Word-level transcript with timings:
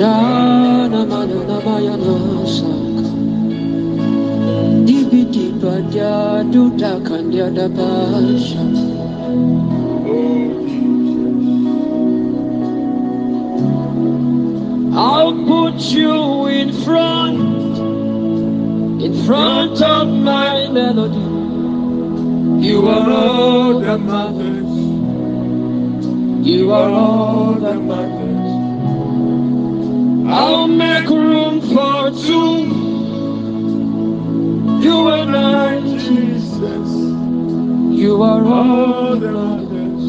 Shana 0.00 1.00
manana 1.04 1.60
mayana 1.60 2.14
saka. 2.48 3.04
Dibi 4.88 5.22
diba 5.28 5.74
dia 5.92 6.40
duda 6.48 6.92
da 7.52 7.68
basha. 7.68 8.64
I'll 14.96 15.36
put 15.44 15.78
you 15.92 16.46
in 16.46 16.72
front, 16.72 17.76
in 19.04 19.12
front 19.26 19.82
of 19.82 20.08
my 20.08 20.66
melody. 20.68 21.28
You 22.66 22.88
are 22.88 23.10
all 23.10 23.80
that 23.80 24.00
matters. 24.00 24.72
You 26.48 26.72
are 26.72 26.88
all 26.88 27.52
that 27.60 27.82
matters. 27.82 28.09
I'll 30.30 30.68
make 30.68 31.08
room 31.08 31.60
for 31.60 32.10
two. 32.12 32.92
You 34.80 35.08
and 35.08 35.36
I, 35.36 35.80
Jesus. 35.98 36.90
You 38.00 38.22
are 38.22 38.44
all 38.44 39.16
that 39.16 39.32
matters. 39.32 40.04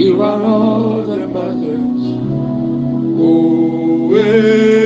You 0.00 0.22
are 0.22 0.42
all 0.42 1.02
that 1.02 1.28
matters. 1.28 2.02
Oh, 3.20 4.14
eh, 4.16 4.85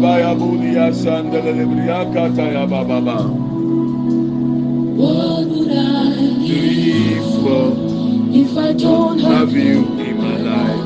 Ibaba 0.00 0.18
ya 0.20 0.34
budi 0.34 0.74
ya 0.76 0.92
sandele 0.94 1.52
bababa. 2.70 3.16
What 4.96 5.46
would 5.46 5.70
I 5.70 6.40
Three, 6.48 7.20
four, 7.42 7.76
if 8.32 8.56
I 8.56 8.72
don't 8.72 9.18
have 9.20 9.52
you 9.52 9.84
in 10.00 10.16
my 10.16 10.36
life. 10.40 10.84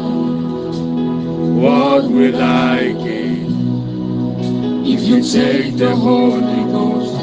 What 1.62 2.10
will 2.10 2.42
I 2.42 2.90
gain 3.04 4.82
If 4.84 5.02
you 5.06 5.22
take 5.22 5.76
the 5.76 5.94
Holy 5.94 6.64
Ghost, 6.74 7.14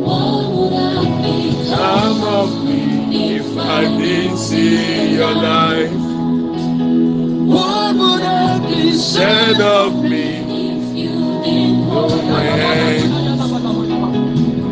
what 0.00 0.48
would 0.56 0.72
I? 0.72 0.96
Of 2.40 2.64
me 2.64 3.36
if 3.36 3.58
I 3.58 3.84
didn't 3.98 4.38
see 4.38 5.12
your 5.12 5.34
life? 5.34 6.05
Said 9.46 9.60
of 9.60 10.02
me. 10.02 10.40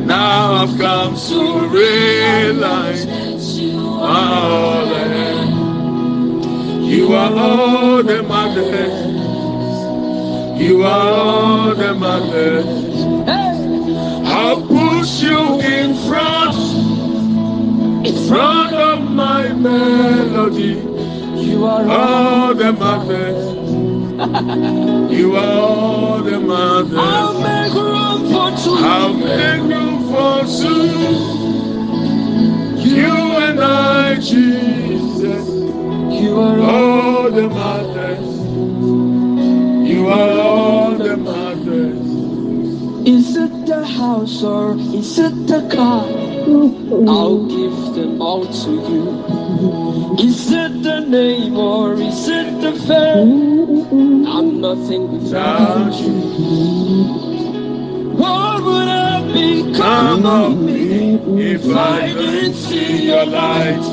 Now 0.04 0.54
I've 0.54 0.76
come 0.76 1.14
to 1.14 1.68
realize 1.68 3.06
that 3.06 3.40
you 3.40 3.78
all 3.78 4.86
I. 4.86 5.06
You 6.82 7.12
are 7.12 7.32
all 7.36 8.02
that 8.02 8.26
matters. 8.26 9.00
You 10.60 10.82
are 10.82 11.08
all 11.08 11.74
that 11.76 11.96
matters. 11.96 12.66
I'll 14.26 14.66
push 14.66 15.22
you 15.22 15.60
in 15.60 15.94
front, 16.08 16.56
in 18.08 18.28
front 18.28 18.74
of 18.74 19.08
my 19.08 19.52
melody. 19.52 20.82
You 21.40 21.64
are 21.64 21.88
All 21.88 22.54
that 22.54 22.76
matters. 22.76 23.63
You 24.24 25.36
are 25.36 25.60
all 25.60 26.22
that 26.22 26.40
I'll 26.96 27.34
make 27.42 27.74
room 27.74 28.22
for 28.32 28.50
two. 28.56 28.74
I'll 28.82 29.12
make 29.12 29.60
room 29.60 30.08
for 30.08 30.46
two. 30.46 31.44
You 32.88 33.12
and 33.44 33.60
I, 33.60 34.14
Jesus. 34.14 35.46
You 36.22 36.40
are 36.40 36.58
all. 36.58 37.30
the 37.30 37.48
mothers. 37.50 38.26
You 39.90 40.08
are 40.08 40.40
all 40.40 40.96
that 40.96 41.18
matters. 41.18 42.04
Is 43.06 43.36
it 43.36 43.66
the 43.66 43.84
house 43.84 44.42
or 44.42 44.76
is 44.76 45.18
it 45.18 45.46
the 45.46 45.68
car? 45.74 46.06
I'll 47.06 47.44
give 47.46 47.94
them 47.94 48.22
all 48.22 48.46
to 48.46 48.70
you. 48.70 50.16
Is 50.18 50.50
it 50.50 50.82
the 50.82 51.00
name 51.00 51.58
or 51.58 51.92
is 51.92 52.26
it 52.28 52.60
the 52.62 52.72
fame? 52.86 53.63
I'm 54.26 54.60
nothing 54.60 55.12
without 55.12 55.92
you. 55.94 56.14
What 58.16 58.64
would 58.64 58.88
I 58.88 59.14
become 59.32 60.26
of 60.26 60.56
me 60.60 61.14
if 61.52 61.66
I 61.66 62.06
didn't 62.12 62.54
see 62.54 63.06
your 63.06 63.26
light. 63.26 63.84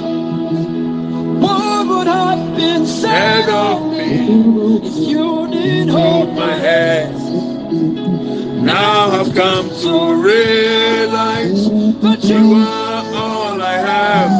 What 1.44 1.88
would 1.88 2.07
have 2.07 2.56
been 2.56 2.85
said 2.85 3.50
of 3.50 3.91
me 3.91 4.88
if 4.88 4.95
you 5.09 5.47
didn't 5.51 5.90
hold 5.90 6.35
my 6.35 6.53
hand? 6.53 7.17
Now 8.66 9.09
I've 9.19 9.34
come 9.34 9.69
to 9.69 10.13
realize 10.16 11.69
But 12.01 12.23
you 12.23 12.53
are 12.56 13.03
all 13.16 13.61
I 13.61 13.78
have. 13.90 14.34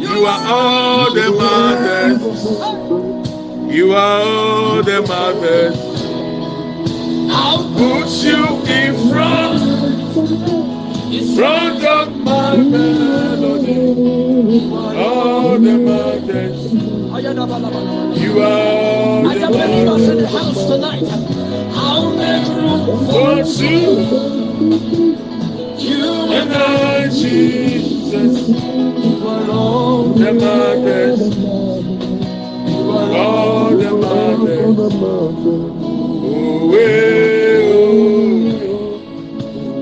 You 0.00 0.26
are 0.26 0.42
all 0.46 1.14
that 1.14 1.30
matters. 1.38 1.75
You 3.76 3.92
are 3.92 4.22
all 4.22 4.82
that 4.82 5.06
matters. 5.06 5.76
I'll 7.30 7.64
Put 7.76 8.08
you 8.24 8.64
in 8.64 9.10
front, 9.10 9.60
in 11.12 11.36
front 11.36 11.84
of 11.84 12.16
my 12.24 12.56
melody. 12.56 13.90
All 14.96 15.58
the 15.58 15.76
matters. 15.76 16.72
You 16.72 18.40
are 18.40 19.24
that 19.34 19.52
can 19.52 19.88
in 20.00 20.16
the 20.16 20.26
house 20.26 20.64
tonight. 20.64 21.04
I'll 21.74 22.16
make 22.16 22.48
room 22.56 23.06
For 23.10 23.44
for 23.44 23.62
you 23.62 25.16
you 25.76 26.32
and 26.32 26.50
I, 26.50 27.08
Jesus, 27.10 28.48
You 28.48 29.28
are 29.28 29.50
all 29.50 30.04
that 30.14 30.34
matters. 30.34 31.55
All 33.16 33.76
that 33.76 33.94
matters. 33.94 34.76
Oh, 34.78 36.74
eh, 36.74 37.72
oh, 37.72 37.84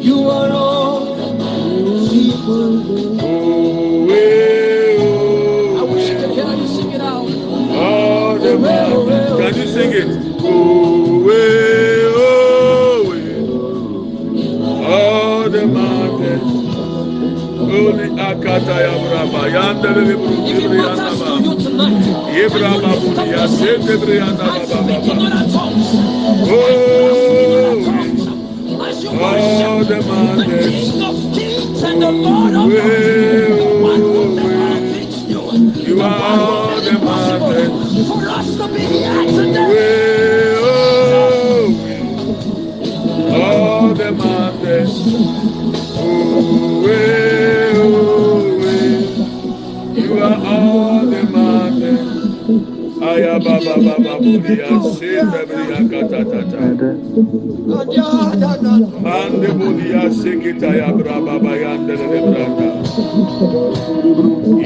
You 0.01 0.29
are 0.31 0.51
all 0.53 1.17
oh, 3.23 4.11
eh, 4.11 4.97
I 4.97 4.99
oh, 5.81 5.85
wish 5.93 6.11
I 6.11 6.15
could 6.15 6.31
hear 6.31 6.55
you 6.55 6.67
sing 6.69 6.91
it 6.93 7.01
out. 7.01 7.27
that 8.41 8.59
matters. 8.61 9.39
Can 9.41 9.55
you 9.61 9.67
sing 9.67 9.93
it? 9.93 10.07
Oh, 10.41 11.31
eh, 11.31 12.13
oh, 12.17 13.13
eh, 13.17 14.87
all 14.87 15.51
that 15.51 15.67
matters. 15.67 16.43
Holy 17.59 18.09
akata 18.21 18.77
ya 18.85 18.93
braba, 19.03 19.43
yandele 19.49 20.03
le 20.09 20.15
buru 20.17 20.47
If 20.47 20.65
it 20.65 20.69
matters 20.71 21.21
to 21.21 21.43
you 21.43 21.55
tonight, 21.59 22.14
Yebra 22.35 22.71
babu 22.83 23.09
ya 23.33 23.47
sete 23.49 23.97
brianda 23.97 24.45
baba. 24.45 24.95
Oh, 26.51 26.75
all 29.21 29.85
the 29.85 29.99
madness. 30.03 30.85
You 35.87 36.01
are 36.03 36.81
the 36.81 36.95
Oh, 41.37 41.71
all 43.33 43.95
the. 43.95 44.11
Oh, 45.97 47.34
Aya 53.15 53.39
baba 53.39 53.75
baba 53.79 54.19
budia 54.19 54.69
se 54.91 55.23
bria 55.23 55.79
kata 55.91 56.21
tata. 56.31 56.59
Ande 59.07 59.51
budia 59.59 60.11
se 60.11 60.33
kita 60.43 60.71
ya 60.77 60.91
bra 60.93 61.21
baba 61.21 61.53
yande 61.63 61.95
le 61.95 62.21
branda. 62.27 62.69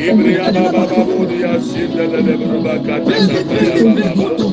Ibria 0.08 0.46
baba 0.54 0.82
babu 0.88 1.26
dia 1.28 1.60
sinda 1.60 2.04
le 2.08 2.20
le 2.24 2.34
bruba 2.40 2.74
kata 2.86 3.16
kata 3.28 3.58
ya 3.68 3.76
baba 3.84 4.16
baba. 4.16 4.48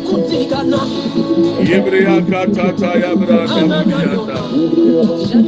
Ibria 1.64 2.18
kata 2.30 2.52
kata 2.52 2.92
ya 3.00 3.16
bra 3.16 3.40
babu 3.48 3.80
dia 3.88 4.16
ta. 4.28 4.40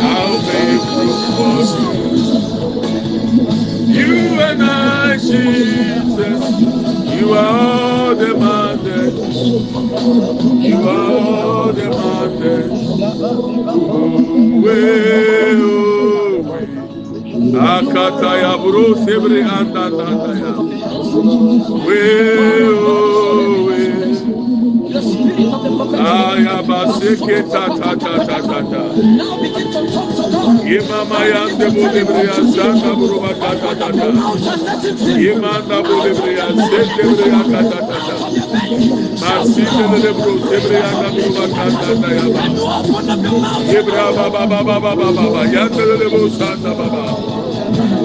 I'll 0.00 0.42
make 0.42 0.82
room 0.96 1.36
for 1.36 1.64
you. 1.64 1.92
You 3.88 4.40
and 4.40 4.62
I, 4.62 4.91
Jesus, 5.22 6.42
you 7.20 7.32
are 7.34 7.46
all 7.46 8.14
demanded. 8.16 9.14
You 10.64 10.88
are 10.88 11.12
all 11.12 11.72
demanded. 11.72 12.70
Akata 17.74 18.32
ya 18.42 18.52
bro 18.58 18.94
sebre 19.04 19.42
anda 19.44 19.84
anda 19.86 20.32
ya. 20.42 20.52
Owe. 21.70 22.00
Oh. 22.86 23.31
Ayabaseke 26.12 27.38
ta 27.50 27.64
ta 27.78 27.90
ta 27.96 28.12
ta 28.26 28.38
ta 28.48 28.60
ta. 28.70 28.82
Yemama 30.68 31.18
ya 31.24 31.42
de 31.56 31.66
bolebre 31.72 32.24
buruba 32.96 33.32
ta 33.40 33.50
ta 33.62 33.72
ta 33.80 33.88
ta. 33.96 34.08
Yemanda 35.24 35.78
bolebre 35.82 36.32
ya 36.36 36.46
zende 36.52 37.04
ta 37.50 37.60
ta 37.70 37.80
ta 37.88 37.98
ta. 38.06 38.16
Masi 39.22 39.64
de 40.02 40.10
bro 40.12 40.32
zebre 40.48 40.80
ta 41.00 41.08
buruba 41.16 41.44
ta 41.56 41.64
ta 41.80 41.90
ta 42.02 42.08
ya 42.12 42.26
ba. 42.34 42.44
Yebra 43.72 44.04
ba 44.16 44.26
ba 44.34 44.42
ba 44.46 44.60
ba 44.68 44.76
ba 44.84 44.92
ba 44.96 45.08
ba 45.32 45.42
ya 45.54 45.64
de 45.68 46.08
bro 46.12 46.28
zanda 46.28 46.72
ba 46.78 46.86
ba. 46.92 47.31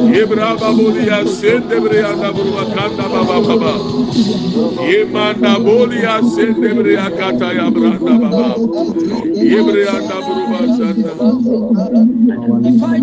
Yebraba 0.05 0.71
bolia 0.77 1.25
sendebrea 1.25 2.15
da 2.21 2.31
burbakanda 2.31 3.05
baba 3.09 3.41
baba. 3.47 3.73
Yemanda 4.89 5.59
bolia 5.59 6.21
sendebrea 6.35 7.09
kata 7.17 7.53
ya 7.53 7.69
branda 7.71 8.13
baba. 8.21 8.55
Yebrea 9.33 9.99
da 10.07 10.17
burba 10.21 10.59
sanda. 10.77 11.13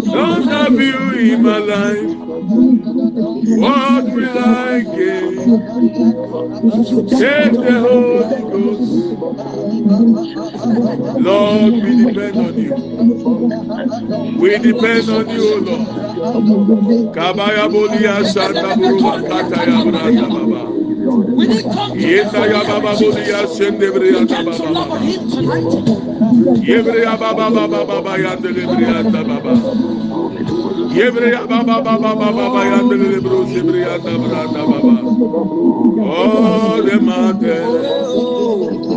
Don't 0.05 0.45
have 0.49 0.81
you 0.81 1.11
in 1.19 1.43
my 1.43 1.59
life. 1.59 2.17
What 3.61 4.05
will 4.15 4.39
I 4.39 4.83
gain? 4.83 5.35
Take 7.09 7.53
the 7.53 7.77
Holy 7.87 8.43
Ghost. 8.51 9.64
Lord, 11.19 11.75
we 11.83 11.97
depend 11.97 12.41
on 12.41 12.59
you. 12.59 12.75
We 14.39 14.59
depend 14.59 15.11
on 15.11 15.29
you, 15.31 15.61
Lord. 15.61 15.89
Kabaya 17.15 17.69
bolia 17.71 18.25
sanda 18.27 18.75
buruba 18.77 19.23
kata 19.29 19.67
ya 19.67 19.83
branda 19.85 20.29
baba. 20.31 20.63
Baba 22.67 22.97
bolia 22.97 23.47
sende 23.49 23.91
brianda 23.93 24.43
baba. 24.45 24.71
Yebre 26.63 27.03
ya 27.03 27.17
baba 27.19 27.51
baba 27.51 27.85
baba 27.85 28.03
baba. 29.25 29.79
Yebre 30.91 31.33
ya 31.33 31.47
baba 31.47 31.83
baba 31.83 32.15
baba 32.17 32.33
baba 32.33 32.67
yanda 32.67 32.97
le 32.97 33.21
bro 33.21 33.45
brianda 33.47 34.19
branda 34.19 34.67
baba. 34.67 35.03
Oh 36.01 36.83
the 36.83 37.01
mountain. 37.01 38.34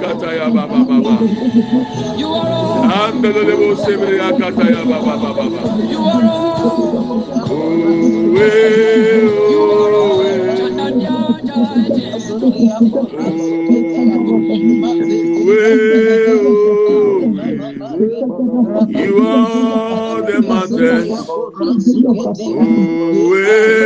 akata 0.00 0.32
ya 0.34 0.50
baba 0.50 0.84
baba. 0.84 1.14
Anda 3.04 3.28
le 3.28 3.54
bo 3.56 3.76
sebre 3.76 4.20
akata 4.20 4.64
ya 4.70 4.84
baba 4.84 5.16
baba 5.16 5.44
baba. 5.50 5.60
You 19.00 19.16
are 19.26 20.22
the 20.22 20.40
mountain. 20.42 21.06
You 23.14 23.79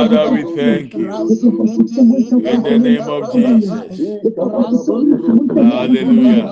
Father, 0.00 0.30
we 0.30 0.42
thank 0.56 0.94
you. 0.94 1.10
In 1.10 2.62
the 2.62 2.78
name 2.78 3.02
of 3.02 3.32
Jesus. 3.34 3.90
Hallelujah. 5.60 6.46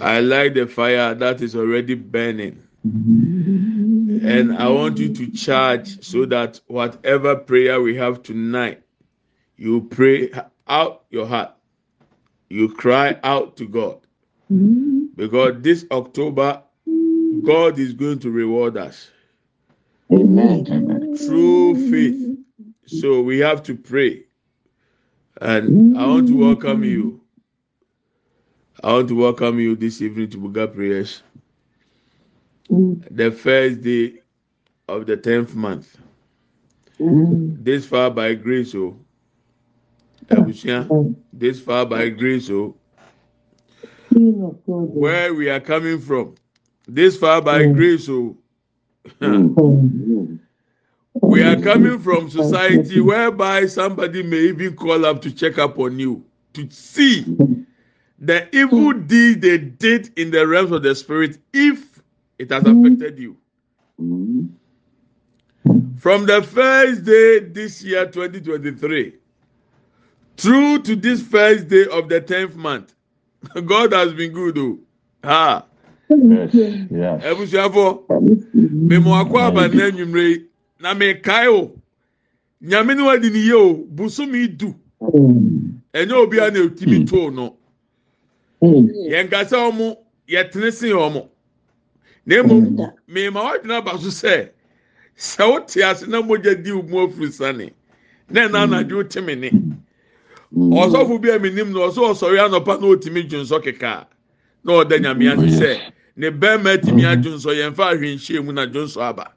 I 0.00 0.20
like 0.20 0.54
the 0.54 0.66
fire 0.66 1.14
that 1.14 1.42
is 1.42 1.54
already 1.56 1.94
burning. 1.94 2.62
And 4.22 4.56
I 4.56 4.68
want 4.68 4.98
you 4.98 5.14
to 5.14 5.30
charge 5.30 6.04
so 6.04 6.26
that 6.26 6.60
whatever 6.66 7.36
prayer 7.36 7.80
we 7.80 7.96
have 7.96 8.22
tonight, 8.22 8.82
you 9.56 9.82
pray 9.82 10.30
out 10.68 11.04
your 11.10 11.26
heart. 11.26 11.52
You 12.50 12.68
cry 12.72 13.18
out 13.22 13.56
to 13.58 13.66
God. 13.66 14.00
Because 15.16 15.62
this 15.62 15.86
October, 15.90 16.62
God 17.44 17.78
is 17.78 17.94
going 17.94 18.18
to 18.20 18.30
reward 18.30 18.76
us. 18.76 19.10
Amen. 20.12 21.16
Through 21.16 21.90
faith. 21.90 22.36
So 22.86 23.22
we 23.22 23.38
have 23.38 23.62
to 23.64 23.76
pray. 23.76 24.24
And 25.40 25.96
I 25.96 26.06
want 26.06 26.28
to 26.28 26.36
welcome 26.36 26.84
you. 26.84 27.20
I 28.82 28.92
want 28.92 29.08
to 29.08 29.14
welcome 29.14 29.60
you 29.60 29.76
this 29.76 30.02
evening 30.02 30.30
to 30.30 30.38
Buga 30.38 30.74
prayers. 30.74 31.22
The 32.70 33.32
first 33.32 33.82
day 33.82 34.20
of 34.88 35.06
the 35.06 35.16
tenth 35.16 35.54
month. 35.54 35.96
This 37.00 37.86
far 37.86 38.10
by 38.10 38.34
grace, 38.34 38.74
oh. 38.74 38.96
Abusua, 40.30 40.92
This 41.32 41.60
far 41.60 41.86
by 41.86 42.10
grace, 42.10 42.50
oh. 42.50 42.76
Where 44.10 45.34
we 45.34 45.50
are 45.50 45.60
coming 45.60 46.00
from. 46.00 46.36
This 46.86 47.16
far 47.16 47.42
by 47.42 47.66
grace, 47.66 48.08
oh. 48.08 48.36
We 51.22 51.42
are 51.42 51.56
coming 51.60 51.98
from 51.98 52.30
society 52.30 53.00
whereby 53.00 53.66
somebody 53.66 54.22
may 54.22 54.38
even 54.48 54.76
call 54.76 55.04
up 55.06 55.22
to 55.22 55.32
check 55.32 55.58
up 55.58 55.78
on 55.78 55.98
you 55.98 56.24
to 56.54 56.70
see 56.70 57.24
the 58.18 58.48
evil 58.56 58.92
deed 58.92 59.40
they 59.42 59.58
did 59.58 60.12
in 60.18 60.30
the 60.30 60.46
realms 60.46 60.72
of 60.72 60.82
the 60.82 60.94
spirit 60.94 61.38
if 61.52 61.89
it 62.40 62.50
has 62.50 62.62
affected 62.64 63.18
you. 63.18 63.36
From 65.98 66.24
the 66.24 66.42
first 66.42 67.04
day 67.04 67.40
this 67.40 67.82
year, 67.84 68.06
2023, 68.06 69.14
through 70.38 70.82
to 70.84 70.96
this 70.96 71.20
first 71.20 71.68
day 71.68 71.84
of 71.92 72.08
the 72.08 72.18
10th 72.22 72.54
month, 72.54 72.94
God 73.66 73.92
has 73.92 74.14
been 74.14 74.32
good. 74.32 74.56
Oh. 74.58 74.78
Ha. 75.22 75.66
Ebusuafo, 76.10 78.04
mmemme 78.54 79.10
akɔ 79.20 79.36
aba 79.46 79.68
n'anwummerɛ 79.68 80.28
yi, 80.28 80.44
na 80.80 80.94
mekae 80.94 81.46
o, 81.48 81.72
nyame 82.62 82.96
ne 82.96 83.02
wadi 83.02 83.30
ne 83.30 83.38
yie 83.38 83.52
o, 83.52 83.74
busumi 83.74 84.48
du, 84.58 84.74
ɛnyɛ 85.94 86.12
obi 86.12 86.38
a 86.38 86.50
na 86.50 86.58
etimi 86.60 87.06
to 87.06 87.30
no. 87.30 87.56
Yɛn 88.62 89.30
kasa 89.30 89.56
wɔn, 89.56 89.96
yɛtene 90.26 90.72
sen 90.72 90.90
wɔn. 90.96 91.28
Na 92.26 92.36
emu, 92.36 92.94
mmemme 93.08 93.38
wadwina 93.40 93.76
aba 93.76 93.98
so 93.98 94.08
sɛ, 94.08 94.48
sɛ 95.16 95.48
wote 95.50 95.76
ase 95.82 96.06
na 96.06 96.20
mogya 96.22 96.54
di 96.62 96.72
mu 96.72 97.06
afiri 97.06 97.32
sani, 97.32 97.72
na 98.28 98.46
ɛna 98.48 98.66
anadwo 98.66 98.96
wote 98.96 99.20
me 99.24 99.34
ne. 99.34 99.50
Ɔsɔfo 100.54 101.20
bi 101.20 101.30
a 101.30 101.38
mi 101.38 101.50
nim 101.50 101.72
na 101.72 101.80
ɔsɔ 101.80 102.10
ɔsɔre 102.14 102.38
anɔpa 102.48 102.80
na 102.80 102.86
otimi 102.86 103.22
dwo 103.28 103.40
nsɔ 103.42 103.62
keka, 103.62 104.06
na 104.64 104.72
ɔda 104.72 104.98
nyame 105.00 105.32
ase 105.32 105.60
sɛ. 105.60 105.92
ne 106.16 106.30
bɛrima 106.30 106.76
tumi 106.82 107.02
adwo 107.04 107.32
nsɔ 107.36 107.50
yɛn 107.56 107.74
fa 107.74 107.92
ahwenhyia 107.94 108.44
mu 108.44 108.52
na 108.52 108.66
dwo 108.66 108.84
nsɔ 108.84 109.00
aba. 109.00 109.32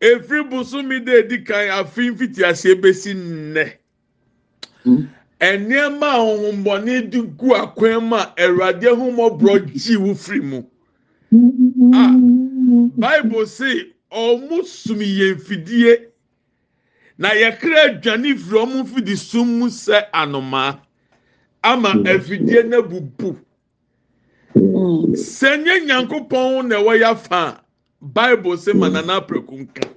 efiri 0.00 0.42
busumi 0.50 1.04
de 1.04 1.18
edi 1.18 1.38
kan 1.44 1.68
afi 1.84 2.10
mfiti 2.10 2.42
ase 2.44 2.74
besi 2.74 3.12
nnɛ. 3.14 3.72
Nneɛma 5.42 6.06
a 6.06 6.16
ahohombɔne 6.18 7.10
de 7.10 7.20
gu 7.22 7.54
akwan 7.54 8.04
mu 8.08 8.16
a 8.16 8.32
awurade 8.38 8.86
ahomɔborɔ 8.86 9.54
gyi 9.74 9.96
wo 9.96 10.14
firi 10.14 10.40
mu. 10.40 10.58
a 11.94 12.02
bible 12.96 13.46
say 13.46 13.92
ɔmo 14.12 14.64
sum 14.64 14.98
yɛn 15.00 15.40
fidie 15.40 16.06
na 17.18 17.30
yɛkra 17.30 17.76
aduane 17.88 18.36
firi 18.38 18.58
ɔmo 18.58 18.86
fidi 18.86 19.16
sum 19.16 19.58
mu 19.58 19.66
sɛ 19.66 20.06
anomaa 20.12 20.78
ama 21.64 21.88
afidie 22.04 22.62
na 22.68 22.80
bubu. 22.80 23.36
sɛ 24.54 25.56
nye 25.64 25.80
nyankopɔn 25.86 26.68
na 26.68 26.76
ɛwɔ 26.76 27.00
ya 27.00 27.14
fa 27.16 27.60
bible 28.00 28.56
sɛ 28.56 28.74
ma 28.78 28.88
nana 28.88 29.20
apɛku 29.20 29.58
nka 29.58 29.88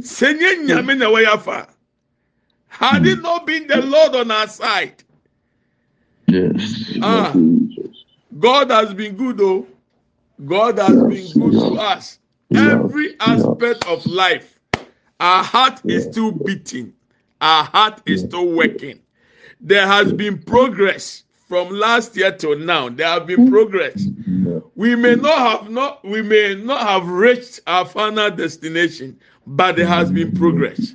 sɛ 0.00 0.32
nye 0.38 0.64
nyame 0.66 0.96
na 0.96 1.06
ɛwɔ 1.10 1.22
ya 1.22 1.36
fa 1.36 1.68
had 2.72 3.06
it 3.06 3.20
not 3.20 3.46
been 3.46 3.66
the 3.66 3.82
lord 3.82 4.14
on 4.16 4.30
our 4.30 4.48
side. 4.48 5.04
Yes. 6.26 6.98
ah. 7.02 7.32
God 8.38 8.70
has 8.70 8.94
been 8.94 9.14
good 9.14 9.40
oh. 9.40 9.66
God 10.44 10.78
has 10.78 10.96
been 10.96 11.32
good 11.40 11.52
to 11.52 11.74
us. 11.80 12.18
Every 12.54 13.14
aspect 13.20 13.86
of 13.86 14.04
life 14.06 14.58
our 15.20 15.44
heart 15.44 15.80
is 15.84 16.04
still 16.04 16.32
beating. 16.32 16.94
Our 17.40 17.64
heart 17.64 18.02
is 18.06 18.22
still 18.22 18.48
working. 18.48 19.00
There 19.60 19.86
has 19.86 20.12
been 20.12 20.42
progress 20.42 21.24
from 21.48 21.68
last 21.70 22.16
year 22.16 22.32
till 22.32 22.58
now. 22.58 22.88
There 22.88 23.06
have 23.06 23.26
been 23.26 23.50
progress. 23.50 24.06
We 24.74 24.96
may 24.96 25.14
not 25.14 25.38
have 25.38 25.70
not 25.70 26.02
we 26.04 26.22
may 26.22 26.54
not 26.54 26.80
have 26.80 27.06
reached 27.06 27.60
our 27.66 27.84
final 27.84 28.30
destination 28.30 29.18
but 29.46 29.76
there 29.76 29.86
has 29.86 30.10
been 30.10 30.32
progress 30.32 30.94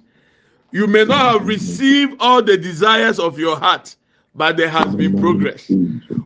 you 0.72 0.88
may 0.88 1.06
not 1.06 1.34
have 1.40 1.48
received 1.48 2.16
all 2.20 2.42
the 2.42 2.58
desires 2.58 3.20
of 3.20 3.40
your 3.40 3.58
heart 3.58 3.96
but 4.36 4.56
there 4.58 4.70
has 4.70 4.96
been 4.96 5.20
progress. 5.20 5.68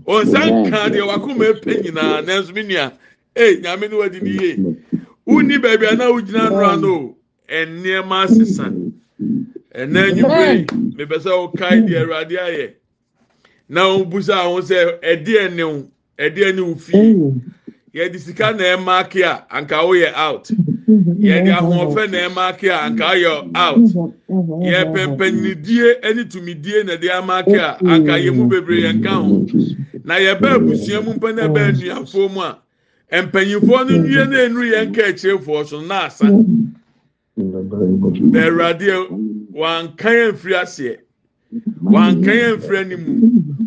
Ọ̀sán 0.06 0.70
kan 0.70 0.92
deɛ 0.92 1.08
wakoma 1.08 1.46
epɛ 1.54 1.82
nyinaa 1.84 2.26
nanso 2.26 2.54
mi 2.54 2.64
nua. 2.64 2.92
Ee 3.36 3.56
nyame 3.62 3.90
ni 3.90 3.96
wadi 3.98 4.20
ni 4.20 4.30
yie 4.32 4.56
wuni 5.26 5.58
baabi 5.58 5.88
a 5.92 5.96
na 5.96 6.06
wogyina 6.12 6.50
nnora 6.50 6.82
no 6.82 7.16
nneɛma 7.48 8.26
asesa 8.26 8.68
ɛnna 9.74 10.10
enyimire 10.10 10.66
mepɛ 10.98 11.18
sɛ 11.24 11.32
ɔkae 11.32 11.88
deɛ 11.88 12.02
awurade 12.04 12.38
ayɛ. 12.38 12.74
Na 13.70 13.82
obusa 13.88 14.36
ahun 14.44 14.62
sɛ 14.62 15.00
ɛdi 15.00 15.34
ɛni 15.48 15.62
o 15.64 15.88
ɛdi 16.20 16.40
ɛni 16.52 16.60
o 16.60 16.76
fi 16.76 16.98
yɛde 17.98 18.20
sika 18.20 18.52
na 18.54 18.64
ɛmaake 18.76 19.24
a 19.24 19.46
anka 19.50 19.78
woyɛ 19.88 20.12
out 20.14 20.52
yɛde 20.88 21.52
ahoɔfɛ 21.52 22.10
na 22.12 22.18
ɛmaake 22.28 22.68
a 22.70 22.82
anka 22.86 23.06
woyɛ 23.06 23.52
out. 23.56 23.78
Yɛ 24.64 24.80
pɛmpɛnidie 24.94 25.88
ɛne 26.02 26.24
tumidie 26.32 26.84
na 26.86 26.94
ɛde 26.96 27.10
amaake 27.10 27.58
a 27.58 27.78
anka 27.84 28.14
yɛ 28.20 28.32
mu 28.36 28.48
bebree 28.48 28.82
yɛn 28.84 29.04
ka 29.04 29.16
ho 29.22 29.46
na 30.04 30.16
yɛbɛ 30.16 30.48
abusua 30.56 31.02
mu 31.04 31.14
mpɛ 31.14 31.36
na 31.36 31.42
ɛbɛ 31.48 31.72
nnuafoɔ 31.76 32.30
mu 32.34 32.42
a 32.42 32.58
mpanyinfoɔ 33.12 33.80
no 33.90 33.98
nwie 33.98 34.26
na 34.30 34.38
enuru 34.46 34.66
yɛn 34.72 34.94
ka 34.94 35.02
akyerɛfoɔ 35.02 35.66
so 35.68 35.82
na 35.82 35.96
asa 36.06 36.26
na 36.30 36.38
awurade 38.48 38.88
wanka 39.54 40.10
yɛn 40.10 40.34
firi 40.36 40.56
aseɛ 40.56 40.98
wanka 41.84 42.32
yɛn 42.32 42.58
firi 42.62 42.78
anim 42.80 43.04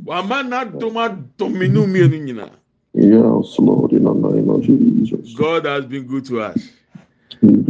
wama 0.05 0.43
n'adom 0.43 0.97
adome 0.97 1.69
ne 1.71 1.81
mmienu 1.87 2.19
nyinaa. 2.25 2.51
Yes, 2.97 3.59
Lord, 3.59 3.93
in 3.93 4.05
the 4.05 4.13
name 4.15 4.49
of 4.49 4.63
Jesus. 4.63 5.35
God 5.35 5.65
has 5.67 5.85
been 5.85 6.07
good 6.07 6.25
to 6.27 6.41
us. 6.43 6.71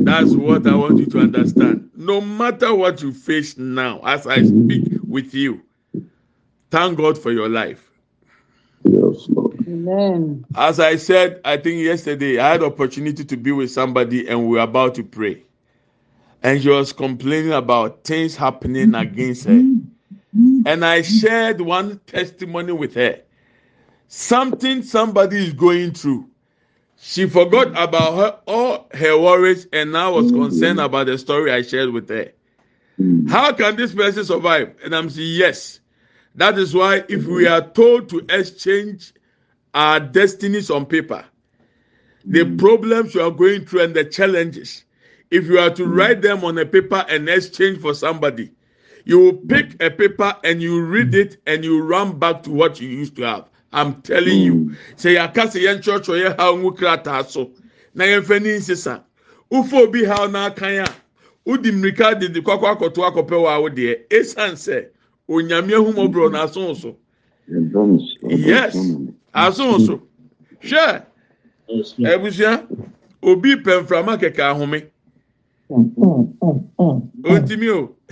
That's 0.05 0.37
what 0.37 0.67
I 0.67 0.75
want 0.75 0.99
you 0.99 1.07
to 1.07 1.21
understand. 1.21 1.91
No 1.97 2.21
matter 2.21 2.75
what 2.75 3.03
you 3.03 3.13
face 3.13 3.57
now, 3.57 4.01
as 4.05 4.27
I 4.27 4.43
speak 4.43 4.85
with 5.09 5.35
you, 5.35 5.63
thank 6.71 6.99
God 6.99 7.17
for 7.19 7.33
your 7.33 7.49
life. 7.49 7.91
Yes, 8.85 9.29
Lord. 9.31 9.59
Amen. 9.67 10.45
As 10.55 10.79
I 10.79 10.97
said, 10.97 11.41
I 11.45 11.57
think 11.57 11.83
yesterday 11.83 12.39
I 12.39 12.53
had 12.53 12.63
opportunity 12.63 13.25
to 13.25 13.37
be 13.37 13.53
with 13.53 13.71
somebody 13.71 14.29
and 14.29 14.41
we 14.43 14.57
were 14.57 14.63
about 14.63 14.95
to 14.97 15.05
pray. 15.05 15.43
And 16.43 16.63
she 16.63 16.69
was 16.69 16.93
complaining 16.93 17.53
about 17.53 18.05
things 18.05 18.37
happening 18.37 18.95
against 18.95 19.45
her. 19.47 19.67
And 20.67 20.85
I 20.85 21.03
shared 21.03 21.61
one 21.63 22.01
testimony 22.07 22.73
with 22.73 22.95
her. 22.95 23.23
Something 24.09 24.83
somebody 24.83 25.39
is 25.39 25.55
going 25.55 25.93
through. 25.93 26.29
She 27.07 27.29
forgot 27.29 27.69
about 27.77 28.15
her 28.17 28.39
all 28.47 28.89
her 28.95 29.19
worries 29.19 29.67
and 29.75 29.93
now 29.93 30.15
was 30.15 30.33
mm. 30.33 30.43
concerned 30.43 30.81
about 30.81 31.05
the 31.05 31.19
story 31.19 31.53
I 31.53 31.61
shared 31.61 31.91
with 31.91 32.09
her. 32.09 32.33
Mm. 32.99 33.29
How 33.29 33.53
can 33.53 33.77
this 33.77 33.95
person 33.95 34.25
survive? 34.25 34.75
And 34.83 34.97
I'm 34.97 35.11
saying 35.11 35.37
yes. 35.37 35.81
That 36.37 36.59
is 36.59 36.75
why 36.75 37.05
if 37.11 37.27
we 37.27 37.45
mm. 37.45 37.51
are 37.51 37.69
told 37.73 38.09
to 38.09 38.25
exchange 38.31 39.13
our 39.75 40.01
destinies 40.01 40.71
on 40.71 40.87
paper, 40.87 41.27
the 42.25 42.57
problems 42.57 43.15
you 43.15 43.21
are 43.21 43.31
going 43.31 43.67
through 43.67 43.83
and 43.83 43.95
the 43.95 44.07
challenges, 44.07 44.85
if 45.31 45.45
you 45.45 45.59
are 45.59 45.71
to 45.75 45.85
write 45.85 46.23
them 46.23 46.43
on 46.43 46.57
a 46.57 46.65
paper 46.65 47.05
and 47.11 47.29
exchange 47.29 47.83
for 47.83 47.93
somebody, 47.93 48.51
you 49.05 49.19
will 49.19 49.35
pick 49.35 49.75
a 49.83 49.91
paper 49.91 50.35
and 50.43 50.63
you 50.63 50.83
read 50.83 51.15
it 51.15 51.37
and 51.47 51.65
you 51.65 51.83
run 51.83 52.19
back 52.19 52.45
to 52.45 52.51
what 52.51 52.81
you 52.81 52.89
used 52.89 53.15
to 53.17 53.23
have. 53.25 53.51
I'm 53.75 54.01
telling 54.03 54.39
you. 54.39 54.77
Say 54.97 55.15
yaka 55.15 55.43
sɛ 55.43 55.59
yɛn 55.67 55.83
kyerɛkyerɛ 55.83 56.23
yɛ 56.23 56.37
ha 56.39 56.53
ngu 56.53 56.71
krataa 56.79 57.27
so 57.27 57.51
na 57.93 58.05
yɛn 58.05 58.23
fɛ 58.23 58.41
ni 58.41 58.51
nsesa. 58.51 59.03
Ufo 59.51 59.83
obi 59.89 60.05
ha 60.05 60.29
n'akan 60.29 60.87
a, 60.87 60.89
udi 61.45 61.73
mmirika 61.73 62.15
de 62.19 62.29
de 62.29 62.41
kɔkɔ 62.41 62.67
akɔto 62.79 63.03
akɔpɛ 63.03 63.35
wɔ 63.35 63.49
awo 63.51 63.69
deɛ. 63.69 64.07
Esan 64.11 64.55
sɛ 64.55 64.87
onyame 65.29 65.73
ahumɔborɔ 65.75 66.31
n'aso 66.31 66.75
so. 66.77 66.97
Yes, 68.29 68.77
aso 69.35 69.79
so. 69.79 70.03
Hwɛ, 70.63 71.03
ebusua, 71.99 72.65
obi 73.23 73.57
pɛnframa 73.57 74.17
kɛkɛ 74.21 74.55
ahome. 74.55 74.87
Ontimi 77.25 77.69
o. 77.71 77.97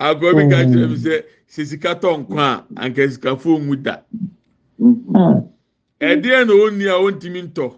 Agorɔ 0.00 0.34
bi 0.34 0.48
ka 0.50 0.64
kyerɛ 0.66 0.88
mi 0.90 0.96
sɛ 0.96 1.22
sɛ 1.50 1.64
sika 1.66 1.94
tɔ 1.94 2.10
nkwa 2.20 2.42
a 2.76 2.84
anka 2.86 3.02
sikafo 3.10 3.58
nwu 3.58 3.76
da. 3.82 4.02
Ɛdeɛ 6.00 6.46
na 6.46 6.52
onni 6.54 6.86
a 6.86 6.94
ontimi 6.98 7.42
ntɔ 7.42 7.74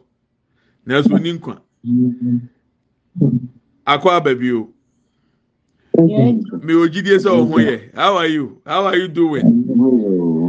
na 0.87 1.02
so 1.02 1.17
ni 1.17 1.33
nkwa. 1.33 1.59
Akɔ 3.87 4.09
aba 4.11 4.35
bi 4.35 4.52
o. 4.52 4.69
Mi 6.62 6.73
ò 6.75 6.87
jíde 6.88 7.17
sɛ 7.19 7.31
ɔho 7.31 7.57
yɛ. 7.64 7.95
How 7.95 8.17
are 8.17 8.26
you? 8.26 8.61
How 8.67 8.85
are 8.85 8.97
you 8.97 9.09
doing? 9.09 9.64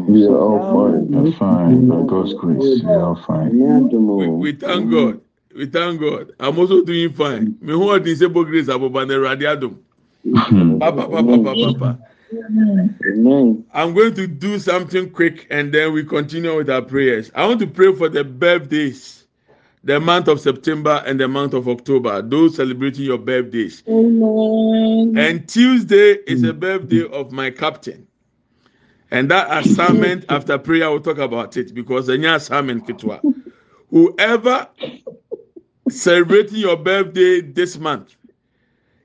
We 0.07 0.27
are 0.27 0.37
all 0.37 0.59
fine. 0.73 1.07
We're 1.11 1.31
fine. 1.31 1.87
By 1.87 2.03
God's 2.05 2.33
grace, 2.33 2.83
we 2.83 2.91
are 2.91 3.01
all 3.01 3.15
fine. 3.15 3.57
We, 3.57 4.27
we 4.27 4.51
thank 4.51 4.91
God. 4.91 5.21
We 5.55 5.65
thank 5.67 5.99
God. 6.01 6.33
I'm 6.39 6.57
also 6.59 6.83
doing 6.83 7.13
fine. 7.13 7.55
Me 7.61 7.73
who 7.73 7.89
are 7.89 7.99
the 7.99 8.15
same 8.15 8.33
grace 8.33 8.67
aboba 8.67 9.07
na 9.07 9.13
Awurade 9.15 9.47
adom. 9.47 9.77
Papa, 10.79 11.07
papa, 11.07 11.37
papa, 11.43 11.99
papa. 12.41 13.63
I'm 13.73 13.93
going 13.93 14.13
to 14.15 14.27
do 14.27 14.59
something 14.59 15.09
quick 15.09 15.47
and 15.49 15.73
then 15.73 15.93
we 15.93 16.03
continue 16.03 16.55
with 16.55 16.69
our 16.69 16.81
prayers. 16.81 17.31
I 17.35 17.45
want 17.45 17.59
to 17.61 17.67
pray 17.67 17.93
for 17.93 18.09
the 18.09 18.23
birthdays, 18.23 19.25
the 19.83 19.99
month 19.99 20.27
of 20.27 20.39
September 20.39 21.03
and 21.05 21.19
the 21.19 21.27
month 21.27 21.53
of 21.53 21.67
October, 21.67 22.21
those 22.21 22.55
celebrating 22.55 23.05
your 23.05 23.17
birthdays. 23.17 23.83
Amen. 23.87 25.17
And 25.17 25.47
Tuesday 25.47 26.19
is 26.27 26.43
a 26.43 26.53
birthday 26.53 27.05
of 27.07 27.31
my 27.31 27.51
captain. 27.51 28.07
And 29.11 29.29
that 29.29 29.65
assignment 29.65 30.25
after 30.29 30.57
prayer, 30.57 30.89
we'll 30.89 31.01
talk 31.01 31.19
about 31.19 31.55
it 31.57 31.73
because 31.73 32.09
any 32.09 32.25
assignment, 32.25 32.87
Kitwa. 32.87 33.21
Whoever 33.89 34.67
celebrating 35.89 36.57
your 36.57 36.77
birthday 36.77 37.41
this 37.41 37.77
month, 37.77 38.15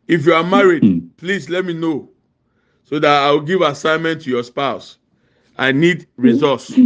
if 0.07 0.25
you 0.25 0.33
are 0.33 0.45
married, 0.45 0.83
mm-hmm. 0.83 1.09
please 1.19 1.51
let 1.51 1.67
me 1.67 1.75
know 1.75 2.09
so 2.89 2.99
that 2.99 3.23
I'll 3.23 3.41
give 3.41 3.61
assignment 3.61 4.23
to 4.23 4.31
your 4.31 4.43
spouse. 4.43 4.97
I 5.59 5.73
need 5.73 6.07
resource. 6.17 6.81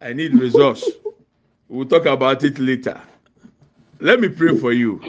I 0.00 0.12
need 0.12 0.34
resource. 0.34 0.98
We'll 1.68 1.86
talk 1.86 2.06
about 2.06 2.42
it 2.42 2.58
later. 2.58 3.00
Let 4.00 4.18
me 4.18 4.28
pray 4.28 4.52
for 4.54 4.72
you. 4.72 5.00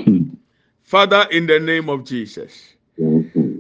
Father, 0.84 1.26
in 1.32 1.48
the 1.48 1.60
name 1.60 1.90
of 1.90 2.04
Jesus, 2.04 2.76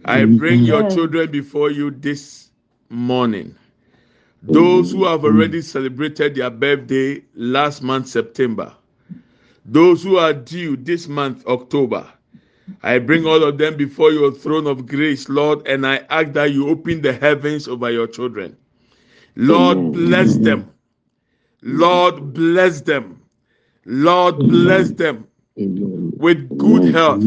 I 0.06 0.25
bring 0.25 0.63
your 0.63 0.84
children 0.84 1.32
before 1.32 1.72
you 1.72 1.89
this 1.89 2.51
morning. 2.89 3.56
Those 4.43 4.91
who 4.91 5.06
have 5.06 5.26
already 5.26 5.62
celebrated 5.63 6.36
their 6.36 6.52
birthday 6.52 7.23
last 7.36 7.82
month, 7.82 8.08
September. 8.10 8.73
Those 9.65 10.04
who 10.04 10.17
are 10.17 10.34
due 10.34 10.78
this 10.78 11.08
month, 11.08 11.45
October. 11.47 12.08
I 12.84 12.99
bring 12.99 13.25
all 13.25 13.43
of 13.43 13.58
them 13.58 13.75
before 13.77 14.12
your 14.12 14.32
throne 14.32 14.67
of 14.67 14.88
grace, 14.88 15.30
Lord, 15.30 15.67
and 15.67 15.86
I 15.86 15.97
ask 16.10 16.34
that 16.34 16.51
you 16.51 16.69
open 16.69 17.01
the 17.01 17.13
heavens 17.13 17.67
over 17.67 17.91
your 17.91 18.08
children. 18.08 18.58
Lord, 19.36 19.91
bless 19.91 20.38
them. 20.38 20.71
Lord, 21.62 22.34
bless 22.34 22.82
them. 22.82 23.21
Lord, 23.86 24.47
bless 24.47 24.91
them 24.91 25.27
with 25.56 26.58
good 26.58 26.84
health. 26.86 27.23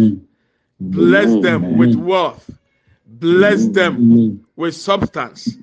Bless 0.80 1.36
them 1.36 1.76
with 1.76 1.94
wealth. 1.94 2.50
Bless 3.06 3.66
them 3.68 4.06
with 4.56 4.74
substance. 4.76 5.58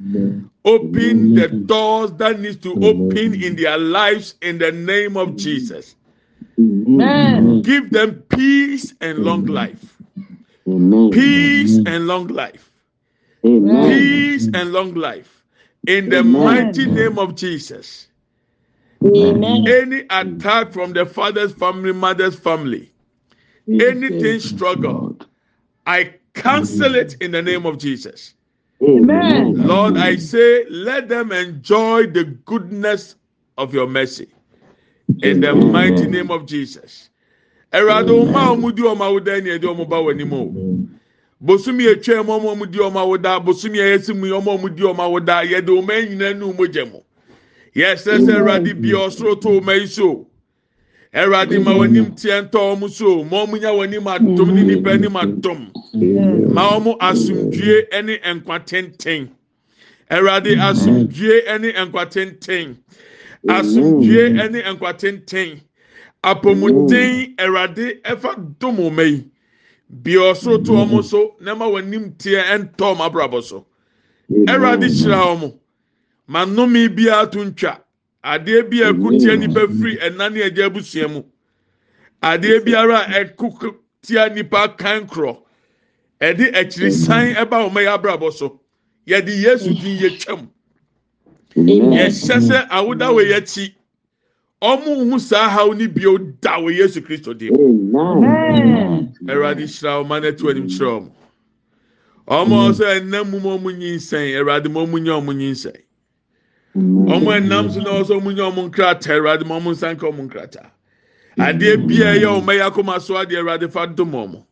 Open 0.66 1.34
the 1.34 1.48
doors 1.48 2.12
that 2.14 2.40
need 2.40 2.62
to 2.64 2.78
open 2.82 3.34
in 3.36 3.56
their 3.56 3.78
lives 3.78 4.36
in 4.42 4.58
the 4.58 4.72
name 4.72 5.18
of 5.18 5.36
Jesus. 5.38 5.96
Give 7.62 7.90
them 7.92 8.24
peace 8.30 8.94
and 9.02 9.20
long 9.20 9.46
life. 9.46 9.98
Peace 11.12 11.80
and 11.86 12.08
long 12.08 12.28
life. 12.28 12.72
Peace 13.82 14.50
and 14.54 14.72
long 14.74 14.94
life. 14.96 15.44
In 15.88 16.10
the 16.10 16.24
mighty 16.24 16.88
name 16.88 17.20
of 17.20 17.36
Jesus. 17.36 18.08
Any 19.66 20.06
attack 20.10 20.74
from 20.74 20.94
the 20.94 21.06
father's 21.06 21.54
family, 21.54 21.94
mother's 21.94 22.38
family, 22.40 22.92
anything 23.80 24.40
struggle, 24.40 25.14
I 25.88 26.16
cancel 26.34 26.96
it 26.96 27.18
in 27.22 27.32
the 27.32 27.42
name 27.42 27.66
of 27.66 27.78
Jesus. 27.80 28.36
Lord, 29.62 29.98
I 29.98 30.18
say, 30.18 30.66
let 30.70 31.10
them 31.10 31.32
enjoy 31.32 32.08
the 32.08 32.26
goodness 32.26 33.16
of 33.58 33.74
your 33.74 33.88
mercy. 33.88 34.30
In 35.22 35.40
the 35.40 35.56
mighty 35.56 36.06
name 36.08 36.30
of 36.32 36.46
Jesus. 36.46 37.10
Ẹ̀rọ̀dọ̀ 37.74 38.16
ọmọ 38.24 38.38
àwọn 38.46 38.56
ọmọdé 38.60 38.82
ọmọ 38.92 39.04
awúdá 39.10 39.32
ẹni 39.40 39.50
ẹ̀dí 39.56 39.68
ọmọ 39.72 39.84
bá 39.92 39.98
ní 40.18 40.24
mu. 40.32 40.40
Bosumi 41.46 41.84
etwa 41.92 42.16
mu 42.26 42.32
ọmọ 42.38 42.48
ọmọdé 42.56 42.80
ọmọ 42.88 43.00
awúdá, 43.06 43.32
bosumi 43.46 43.78
ẹ̀yẹsí 43.86 44.12
mu 44.20 44.26
ọmọ 44.38 44.50
ọmọdé 44.58 44.84
ọmọ 44.92 45.02
awúdá, 45.08 45.36
yẹ̀dẹ̀ 45.52 45.76
ọmọ 45.80 45.92
ẹ̀yìn 45.98 46.18
náà 46.22 46.34
nù 46.40 46.46
ọmọ 46.52 46.64
jẹ 46.74 46.84
mu. 46.92 47.00
Yẹ 47.80 47.90
sẹ́sẹ́ 48.04 48.36
ẹ̀rọ̀dẹ̀ 48.40 48.74
bí 48.82 48.90
tó 49.42 49.50
ọmọ 49.60 49.72
yìí 49.80 49.88
so. 49.96 50.10
Ẹ̀rọ̀dẹ̀ 51.22 51.64
ma 51.66 51.72
wọ́n 51.78 51.90
ní 51.96 52.02
tiẹ̀ 52.20 52.42
ntọ́ 52.46 52.62
ọmọ 52.72 52.86
so, 52.98 53.10
mọ 53.30 53.38
ọmọ 53.44 53.56
nyà 53.62 53.72
wọ́n 53.78 53.90
ní 53.92 53.98
ma 54.06 54.14
dùm 54.36 54.50
ní 54.56 54.62
nípa 54.70 54.92
ní 55.02 55.08
ma 55.16 55.24
dùm. 55.44 55.60
Ma 56.56 56.64
ọmọ 56.76 56.92
asumdue 57.08 57.76
ẹni 57.98 58.16
nkwa 58.36 58.56
tenten. 58.70 59.24
Ẹ̀rọ̀dẹ̀ 60.16 60.56
asumdue 60.68 61.36
ẹni 61.54 61.70
nkwa 61.86 62.04
tenten. 62.14 62.68
Asomdue 63.48 64.30
ne 64.52 64.62
nkwa 64.74 64.94
tenten. 64.98 65.62
Apɔmuden 66.24 67.36
awurade 67.38 68.02
ɛfa 68.04 68.58
dom 68.60 68.78
ɔma 68.78 69.04
yi 69.10 69.30
bia 69.90 70.20
ɔsoro 70.34 70.64
to 70.66 70.72
ɔmo 70.72 71.04
so 71.04 71.36
na 71.40 71.54
ma 71.56 71.66
wɔnim 71.66 72.18
teɛ 72.18 72.44
ɛntɔ 72.44 72.96
ɔmo 72.96 73.06
abrabɔ 73.10 73.44
so. 73.44 73.66
Awurade 74.32 74.84
hyira 74.90 75.36
ɔmo 75.36 75.58
ma 76.28 76.46
nnome 76.46 76.90
biara 76.96 77.28
to 77.32 77.40
ntwa 77.46 77.80
adeɛ 78.24 78.70
bi 78.70 78.78
a 78.82 78.92
ɛko 78.94 79.20
tia 79.20 79.38
nipa 79.38 79.68
firi 79.68 79.98
ɛna 80.00 80.34
ne 80.34 80.40
ɛgya 80.50 80.66
abusua 80.70 81.08
mu. 81.10 81.24
Adeɛ 82.22 82.66
biara 82.66 83.06
a 83.08 83.24
ɛko 83.26 83.76
tia 84.02 84.30
nipa 84.30 84.70
kan 84.78 85.08
korɔ 85.08 85.38
ɛde 86.20 86.52
akyirisan 86.54 87.36
ɛba 87.36 87.70
ɔmo 87.70 87.80
yɛ 87.80 87.94
abrabɔ 88.02 88.34
so. 88.34 88.60
Yɛde 89.08 89.30
yesu 89.42 89.70
din 89.74 89.98
yɛ 90.00 90.20
twam. 90.20 90.50
Yɛhyɛ 91.66 92.38
sɛ 92.48 92.68
awoda 92.70 93.08
wɔ 93.12 93.22
yɛ 93.30 93.36
akyi 93.38 93.74
ɔmo 94.62 95.10
hu 95.12 95.20
saa 95.20 95.50
haw 95.50 95.72
ne 95.74 95.88
bio 95.88 96.18
da 96.18 96.58
wɔ 96.60 96.76
yesu 96.78 97.02
kristo 97.02 97.34
dim 97.38 97.54
awurade 99.28 99.66
hyira 99.66 100.04
ɔma 100.04 100.22
no 100.22 100.28
atu 100.30 100.50
anim 100.50 100.68
kyerɛ 100.68 100.92
ɔmo 101.00 101.12
ɔmo 102.28 102.70
ɔsɛ 102.70 103.00
ɛnam 103.00 103.30
mu 103.30 103.40
ma 103.40 103.58
ɔmo 103.58 103.72
nyinsɛn 103.78 104.38
awurade 104.38 104.70
ma 104.72 104.82
ɔmo 104.86 105.02
nya 105.02 105.12
ɔmo 105.14 105.34
nyinsɛn 105.34 105.82
ɔmo 106.76 107.28
ɛnam 107.38 107.72
so 107.74 107.80
na 107.82 107.90
ɔsɛ 108.02 108.20
ɔmo 108.22 108.36
nya 108.36 108.44
ɔmo 108.52 108.70
nkrataa 108.70 109.18
awurade 109.18 109.46
ma 109.46 109.60
ɔmo 109.60 109.72
nsan 109.74 109.98
ka 110.00 110.08
ɔmo 110.08 110.30
nkrataa 110.30 110.70
adeɛ 111.40 111.88
bia 111.88 112.06
ɛyɛ 112.06 112.42
ɔmo 112.42 112.46
ɛyɛ 112.54 112.70
akoma 112.72 113.02
so 113.02 113.16
adeɛ 113.16 113.42
awurade 113.42 113.72
fa 113.72 113.88
dom 113.88 114.12
ɔmo 114.12 114.44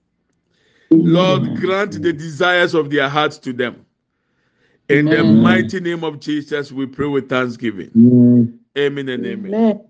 lord 0.91 1.55
grant 1.59 2.01
the 2.01 2.13
desires 2.13 2.73
of 2.73 2.89
their 2.89 3.09
hearts 3.09 3.37
to 3.39 3.51
them. 3.51 3.84
In 4.89 5.05
the 5.05 5.23
mighty 5.23 5.79
name 5.79 6.03
of 6.03 6.19
Jesus, 6.19 6.71
we 6.71 6.85
pray 6.85 7.07
with 7.07 7.29
thanksgiving. 7.29 7.91
Amen 8.77 9.09
and 9.09 9.25
amen. 9.25 9.81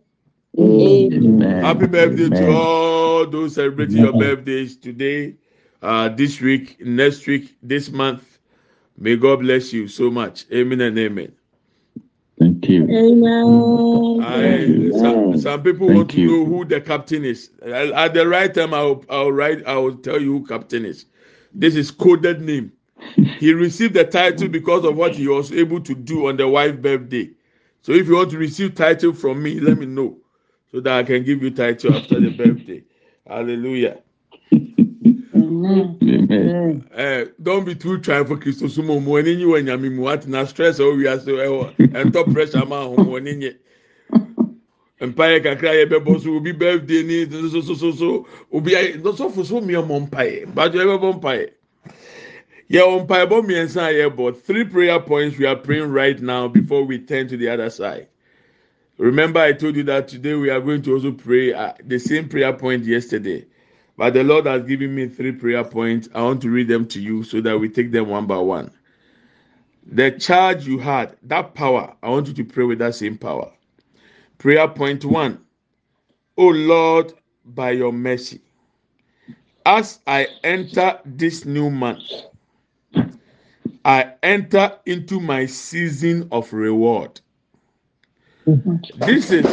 Amen. 0.57 1.63
Happy 1.63 1.87
birthday 1.87 2.29
to 2.29 2.43
Amen. 2.43 2.51
all 2.51 3.27
those 3.27 3.55
celebrating 3.55 3.97
your 3.97 4.13
birthdays 4.13 4.77
today, 4.77 5.35
uh, 5.81 6.09
this 6.09 6.39
week, 6.39 6.77
next 6.79 7.27
week, 7.27 7.55
this 7.61 7.91
month. 7.91 8.39
May 8.97 9.17
God 9.17 9.41
bless 9.41 9.73
you 9.73 9.87
so 9.89 10.09
much. 10.09 10.45
Amen 10.53 10.79
and 10.81 10.97
amen. 10.97 11.33
Thank 12.39 12.69
Thank 12.79 12.89
you. 14.67 14.91
I, 14.91 14.91
some, 14.91 15.37
some 15.37 15.63
people 15.63 15.87
Thank 15.87 15.97
want 15.97 16.11
to 16.11 16.19
you. 16.21 16.27
know 16.27 16.45
who 16.45 16.65
the 16.65 16.79
captain 16.81 17.25
is. 17.25 17.49
At 17.63 18.13
the 18.13 18.27
right 18.27 18.53
time, 18.53 18.73
I'll, 18.73 19.03
I'll 19.09 19.31
write. 19.31 19.65
I 19.65 19.75
will 19.77 19.95
tell 19.95 20.21
you 20.21 20.39
who 20.39 20.45
captain 20.45 20.85
is. 20.85 21.05
This 21.53 21.75
is 21.75 21.91
coded 21.91 22.41
name. 22.41 22.71
He 23.39 23.53
received 23.53 23.93
the 23.93 24.05
title 24.05 24.47
because 24.47 24.85
of 24.85 24.95
what 24.95 25.15
he 25.15 25.27
was 25.27 25.51
able 25.51 25.81
to 25.81 25.95
do 25.95 26.27
on 26.27 26.37
the 26.37 26.47
wife's 26.47 26.77
birthday. 26.77 27.29
So 27.81 27.91
if 27.91 28.07
you 28.07 28.15
want 28.15 28.31
to 28.31 28.37
receive 28.37 28.75
title 28.75 29.13
from 29.13 29.43
me, 29.43 29.59
let 29.59 29.77
me 29.77 29.85
know 29.85 30.17
so 30.71 30.79
that 30.81 30.93
I 30.93 31.03
can 31.03 31.23
give 31.23 31.43
you 31.43 31.51
title 31.51 31.95
after 31.95 32.19
the 32.19 32.31
birthday. 32.31 32.83
Hallelujah. 33.27 33.99
Amen. 35.45 36.87
Uh, 36.95 37.25
don't 37.41 37.65
be 37.65 37.75
too 37.75 37.99
trying 37.99 38.25
for 38.25 38.37
Christos 38.37 38.77
mo 38.77 38.99
mo 38.99 39.17
ani 39.17 39.35
nyi 39.35 39.45
wanya 39.45 39.79
mi 39.79 39.89
mu 39.89 40.03
what 40.03 40.27
na 40.27 40.45
stress 40.45 40.79
o 40.79 40.95
wi 40.95 41.07
ase 41.07 41.27
e 41.27 41.47
wo 41.47 41.71
ento 41.77 42.23
pressure 42.33 42.65
ma 42.65 42.83
ho 42.83 42.95
mo 42.95 43.17
ani 43.17 43.35
nye 43.35 43.51
mpaye 45.01 45.39
kakra 45.39 45.73
ye 45.73 45.85
bebo 45.85 46.19
so 46.19 46.35
obi 46.35 46.51
birthday 46.51 47.03
ni 47.03 47.29
so 47.29 47.49
so 47.49 47.61
so 47.61 47.73
so 47.75 47.91
so 47.91 48.27
obi 48.51 48.71
ayi 48.75 49.03
no 49.03 49.13
so 49.13 49.29
for 49.29 49.43
so 49.43 49.61
mi 49.61 49.73
mo 49.73 49.99
mpaye 49.99 50.45
ba 50.53 50.69
jo 50.69 50.81
e 50.81 50.85
bebo 50.85 51.13
mpaye 52.69 52.79
ye 52.79 52.81
on 52.81 53.07
mpaye 53.07 53.29
bo 53.29 53.41
mi 53.41 53.55
ensa 53.55 53.91
ye 53.91 54.09
three 54.33 54.65
prayer 54.65 54.99
points 54.99 55.37
we 55.37 55.45
are 55.45 55.55
praying 55.57 55.91
right 55.91 56.21
now 56.21 56.47
before 56.47 56.83
we 56.85 56.99
turn 56.99 57.27
to 57.27 57.37
the 57.37 57.49
other 57.49 57.69
side 57.69 58.07
remember 58.97 59.39
i 59.39 59.53
told 59.53 59.75
you 59.75 59.83
that 59.83 60.07
today 60.07 60.35
we 60.35 60.49
are 60.49 60.61
going 60.61 60.81
to 60.81 60.93
also 60.93 61.11
pray 61.11 61.53
uh, 61.53 61.73
the 61.85 61.99
same 61.99 62.29
prayer 62.29 62.53
point 62.53 62.85
yesterday 62.85 63.45
but 63.97 64.13
the 64.13 64.23
Lord 64.23 64.45
has 64.45 64.63
given 64.63 64.93
me 64.93 65.07
three 65.07 65.31
prayer 65.31 65.63
points. 65.63 66.09
I 66.13 66.21
want 66.21 66.41
to 66.41 66.49
read 66.49 66.67
them 66.67 66.87
to 66.89 67.01
you 67.01 67.23
so 67.23 67.41
that 67.41 67.57
we 67.57 67.69
take 67.69 67.91
them 67.91 68.09
one 68.09 68.25
by 68.27 68.37
one. 68.37 68.71
The 69.85 70.11
charge 70.11 70.67
you 70.67 70.79
had, 70.79 71.15
that 71.23 71.53
power, 71.53 71.95
I 72.03 72.09
want 72.09 72.27
you 72.27 72.33
to 72.35 72.43
pray 72.45 72.65
with 72.65 72.79
that 72.79 72.95
same 72.95 73.17
power. 73.17 73.51
Prayer 74.37 74.67
point 74.67 75.05
one 75.05 75.39
Oh 76.37 76.49
Lord, 76.49 77.13
by 77.45 77.71
your 77.71 77.93
mercy, 77.93 78.41
as 79.65 79.99
I 80.07 80.27
enter 80.43 80.99
this 81.05 81.45
new 81.45 81.69
month, 81.69 82.03
I 83.85 84.13
enter 84.23 84.79
into 84.87 85.21
my 85.21 85.45
season 85.45 86.27
of 86.31 86.51
reward. 86.53 87.21
This 88.95 89.31
is 89.31 89.47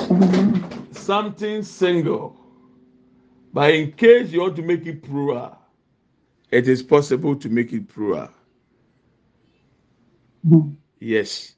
something 0.92 1.62
single. 1.62 2.38
But 3.52 3.74
in 3.74 3.92
case 3.92 4.30
you 4.32 4.42
want 4.42 4.56
to 4.56 4.62
make 4.62 4.86
it 4.86 5.02
plural, 5.02 5.58
it 6.50 6.68
is 6.68 6.82
possible 6.82 7.36
to 7.36 7.50
make 7.50 7.72
it 7.74 7.88
plural. 7.88 8.30
Yes. 11.00 11.54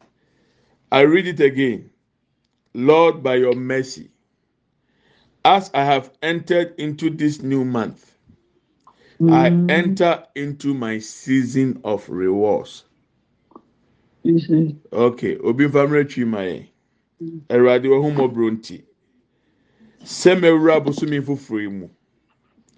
I 0.92 1.02
read 1.02 1.28
it 1.28 1.40
again. 1.40 1.90
Lord, 2.74 3.22
by 3.22 3.36
your 3.36 3.54
mercy, 3.54 4.10
as 5.44 5.70
I 5.74 5.84
have 5.84 6.12
entered 6.22 6.74
into 6.78 7.10
this 7.10 7.42
new 7.42 7.64
month, 7.64 8.13
Mm. 9.20 9.32
I 9.32 9.72
enter 9.72 10.24
into 10.34 10.74
my 10.74 10.98
season 10.98 11.80
of 11.84 12.08
rewards. 12.08 12.84
Mm-hmm. 14.24 14.78
Okay, 14.92 15.36
obi 15.38 15.66
nfamre 15.66 16.08
twi 16.08 16.24
ma 16.24 16.38
yɛ. 16.38 16.66
Mm. 17.22 17.40
Awurade 17.48 17.84
wɔ 17.84 18.02
ho 18.02 18.10
mmɔborɔ 18.10 18.50
nti. 18.50 18.82
Sɛ 20.02 20.40
mɛwura 20.40 20.76
abosomi 20.80 21.20
foforɔ 21.20 21.60
yi 21.62 21.68
mu. 21.68 21.88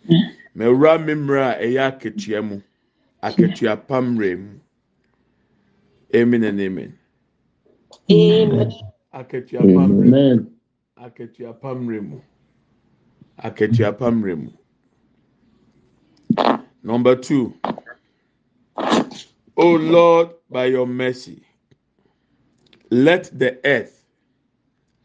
Mɛwura 0.56 0.98
mmemmere 0.98 1.42
a 1.42 1.62
ɛyɛ 1.62 1.80
akatua 1.90 2.42
mu. 2.48 2.62
Akatua 3.22 3.76
pamrɛ 3.86 4.38
mu. 4.38 4.60
Amen 6.14 6.44
and 6.44 6.60
amen. 6.60 6.98
Akatua 9.14 9.60
pamrɛ 9.62 10.38
mu. 10.38 10.50
Akatua 10.98 11.60
pamrɛ 11.60 12.08
mu. 12.08 12.20
Akatua 13.42 13.92
pamrɛ 13.98 14.36
mu. 14.42 14.50
Number 16.82 17.16
two. 17.16 17.54
O 19.56 19.72
Lord, 19.72 20.30
by 20.50 20.66
your 20.66 20.86
mercy, 20.86 21.42
let 22.90 23.30
the 23.38 23.58
earth, 23.64 24.04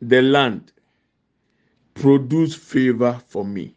the 0.02 0.22
land, 0.22 0.72
produce 1.96 2.56
favor 2.56 3.22
for 3.28 3.46
me. 3.46 3.76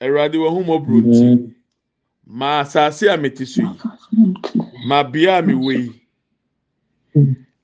Awurade 0.00 0.34
wɔ 0.36 0.50
ho 0.50 0.62
mmɔborɔ 0.62 1.00
nti, 1.04 1.54
ma 2.26 2.60
asase 2.62 3.12
a 3.12 3.16
mete 3.16 3.46
so 3.46 3.62
yi, 3.62 3.68
ma 4.86 5.02
bea 5.02 5.38
a 5.38 5.42
mewɔ 5.42 5.72
yi, 5.78 6.02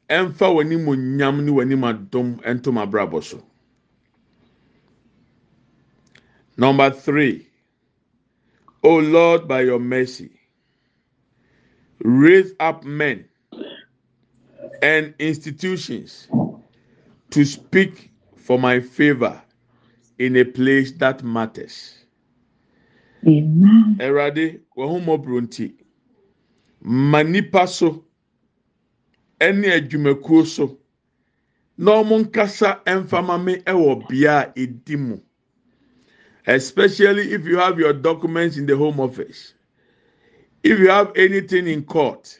ɛmfa 0.08 0.46
w'anim 0.54 0.86
onyam 0.88 1.44
ne 1.44 1.52
w'anim 1.52 1.84
adom 1.84 3.22
so. 3.22 3.42
Number 6.60 6.90
three, 6.90 7.46
O 8.82 8.98
Lord, 8.98 9.48
by 9.48 9.62
your 9.62 9.78
mercy, 9.78 10.28
raise 12.04 12.52
up 12.60 12.84
men 12.84 13.24
and 14.82 15.14
institutions 15.18 16.28
to 17.30 17.46
speak 17.46 18.10
for 18.36 18.58
my 18.58 18.78
favor 18.78 19.40
in 20.18 20.36
a 20.36 20.44
place 20.44 20.92
that 20.98 21.24
matters. 21.24 21.94
Awurade, 23.24 24.60
wɔn 24.76 24.88
ho 24.90 25.00
mmɔborɔ 25.00 25.40
nti, 25.46 25.72
ma 26.82 27.22
nipa 27.22 27.66
so 27.66 28.04
ɛne 29.40 29.64
adwumakuo 29.80 30.44
so 30.46 30.78
na 31.78 32.02
wɔn 32.02 32.26
nkasa 32.26 32.84
mfama 32.84 33.42
me 33.42 33.56
ɛwɔ 33.64 34.06
bea 34.10 34.40
a 34.40 34.52
edi 34.54 34.96
mu. 34.96 35.18
Especially 36.46 37.32
if 37.32 37.44
you 37.44 37.58
have 37.58 37.78
your 37.78 37.92
documents 37.92 38.56
in 38.56 38.66
the 38.66 38.76
home 38.76 39.00
office, 39.00 39.54
if 40.62 40.78
you 40.78 40.88
have 40.90 41.12
anything 41.16 41.66
in 41.66 41.84
court, 41.84 42.38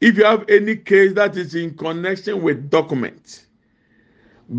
if 0.00 0.16
you 0.16 0.24
have 0.24 0.44
any 0.48 0.76
case 0.76 1.12
that 1.14 1.36
is 1.36 1.54
in 1.54 1.76
connection 1.76 2.42
with 2.42 2.70
documents, 2.70 3.46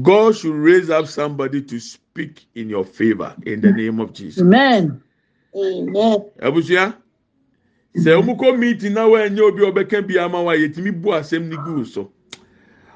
God 0.01 0.35
should 0.35 0.53
raise 0.53 0.89
up 0.89 1.07
somebody 1.07 1.61
to 1.63 1.79
speak 1.79 2.45
in 2.55 2.69
your 2.69 2.83
favor 2.83 3.35
in 3.45 3.61
the 3.61 3.71
name 3.71 3.99
of 3.99 4.13
Jesus. 4.13 4.41
Amen. 4.41 5.01
Abusua, 5.55 6.95
sɛ 7.95 8.21
wɔn 8.21 8.37
kɔ 8.37 8.59
meeting 8.59 8.93
na 8.93 9.07
wɔnyɛ 9.07 9.39
obi 9.39 9.65
a 9.65 9.71
ɔbɛka 9.71 10.07
bi 10.07 10.19
ama 10.19 10.43
wa 10.43 10.53
yɛtumi 10.53 11.01
bu 11.01 11.09
asɛm 11.09 11.47
ni 11.49 11.55
gu 11.55 11.85
so. 11.85 12.11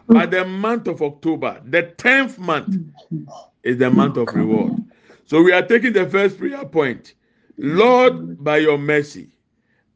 But 0.05 0.31
the 0.31 0.45
month 0.45 0.87
of 0.87 1.01
October, 1.01 1.61
the 1.65 1.83
tenth 1.83 2.37
month, 2.37 2.67
mm-hmm. 2.67 3.23
is 3.63 3.77
the 3.77 3.89
month 3.89 4.17
of 4.17 4.27
reward. 4.35 4.82
So 5.25 5.41
we 5.41 5.51
are 5.51 5.65
taking 5.65 5.93
the 5.93 6.05
first 6.05 6.38
prayer 6.38 6.65
point. 6.65 7.13
Lord, 7.57 8.43
by 8.43 8.57
your 8.57 8.77
mercy, 8.77 9.29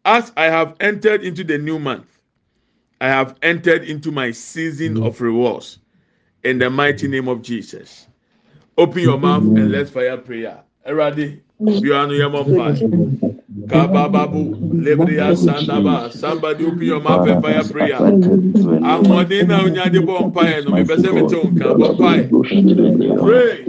as 0.05 0.31
I 0.37 0.45
have 0.45 0.75
entered 0.79 1.23
into 1.23 1.43
the 1.43 1.57
new 1.57 1.79
month, 1.79 2.07
I 3.01 3.07
have 3.07 3.35
entered 3.41 3.83
into 3.83 4.11
my 4.11 4.31
season 4.31 4.95
mm-hmm. 4.95 5.03
of 5.05 5.21
rewards. 5.21 5.79
In 6.43 6.59
the 6.59 6.69
mighty 6.69 7.07
name 7.07 7.27
of 7.27 7.41
Jesus. 7.41 8.07
Open 8.77 9.01
your 9.01 9.17
mouth 9.17 9.41
and 9.41 9.57
mm-hmm. 9.57 9.71
let's 9.71 9.89
fire 9.89 10.17
prayer. 10.17 10.63
Eradi, 10.87 11.41
you 11.59 11.93
are 11.93 12.07
no 12.07 13.36
Kabababu, 13.67 14.55
Lebria 14.73 15.35
Sandaba. 15.35 16.11
Somebody 16.13 16.65
open 16.65 16.81
your 16.81 17.01
mouth 17.01 17.27
and 17.27 17.41
fire 17.43 17.63
prayer. 17.65 17.97
Ahoɔden 17.97 19.47
na 19.47 19.63
onyade 19.63 19.99
bɔ 20.05 20.15
mpaeɛ 20.31 20.65
no 20.65 20.71
mepɛ 20.71 20.95
sɛ 21.01 21.09
mete 21.13 21.35
wo 21.35 21.49
nka 21.51 21.75
bɔ 21.75 21.87
mpaeɛ. 21.97 22.23
Pray. 23.23 23.65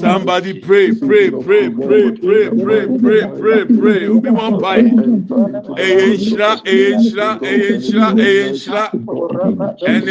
Somebody 0.00 0.60
pray, 0.60 0.92
pray, 0.94 1.30
pray, 1.30 1.70
pray, 1.70 2.10
pray, 2.12 2.50
pray, 2.50 2.86
pray, 2.98 3.22
pray, 3.38 3.64
pray. 3.66 4.06
Obi 4.08 4.30
bɔ 4.30 4.44
mpaeɛ. 4.52 4.82
Ɛyɛ 5.84 6.06
nhyira, 6.18 6.50
ɛyɛ 6.70 6.88
nhyira, 6.98 7.28
ɛyɛ 7.40 7.68
nhyira, 7.80 8.06
ɛyɛ 8.24 8.44
nhyira. 8.52 8.84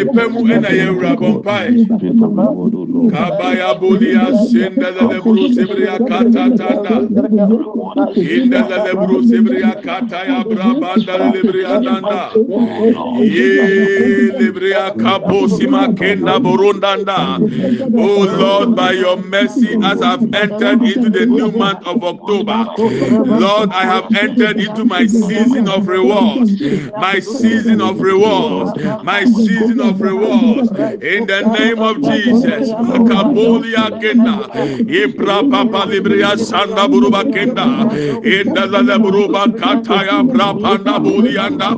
Nipa 0.04 0.28
mu 0.30 0.40
ɛna 0.46 0.70
yɛ 0.70 0.86
mpae 0.92 1.70
kabaya 3.12 3.74
bolia 3.80 4.26
sendele 4.50 5.22
bro 5.24 5.48
sebria 5.56 5.98
kata 6.08 6.44
tanda. 6.58 6.96
Indele 8.16 8.92
bro 8.94 9.22
sebria 9.22 9.72
kata 9.84 10.20
ya 10.28 10.44
braba 10.44 10.96
ndele 10.98 11.28
lebria 11.34 11.74
danda. 11.84 12.22
Ye 13.20 14.32
lebria 14.40 14.92
kapo 14.98 15.48
sima 15.48 15.94
kenda 15.96 16.40
oh 17.98 18.24
lord 18.40 18.76
by 18.76 18.92
your 18.92 19.18
mercy 19.18 19.76
as 19.84 20.02
i've 20.02 20.34
entered 20.34 20.82
into 20.82 21.10
the 21.10 21.26
new 21.26 21.52
month 21.52 21.86
of 21.86 22.04
october 22.04 22.66
lord 23.40 23.70
i 23.72 23.84
have 23.86 24.06
entered 24.16 24.60
into 24.60 24.86
my 24.86 25.06
season 25.06 25.68
of 25.68 25.88
rewards. 25.88 26.52
My 26.98 27.20
season 27.20 27.82
of 27.82 28.00
rewards. 28.00 28.72
My 29.04 29.24
season 29.26 29.80
of 29.82 29.91
rewards. 30.00 30.70
In 31.02 31.26
the 31.28 31.42
name 31.42 31.80
of 31.80 32.02
jesus. 32.02 32.70
Kabolia 32.70 33.90
kenda. 34.02 34.36
Ibra 34.86 35.42
papa 35.50 35.86
libria 35.90 36.38
sanda 36.38 36.88
buruba 36.88 37.24
kenda. 37.34 37.66
Inda 38.24 38.66
la 38.72 38.98
buruba 38.98 39.48
kataya 39.58 40.24
brapanda 40.24 41.00
bulianda 41.00 41.70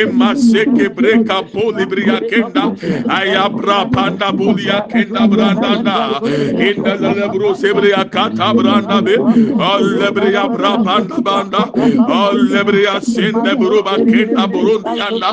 emaseke 0.00 0.88
breka 0.94 1.42
polibria 1.50 2.20
kenda. 2.28 2.64
Aya 3.08 3.48
brapanda 3.48 4.32
bulia 4.32 4.86
kenda 4.88 5.26
brandanda 5.28 6.20
inda 6.60 6.94
la 7.00 7.28
buru 7.28 7.54
sebria 7.54 8.04
kata 8.10 8.52
branda 8.54 9.02
be. 9.04 9.16
Olebria 9.16 10.44
brapanda 10.54 11.18
banda. 11.22 11.72
Olebria 12.08 13.00
sende 13.00 13.52
buruba 13.56 13.96
kenda 13.96 14.46
burundianda 14.46 15.32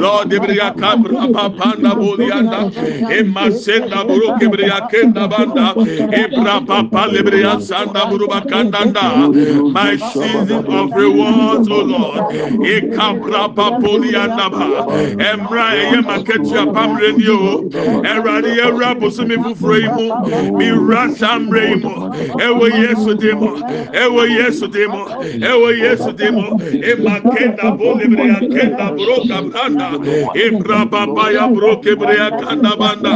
lord 0.00 0.30
ebria 0.32 0.72
kabra 0.74 1.24
panda 1.70 1.94
bulianda 1.94 2.70
emasenda 3.18 4.04
buru 4.06 4.28
kebria 4.38 4.88
kenda 4.90 5.28
banda. 5.28 5.74
Lebria 7.10 7.60
sanda 7.60 8.06
buruba 8.10 8.40
kandanda 8.46 9.32
my 9.72 9.96
season 9.96 10.66
of 10.66 10.90
rewards 10.94 11.68
o 11.68 11.82
lord. 11.82 12.20
Ekabra 12.64 13.54
papolianda 13.54 14.50
ba 14.50 14.86
emra 15.18 15.66
eye 15.74 16.00
maketi 16.02 16.54
apamre 16.56 17.16
ni 17.16 17.28
o 17.28 17.62
erade 18.02 18.56
ewra 18.58 18.94
bosumi 18.94 19.36
fufuro 19.36 20.56
mi 20.56 20.68
ra 20.70 21.08
samre 21.14 21.68
yi 21.70 21.74
mu 21.76 22.10
ewo 22.38 22.66
yesu 22.68 23.14
de 23.18 23.32
mu 23.34 23.56
ewo 23.92 24.24
yesu 24.26 24.68
de 24.68 24.86
mu 24.86 25.04
ewo 25.40 25.70
yesu 25.72 26.12
de 26.12 26.30
mu 26.30 26.58
ema 26.90 27.20
kenda 27.34 27.70
bo 27.76 27.94
lebria 27.94 28.38
kenda 28.40 28.92
bro 28.96 29.16
kabranda 29.28 29.88
ebra 30.34 30.86
papa 30.90 31.32
ya 31.32 31.48
bro 31.60 31.76
kebria 31.84 32.30
kanda 32.40 32.72
banda. 32.80 33.14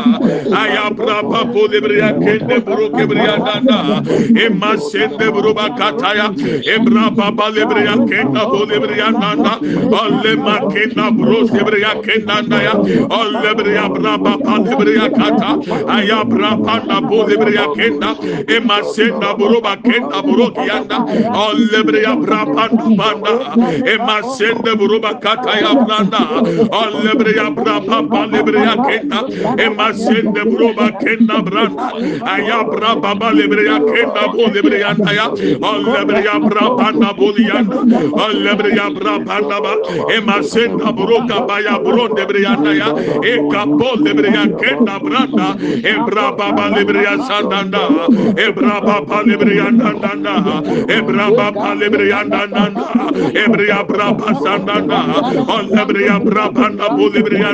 Aya 0.61 0.91
bra 0.93 1.23
papa 1.23 1.63
lebria 1.73 2.13
kende 2.13 2.61
bro 2.65 2.91
kebria 2.93 3.37
danda. 3.41 4.05
Ema 4.45 4.77
sende 4.77 5.27
bro 5.33 5.55
bakataya 5.55 6.29
ebra 6.75 7.09
papa 7.17 7.49
lebria 7.57 7.97
kenda 8.11 8.45
bo 8.51 8.61
lebria 8.69 9.09
danda 9.13 9.55
olle 10.01 10.33
makenda 10.37 11.07
bro 11.17 11.39
lebria 11.49 11.93
kenda 12.05 12.43
danda 12.45 12.59
ya 12.67 12.75
olle 13.19 13.41
lebria 13.45 13.89
bra 13.89 14.19
papa 14.19 14.55
lebria 14.69 15.09
kata. 15.09 15.51
Aya 15.97 16.25
bra 16.25 16.51
panda 16.67 17.01
bo 17.01 17.25
lebria 17.25 17.67
kenda. 17.77 18.11
Ema 18.57 18.79
senda 18.93 19.35
bro 19.39 19.61
bakenda 19.61 20.21
bro 20.23 20.51
kianda 20.53 20.99
olle 21.33 21.65
lebria 21.73 22.15
bra 22.21 22.45
panda 22.45 22.85
banda 23.01 23.35
ema 23.95 24.21
sende 24.37 24.73
bro 24.77 25.01
bakataya 25.01 25.73
blanda 25.87 26.23
olle 26.81 27.01
lebria 27.09 27.51
bra 27.55 27.81
papa 27.81 28.24
lebria 28.33 28.75
kenda 28.87 29.21
ema 29.67 29.89
sende 29.95 30.43
bro 30.51 30.73
bakenda 30.79 31.43
branda 31.43 31.87
aya 32.35 32.65
bra 32.65 32.97
papa 33.03 33.31
lebria 33.33 33.79
kenda 33.91 34.23
bo 34.33 34.45
lebria 34.55 34.95
ya 35.15 35.27
olebria 35.71 36.35
brapanda 36.49 37.13
bolianda 37.19 37.79
olebria 38.25 38.87
brapanda 38.97 39.57
ba 39.65 39.73
emasenda 40.17 40.93
broka 40.93 41.47
baya 41.47 41.79
bronde 41.85 42.25
brianda 42.27 42.73
ya 42.81 42.89
e 43.23 43.35
kapo 43.53 43.91
lebria 44.05 44.45
kenda 44.61 44.99
branda 45.05 45.49
e 45.91 45.95
braba 46.07 46.53
ba 46.57 46.67
lebria 46.75 47.15
sandanda 47.29 47.83
e 48.37 48.47
braba 48.53 48.97
ba 49.09 49.19
lebria 49.27 49.69
sandanda 49.81 50.35
e 50.89 50.99
braba 51.03 51.47
ba 51.53 51.75
lebria 51.75 52.21
sandanda 52.31 52.87
e 53.35 53.45
bria 53.49 53.81
braba 53.85 54.29
sandanda 54.45 55.01
olebria 55.57 56.19
brapanda 56.21 56.89
bolebria 56.97 57.51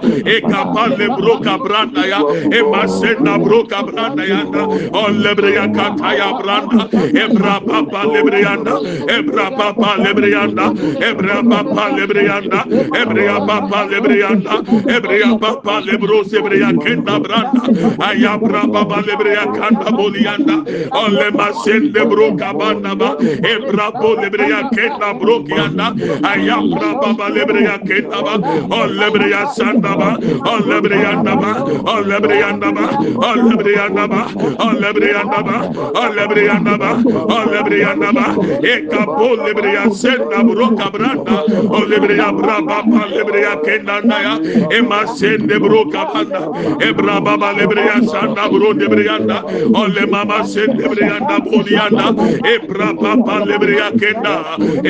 sandanda 0.00 0.30
e 0.30 0.40
kapa 0.40 0.88
lebroka 0.96 1.58
branda 1.58 2.06
ya 2.06 2.20
e 2.52 2.62
masenda 2.62 3.38
broka 3.38 3.82
branda 3.82 4.24
ya 4.24 4.44
olebria 4.92 5.68
kataya 5.68 6.32
branda 6.40 6.88
ebra 7.22 7.60
papa 7.60 8.04
lebrianda 8.06 8.74
ebra 9.08 9.50
papa 9.50 9.96
lebrianda 10.02 10.64
ebra 11.00 11.42
papa 11.42 11.90
lebrianda 11.96 12.64
ebra 13.00 13.46
papa 13.46 13.86
lebrianda 13.90 14.54
ebra 14.96 15.38
papa 15.38 15.80
lebro 15.80 16.24
sebria 16.24 16.72
kenda 16.72 17.18
branda. 17.20 17.62
Aya 17.98 18.38
bra 18.38 18.62
papa 18.66 19.02
lebria 19.06 19.44
kanda 19.54 19.90
bolianda 19.90 20.56
ole 20.92 21.30
masende 21.30 22.02
bro 22.08 22.36
kabanda 22.36 22.94
ba 22.98 23.16
ebra 23.20 23.90
po 23.92 24.14
lebria 24.14 24.68
kenda 24.74 25.14
bro 25.18 25.42
kianda 25.42 25.94
aya 26.24 26.56
bra 26.60 26.90
papa 27.00 27.30
lebria 27.30 27.78
kenda 27.78 28.22
ba 28.22 28.34
ole 28.70 29.06
lebria 29.06 29.46
sanda 29.54 29.85
ba 30.00 30.10
ole 30.52 30.64
lebrianda 30.70 31.34
ba 31.42 31.50
ole 31.94 32.06
lebrianda 32.10 32.68
ba 32.76 32.84
ole 33.28 33.42
lebrianda 33.50 34.04
ba 34.12 34.20
ole 34.66 34.80
lebrianda 34.82 35.40
ba 35.46 35.56
ole 36.02 36.14
lebrianda 36.16 36.74
ba 36.78 36.90
olebrianda 37.36 38.10
ba 38.12 38.26
ekapo 38.74 39.28
lebria 39.44 39.84
senda 39.94 40.42
broka 40.42 40.90
branda 40.90 41.36
olebria 41.78 42.28
braba 42.32 42.78
pa 42.90 43.02
lebria 43.14 43.52
kenda 43.64 44.00
na 44.04 44.16
ya 44.26 44.34
ema 44.78 45.06
sende 45.06 45.58
broka 45.58 46.02
banda 46.12 46.42
ebra 46.88 47.20
baba 47.20 47.52
lebria 47.58 47.96
sanda 48.10 48.48
bro 48.48 48.72
debrianda 48.74 49.38
ole 49.82 50.04
mama 50.06 50.44
sende 50.46 50.84
brianda 50.92 51.36
bolianda 51.44 52.06
ebra 52.54 52.88
papa 53.02 53.36
lebria 53.48 53.90
kenda 54.00 54.34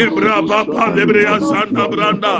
ebra 0.04 0.36
papa 0.48 0.84
lebria 0.96 1.38
sanda 1.40 1.88
branda 1.88 2.32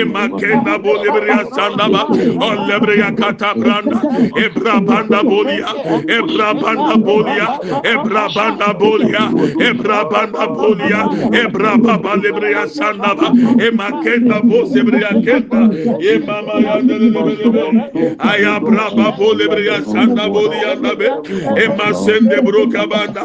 ema 0.00 0.28
kenda 0.40 0.78
bo 0.82 0.92
lebria 1.02 1.40
sanda 1.54 1.86
Braba, 2.04 2.56
Olebrea 2.66 3.10
Catabranda, 3.16 4.00
Ebra 4.36 4.80
Banda 4.84 5.22
Bolia, 5.22 5.66
Ebra 6.08 6.54
Banda 6.60 6.96
Bolia, 6.96 7.46
Ebra 7.84 8.34
Banda 8.34 8.74
Bolia, 8.74 9.30
Ebra 9.58 10.04
Banda 10.10 10.46
Bolia, 10.48 11.00
Ebra 11.32 11.78
Baba 11.82 12.16
Lebrea 12.16 12.66
Sandaba, 12.66 13.30
Emakenda 13.58 14.40
Bosebrea 14.42 15.12
Kenda, 15.24 15.70
Emama 16.00 16.60
Yandelebe, 16.60 18.16
Ayabra 18.18 18.90
Babo 18.96 19.32
Lebrea 19.34 19.80
Sanda 19.84 20.28
Bolia 20.28 20.74
Nabe, 20.80 21.08
Emasende 21.56 22.40
Brocabanda, 22.40 23.22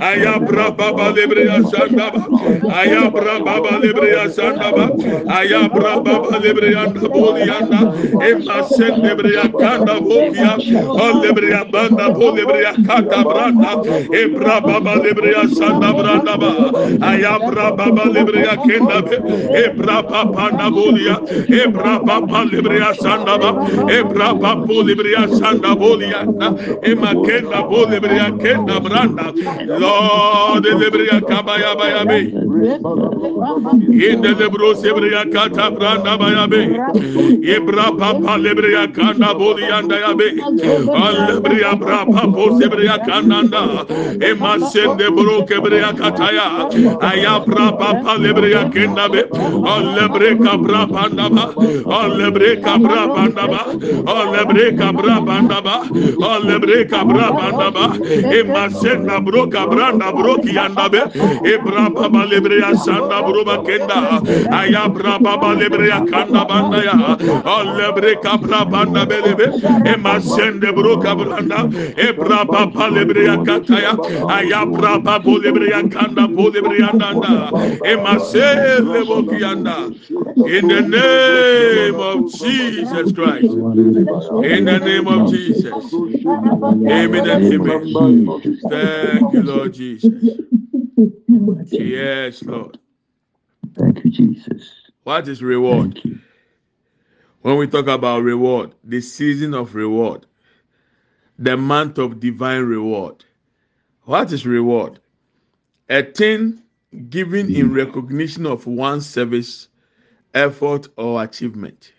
Ayabra 0.00 0.76
Baba 0.76 1.12
Lebrea 1.12 1.62
Sandaba, 1.62 2.26
Ayabra 2.68 3.44
Baba 3.44 3.78
Lebrea 3.82 4.28
Sandaba, 4.28 4.90
Ayabra 5.26 6.02
Baba 6.04 6.38
Lebrea 6.38 6.86
Bolia. 6.92 7.58
Ema 8.20 8.62
sen 8.62 9.02
debreya 9.02 9.48
kanda 9.58 10.00
bobia. 10.00 10.58
O 10.94 11.20
debreya 11.22 11.64
banda 11.70 12.10
bo 12.14 12.32
debreya 12.32 12.74
kanda 12.86 13.24
branda. 13.24 13.72
Ebra 14.12 14.60
baba 14.66 15.00
debreya 15.00 15.48
sanda 15.48 15.92
branda 15.94 16.36
ba. 16.40 16.50
Ayabra 17.00 17.72
baba 17.76 18.10
debreya 18.10 18.56
kenda 18.62 19.02
be. 19.02 19.16
Ebra 19.64 20.02
baba 20.08 20.50
na 20.52 20.70
bolia. 20.70 21.16
Ebra 21.50 22.00
baba 22.04 22.44
debreya 22.50 22.94
sanda 22.94 23.38
ba. 23.38 23.50
Ebra 23.88 24.34
baba 24.40 24.82
debreya 24.84 25.28
sanda 25.28 25.74
bolia. 25.76 26.22
Ema 26.82 27.14
kenda 27.24 27.62
bo 27.68 27.86
debreya 27.86 28.30
kenda 28.38 28.80
branda. 28.80 29.32
Lord 29.78 30.64
debreya 30.64 31.20
kabaya 31.22 31.76
baya 31.78 32.04
be. 32.06 32.41
Inde 34.10 34.30
lebro 34.40 34.74
sebria 34.74 35.24
kata 35.32 35.70
branda 35.70 36.18
baya 36.18 36.46
be 36.48 36.62
ebra 37.54 37.86
papa 37.98 38.36
lebria 38.38 38.86
kanda 38.94 39.34
bolia 39.34 39.82
nda 39.82 39.96
ya 40.04 40.12
be 40.14 40.28
lebria 41.28 41.72
bra 41.78 42.04
papa 42.04 42.44
sebria 42.60 42.98
kananda 43.06 43.62
ema 44.28 44.52
sende 44.70 45.08
bro 45.16 45.44
kebria 45.46 45.92
kataya 45.96 46.68
ayabra 47.10 47.66
papa 47.78 48.18
lebria 48.18 48.68
kenda 48.72 49.08
be 49.12 49.22
olebre 49.74 50.36
kabra 50.44 50.86
panda 50.92 51.28
ba 51.30 51.44
olebre 52.00 52.60
kabra 52.62 53.02
panda 53.14 53.46
ba 53.52 53.62
olebre 54.16 54.66
kabra 54.76 55.16
panda 55.26 55.60
ba 55.62 55.76
olebre 56.32 56.84
kabra 56.92 57.28
panda 57.38 57.68
ba 57.70 57.84
ema 58.38 58.64
senda 58.70 59.20
bro 59.20 59.46
kabra 59.46 59.92
na 59.96 60.12
bro 60.12 60.36
ki 60.38 60.58
anda 60.58 60.88
be 60.88 61.00
ebra 61.54 61.84
papa 61.94 62.22
lebreya 62.42 62.74
sanda 62.76 63.22
buruba 63.22 63.58
kenda. 63.64 64.22
Ayabra 64.50 65.22
baba 65.22 65.54
lebreya 65.54 66.06
kanda 66.06 66.44
banda 66.44 66.82
ya 66.84 67.16
alebre 67.44 68.16
kabra 68.20 68.70
banda 68.70 69.06
belebe. 69.06 69.52
Emasende 69.84 70.74
buru 70.74 70.96
kabranda 70.98 71.68
ebra 71.96 72.44
baba 72.50 72.90
lebreya 72.90 73.38
kataya. 73.44 73.98
Ayabra 74.28 75.02
baba 75.02 75.34
lebreya 75.38 75.82
kanda 75.90 76.28
bo 76.28 76.50
lebreya 76.50 76.92
danda 76.98 77.52
emasele 77.84 79.04
bokiyanda 79.06 79.92
in 80.44 80.68
the 80.68 80.82
name 80.82 82.00
of 82.00 82.32
Jesus 82.32 83.12
Christ. 83.12 83.48
In 84.42 84.64
the 84.64 84.80
name 84.80 85.06
of 85.08 85.26
Jesus. 85.26 85.92
Amen 86.90 87.26
and 87.26 87.44
amen. 87.44 87.90
Thank 88.68 89.32
you 89.32 89.42
Lord 89.42 89.74
Jesus. 89.74 90.10
Yes, 91.70 92.31
Lord. 92.40 92.78
Thank 93.76 94.04
you, 94.04 94.10
Jesus. 94.10 94.70
What 95.02 95.28
is 95.28 95.42
reward? 95.42 96.00
When 97.42 97.56
we 97.56 97.66
talk 97.66 97.88
about 97.88 98.22
reward, 98.22 98.74
the 98.84 99.00
season 99.00 99.52
of 99.52 99.74
reward, 99.74 100.26
the 101.38 101.56
month 101.56 101.98
of 101.98 102.20
divine 102.20 102.62
reward. 102.62 103.24
What 104.04 104.32
is 104.32 104.46
reward? 104.46 105.00
A 105.88 106.02
thing 106.04 106.62
given 107.08 107.54
in 107.54 107.72
recognition 107.72 108.46
of 108.46 108.66
one's 108.66 109.06
service, 109.08 109.68
effort, 110.34 110.88
or 110.96 111.22
achievement. 111.22 111.92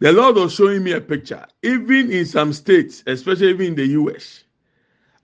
The 0.00 0.12
Lord 0.12 0.36
was 0.36 0.54
showing 0.54 0.84
me 0.84 0.92
a 0.92 1.00
picture. 1.00 1.44
Even 1.62 2.12
in 2.12 2.26
some 2.26 2.52
states, 2.52 3.02
especially 3.06 3.48
even 3.48 3.66
in 3.68 3.74
the 3.74 3.86
US, 3.86 4.44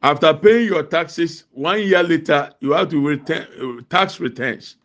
after 0.05 0.35
paying 0.35 0.67
your 0.67 0.83
taxes, 0.83 1.45
one 1.53 1.81
year 1.81 2.03
later, 2.03 2.53
you 2.61 2.73
have 2.73 2.91
to 2.91 3.01
return 3.01 3.47
uh, 3.59 3.83
tax 3.89 4.21
returns. 4.21 4.77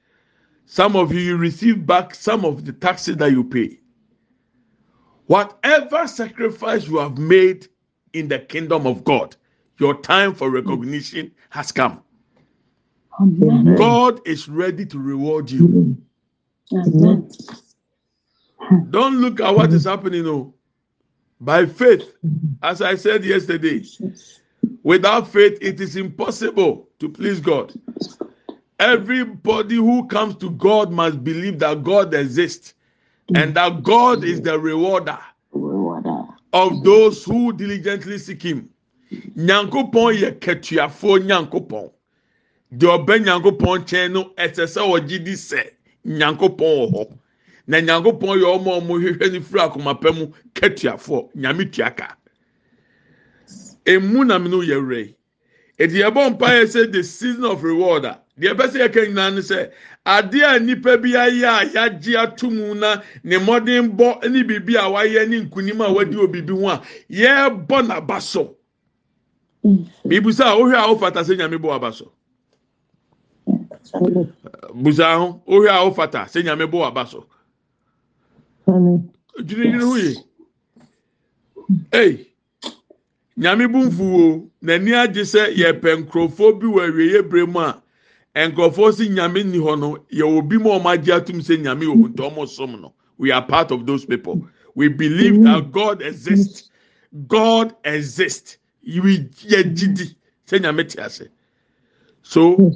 Some 0.66 0.96
of 0.96 1.12
you, 1.12 1.20
you 1.20 1.36
receive 1.36 1.86
back 1.86 2.16
some 2.16 2.46
of 2.46 2.64
the 2.64 2.72
taxes 2.72 3.18
that 3.18 3.32
you 3.32 3.44
pay. 3.44 3.82
Whatever 5.28 6.08
sacrifice 6.08 6.88
you 6.88 7.00
have 7.00 7.18
made 7.18 7.68
in 8.14 8.30
the 8.30 8.40
kingdom 8.40 8.88
of 8.88 9.04
God, 9.04 9.36
your 9.78 10.00
time 10.02 10.34
for 10.34 10.50
recognition 10.50 11.32
has 11.50 11.74
come. 11.74 12.02
Amen. 13.20 13.76
God 13.76 14.22
is 14.26 14.48
ready 14.48 14.86
to 14.86 15.00
reward 15.00 15.52
you. 15.52 15.98
Amen. 16.74 17.30
Don't 18.90 19.18
look 19.20 19.42
at 19.42 19.54
what 19.54 19.74
is 19.74 19.84
happening. 19.84 20.24
No. 20.24 20.54
By 21.42 21.66
faith, 21.66 22.16
as 22.64 22.82
I 22.82 22.96
said 22.96 23.26
yesterday, 23.26 23.84
Without 24.84 25.28
faith, 25.28 25.58
it 25.62 25.82
is 25.82 25.96
impossible 25.96 26.88
to 27.00 27.10
please 27.10 27.40
God. 27.40 27.74
Everybody 28.80 29.76
who 29.76 30.08
comes 30.08 30.36
to 30.38 30.52
God 30.52 30.92
must 30.92 31.24
believe 31.24 31.60
that 31.60 31.84
God 31.84 32.14
exists 32.14 32.74
and 33.36 33.54
that 33.56 33.84
God 33.84 34.24
is 34.24 34.42
the 34.42 34.58
rewarder 34.58 35.20
of 36.54 36.84
those 36.84 37.24
who 37.26 37.54
diligently 37.54 38.18
seek 38.18 38.42
Him. 38.44 38.70
Nyankopɔn 39.38 40.18
yɛ 40.18 40.40
kɛtuafoɔ 40.40 41.28
nyankopɔn. 41.28 41.92
Deɛ 42.78 43.06
ɔbɛ 43.06 43.26
nyankopɔn 43.26 43.80
nkyɛn 43.84 44.12
no 44.14 44.24
ɛsɛ 44.38 44.66
sɛ 44.66 44.82
ɔgye 44.82 45.24
di 45.26 45.34
sɛ 45.34 45.70
nyankopɔn 46.08 46.58
wɔ 46.58 46.92
hɔ. 46.94 47.18
Na 47.68 47.78
nyankopɔn 47.82 48.40
yɛ 48.40 48.48
ɔmo 48.58 48.78
a 48.78 48.82
ɔmo 48.82 49.02
hwehwɛ 49.02 49.32
ne 49.32 49.40
firi 49.42 49.62
akoma 49.62 50.00
pɛ 50.00 50.18
mu 50.18 50.28
kɛtuafoɔ 50.54 51.30
nyame 51.36 51.66
tuaka. 51.72 52.16
Emu 53.94 54.24
na 54.26 54.38
mene 54.40 54.58
yɛ 54.70 54.78
werɛ 54.82 55.16
eti 55.80 55.98
yɛbɔ 56.02 56.22
mpa 56.32 56.48
yɛ 56.58 56.64
sɛ 56.74 56.92
the 56.92 57.04
season 57.04 57.46
of 57.46 57.64
reward 57.64 58.06
a. 58.06 58.20
Deɛ 58.40 58.54
ɛbɛ 58.54 58.66
sɛ 58.72 58.78
yɛka 58.88 59.00
nyinaa 59.08 59.34
no 59.34 59.42
sɛ 59.42 59.72
adeɛ 60.06 60.56
a 60.56 60.60
nipa 60.60 60.98
bi 60.98 61.10
ayɛ 61.10 61.48
a 61.48 61.66
yagye 61.74 62.16
ato 62.24 62.50
mu 62.50 62.76
na 62.76 63.02
ne 63.24 63.38
mmɔden 63.38 63.96
bɔ 63.98 64.30
ne 64.30 64.44
biribi 64.44 64.76
a 64.76 64.90
wayɛ 64.94 65.28
ne 65.30 65.42
nkunim 65.46 65.82
a 65.86 65.92
wadi 65.94 66.16
obibi 66.18 66.50
ho 66.52 66.68
a 66.70 66.82
yɛbɔ 67.10 67.88
n'aba 67.88 68.22
so. 68.22 68.56
Bibusa 70.06 70.46
a 70.54 70.56
ohwɛ 70.58 70.76
a 70.76 70.88
wofata 70.96 71.22
sɛ 71.24 71.38
nyame 71.38 71.58
bɔ 71.60 71.76
aba 71.76 71.94
so. 71.94 72.12
Busa 74.74 75.18
ho 75.18 75.42
ohwɛ 75.48 75.70
a 75.70 75.90
wofata 75.90 76.26
sɛ 76.30 76.44
nyame 76.44 76.70
bɔ 76.70 76.88
aba 76.88 77.08
so. 77.08 77.26
Dwirigyiri 79.40 79.82
ho 79.82 79.96
yie 79.98 80.16
ei. 81.94 82.29
Nyame 83.40 83.68
bu 83.68 83.78
mfuo. 83.86 84.50
N'ani 84.62 84.94
agye 84.94 85.24
sɛ 85.24 85.56
yɛpɛ 85.56 85.90
nkurɔfoɔ 86.04 86.60
bi 86.60 86.68
wɔ 86.68 86.82
awieɛ 86.90 87.30
bere 87.30 87.46
mu 87.48 87.60
a 87.60 87.82
nkurɔfoɔ 88.36 88.94
si 88.94 89.10
nyame 89.10 89.44
ni 89.46 89.58
hɔ 89.58 89.80
no 89.80 89.98
yɛwɔ 90.12 90.48
bi 90.50 90.58
mu 90.58 90.72
a 90.72 90.80
wɔn 90.80 90.94
agye 90.98 91.14
atum 91.16 91.40
sɛ 91.40 91.58
nyame 91.62 91.86
wɔ 91.86 92.10
nti 92.14 92.22
wɔn 92.36 92.48
som 92.48 92.82
no. 92.82 92.94
We 93.18 93.32
are 93.32 93.46
part 93.46 93.72
of 93.72 93.86
those 93.86 94.06
people. 94.06 94.46
We 94.76 94.88
believe 94.90 95.42
that 95.44 95.72
God 95.72 96.02
exists. 96.02 96.70
God 97.28 97.74
exists. 97.86 98.58
We 98.86 99.20
yɛ 99.48 99.64
gidi 99.76 100.16
sɛ 100.46 100.60
nyame 100.60 100.88
te 100.90 101.02
ase. 101.02 101.30
So 102.24 102.74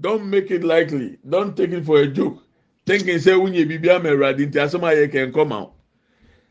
don't 0.00 0.28
make 0.28 0.50
it 0.50 0.64
likely 0.64 1.18
don't 1.28 1.56
take 1.56 1.70
it 1.70 1.84
for 1.84 2.00
a 2.00 2.06
joke. 2.06 2.42
Thinking 2.84 3.18
say 3.18 3.32
wunye 3.32 3.66
bibi 3.66 3.88
ama 3.88 4.10
awurade 4.10 4.46
nti 4.50 4.58
asɛm 4.60 4.82
a 4.82 4.94
yɛ 4.94 5.10
kɛn 5.10 5.32
kɔma 5.32 5.70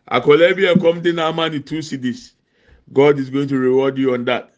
akɔlaa 0.09 0.55
bi 0.55 0.63
ɛkɔm 0.73 1.03
de 1.03 1.13
na 1.13 1.27
ama 1.27 1.49
ne 1.49 1.59
two 1.59 1.79
cedis. 1.83 2.33
God 2.91 3.19
is 3.19 3.29
going 3.29 3.47
to 3.47 3.57
reward 3.57 3.97
you 3.97 4.13
on 4.13 4.25
that. 4.25 4.53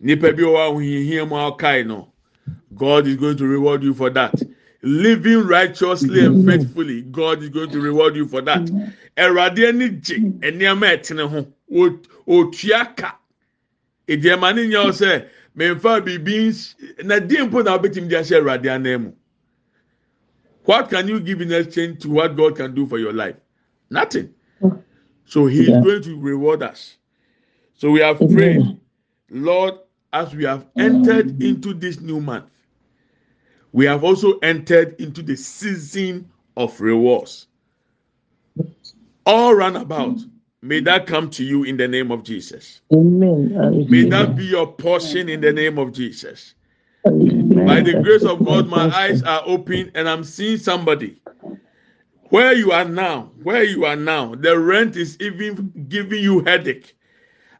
Nipa 0.00 0.32
bi 0.32 0.42
wa 0.44 0.70
ohihia 0.70 1.28
mu 1.28 1.36
akai 1.36 1.86
no. 1.86 2.12
God 2.74 3.06
is 3.06 3.16
going 3.16 3.36
to 3.36 3.46
reward 3.46 3.82
you 3.82 3.94
for 3.94 4.10
that. 4.10 4.34
Living 4.82 5.46
righteously 5.46 6.24
and 6.24 6.46
faithfully, 6.46 7.02
God 7.02 7.42
is 7.42 7.50
going 7.50 7.70
to 7.70 7.80
reward 7.80 8.16
you 8.16 8.26
for 8.26 8.40
that. 8.42 8.62
Ẹwurade 9.16 9.68
ani 9.68 9.88
gye 9.90 10.16
nneɛma 10.18 10.96
ɛtene 10.96 11.28
ho 11.28 11.46
otua 12.26 12.96
ka. 12.96 13.18
Ediɛma 14.08 14.54
ne 14.54 14.68
nyɛ 14.68 14.90
sɛ 14.92 15.26
mmefa 15.56 16.00
biribi 16.00 17.04
na 17.04 17.20
mpo 17.20 17.62
na 17.62 17.78
wobɛtumi 17.78 18.08
de 18.08 18.16
ahyɛ 18.16 18.40
Ẹwurade 18.40 18.74
anan 18.74 19.02
mu. 19.02 19.12
What 20.64 20.88
can 20.88 21.08
you 21.08 21.20
give 21.20 21.40
in 21.40 21.52
exchange 21.52 22.00
to 22.02 22.10
what 22.10 22.36
God 22.36 22.56
can 22.56 22.74
do 22.74 22.86
for 22.86 22.98
your 22.98 23.12
life? 23.12 23.36
Nothing. 23.90 24.32
Oh. 24.62 24.78
So 25.26 25.46
He 25.46 25.62
is 25.62 25.84
going 25.84 26.02
to 26.02 26.18
reward 26.18 26.62
us. 26.62 26.96
So 27.80 27.90
we 27.90 28.00
have 28.00 28.18
prayed, 28.18 28.78
Lord, 29.30 29.72
as 30.12 30.34
we 30.34 30.44
have 30.44 30.66
entered 30.76 31.42
into 31.42 31.72
this 31.72 31.98
new 31.98 32.20
month, 32.20 32.50
we 33.72 33.86
have 33.86 34.04
also 34.04 34.38
entered 34.40 35.00
into 35.00 35.22
the 35.22 35.34
season 35.34 36.30
of 36.58 36.78
rewards. 36.78 37.46
All 39.24 39.54
run 39.54 39.76
about. 39.76 40.18
May 40.60 40.80
that 40.80 41.06
come 41.06 41.30
to 41.30 41.42
you 41.42 41.64
in 41.64 41.78
the 41.78 41.88
name 41.88 42.10
of 42.10 42.22
Jesus. 42.22 42.82
Amen. 42.92 43.86
May 43.88 44.04
that 44.10 44.36
be 44.36 44.44
your 44.44 44.70
portion 44.70 45.30
in 45.30 45.40
the 45.40 45.50
name 45.50 45.78
of 45.78 45.92
Jesus. 45.92 46.52
Amen. 47.06 47.64
By 47.64 47.80
the 47.80 48.02
grace 48.02 48.24
of 48.24 48.44
God, 48.44 48.68
my 48.68 48.94
eyes 48.94 49.22
are 49.22 49.42
open 49.46 49.90
and 49.94 50.06
I'm 50.06 50.22
seeing 50.22 50.58
somebody. 50.58 51.18
Where 52.28 52.52
you 52.52 52.72
are 52.72 52.84
now, 52.84 53.30
where 53.42 53.64
you 53.64 53.86
are 53.86 53.96
now, 53.96 54.34
the 54.34 54.58
rent 54.58 54.96
is 54.96 55.16
even 55.18 55.86
giving 55.88 56.22
you 56.22 56.40
headache. 56.44 56.94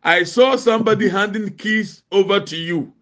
I 0.02 0.22
saw 0.24 0.56
somebody 0.56 1.08
handing 1.08 1.50
keys 1.56 2.02
over 2.10 2.40
to 2.40 2.56
you. 2.56 2.92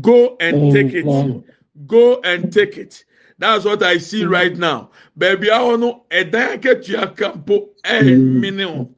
Go 0.00 0.36
and 0.40 0.72
take 0.72 0.94
it. 0.94 1.44
Go 1.86 2.20
and 2.22 2.52
take 2.52 2.76
it. 2.78 3.04
That's 3.38 3.64
what 3.64 3.82
I 3.82 3.98
see 3.98 4.24
right 4.24 4.56
now. 4.56 4.90
Baby, 5.18 5.50
I 5.50 5.60
want 5.62 5.82
to 5.82 6.00
ɛdan 6.16 6.58
akatua 6.60 7.14
kampo 7.16 7.70
ɛmini 7.84 8.64
o. 8.66 8.88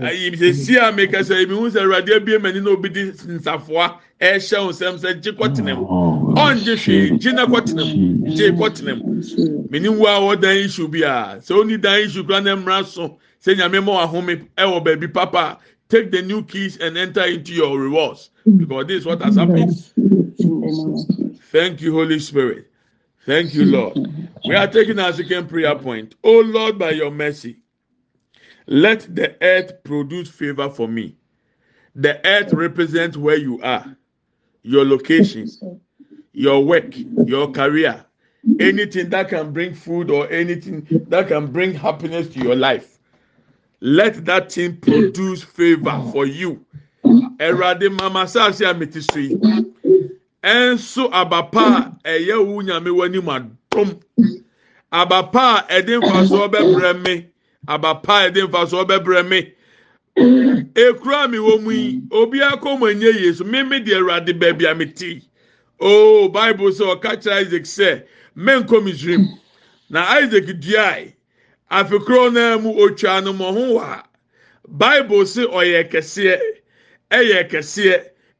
Ayi 0.00 0.30
sisi 0.36 0.76
a 0.76 0.92
meka 0.92 1.18
sɛ 1.20 1.42
ebi 1.44 1.54
hu 1.56 1.68
sɛ 1.68 1.80
ɛwurade 1.82 2.14
abie 2.16 2.38
mɛni 2.38 2.62
na 2.62 2.70
obi 2.70 2.88
di 2.88 3.10
nsafoa 3.10 3.98
ɛhyɛ 4.20 4.68
nsɛm 4.70 4.98
sɛ 5.00 5.20
gye 5.22 5.32
kɔtena 5.32 5.76
mu. 5.76 5.86
Ɔngye 6.36 6.76
hwee 6.76 7.18
gye 7.18 7.32
na 7.32 7.44
kɔtena 7.44 7.84
mu 8.22 8.30
gye 8.36 8.50
kɔtena 8.52 8.96
mu. 9.02 9.68
Mini 9.68 9.88
wu 9.88 10.06
a 10.06 10.20
wɔdan 10.20 10.64
isu 10.64 10.88
bi 10.88 10.98
a 11.00 11.38
sɛ 11.40 11.58
oni 11.58 11.76
dan 11.76 12.00
isu 12.02 12.24
kura 12.24 12.40
na 12.40 12.54
mmira 12.54 12.84
so 12.86 13.18
sɛ 13.44 13.56
nyame 13.56 13.84
ma 13.84 13.92
wahome 14.06 14.46
ɛwɔ 14.56 14.76
eh, 14.76 14.80
baabi 14.84 15.12
papa 15.12 15.58
take 15.92 16.10
the 16.10 16.22
new 16.22 16.42
keys 16.42 16.78
and 16.78 16.96
enter 16.96 17.22
into 17.24 17.52
your 17.52 17.78
rewards 17.78 18.30
because 18.56 18.86
this 18.86 19.00
is 19.00 19.06
what 19.06 19.20
has 19.20 19.36
happened. 19.36 19.70
Thank 21.50 21.82
you, 21.82 21.92
Holy 21.92 22.18
Spirit. 22.18 22.70
Thank 23.26 23.52
you, 23.52 23.66
Lord. 23.66 23.98
We 24.46 24.54
are 24.54 24.66
taking 24.66 24.98
our 24.98 25.12
second 25.12 25.50
prayer 25.50 25.76
point. 25.76 26.14
Oh 26.24 26.40
Lord, 26.40 26.78
by 26.78 26.92
your 26.92 27.10
mercy, 27.10 27.58
let 28.66 29.14
the 29.14 29.36
earth 29.42 29.84
produce 29.84 30.30
favor 30.30 30.70
for 30.70 30.88
me. 30.88 31.14
The 31.94 32.26
earth 32.26 32.54
represents 32.54 33.18
where 33.18 33.36
you 33.36 33.60
are, 33.60 33.94
your 34.62 34.86
location, 34.86 35.46
your 36.32 36.64
work, 36.64 36.96
your 37.26 37.52
career, 37.52 38.02
anything 38.58 39.10
that 39.10 39.28
can 39.28 39.52
bring 39.52 39.74
food 39.74 40.10
or 40.10 40.26
anything 40.30 40.86
that 41.08 41.28
can 41.28 41.52
bring 41.52 41.74
happiness 41.74 42.28
to 42.30 42.40
your 42.40 42.56
life 42.56 42.91
let 43.82 44.24
that 44.24 44.52
thing 44.52 44.76
produce 44.76 45.42
favor 45.42 46.00
for 46.12 46.24
you. 46.24 46.64
Ẹ̀rọ̀adé 47.38 47.90
mama 47.98 48.22
sáàsì 48.32 48.62
àmìtí 48.70 49.00
so 49.02 49.18
yìí. 49.18 49.36
ɛnso 50.44 51.10
abapa 51.12 51.64
a 52.04 52.10
ɛyɛ 52.10 52.46
wo 52.46 52.62
nyame 52.62 52.90
w'anim 52.90 53.28
adom 53.34 54.00
abapa 54.92 55.66
a 55.68 55.80
ɛde 55.82 56.00
mfasoɔ 56.00 56.48
bɛbrɛ 56.52 57.02
me 57.04 57.26
abapa 57.66 58.14
a 58.26 58.30
ɛde 58.30 58.46
mfasoɔ 58.48 58.86
bɛbrɛ 58.88 59.28
me 59.28 59.52
ekura 60.74 61.28
mi. 61.28 61.38
Wɔ 61.38 61.62
mu 61.62 61.70
yi 61.72 62.02
obi 62.12 62.38
akɔ 62.38 62.78
mu 62.78 62.86
enye 62.86 63.10
yie 63.20 63.32
so 63.34 63.44
mímí 63.44 63.84
deɛ 63.84 63.98
ɛwurade 63.98 64.38
baabi 64.38 64.64
a 64.70 64.74
bible 66.28 66.70
sɛ 66.70 66.84
ɔka 66.94 67.16
kyerɛ 67.20 67.46
isaac 67.46 67.62
sɛ 67.64 68.02
mɛnkɔ 68.36 68.80
misrim 68.84 69.26
na 69.90 70.04
isaac 70.20 70.46
duae 70.60 71.14
afikoro 71.72 72.30
naa 72.32 72.58
mu 72.58 72.70
otwa 72.76 73.24
no 73.24 73.32
mo 73.32 73.52
ho 73.52 73.74
wa. 73.74 74.02
Bible 74.68 75.24
sɛ 75.24 75.42
ɔyɛ 75.48 75.90
kɛseɛ 75.90 76.36
ɛyɛ 77.10 77.48
kɛseɛ 77.50 77.96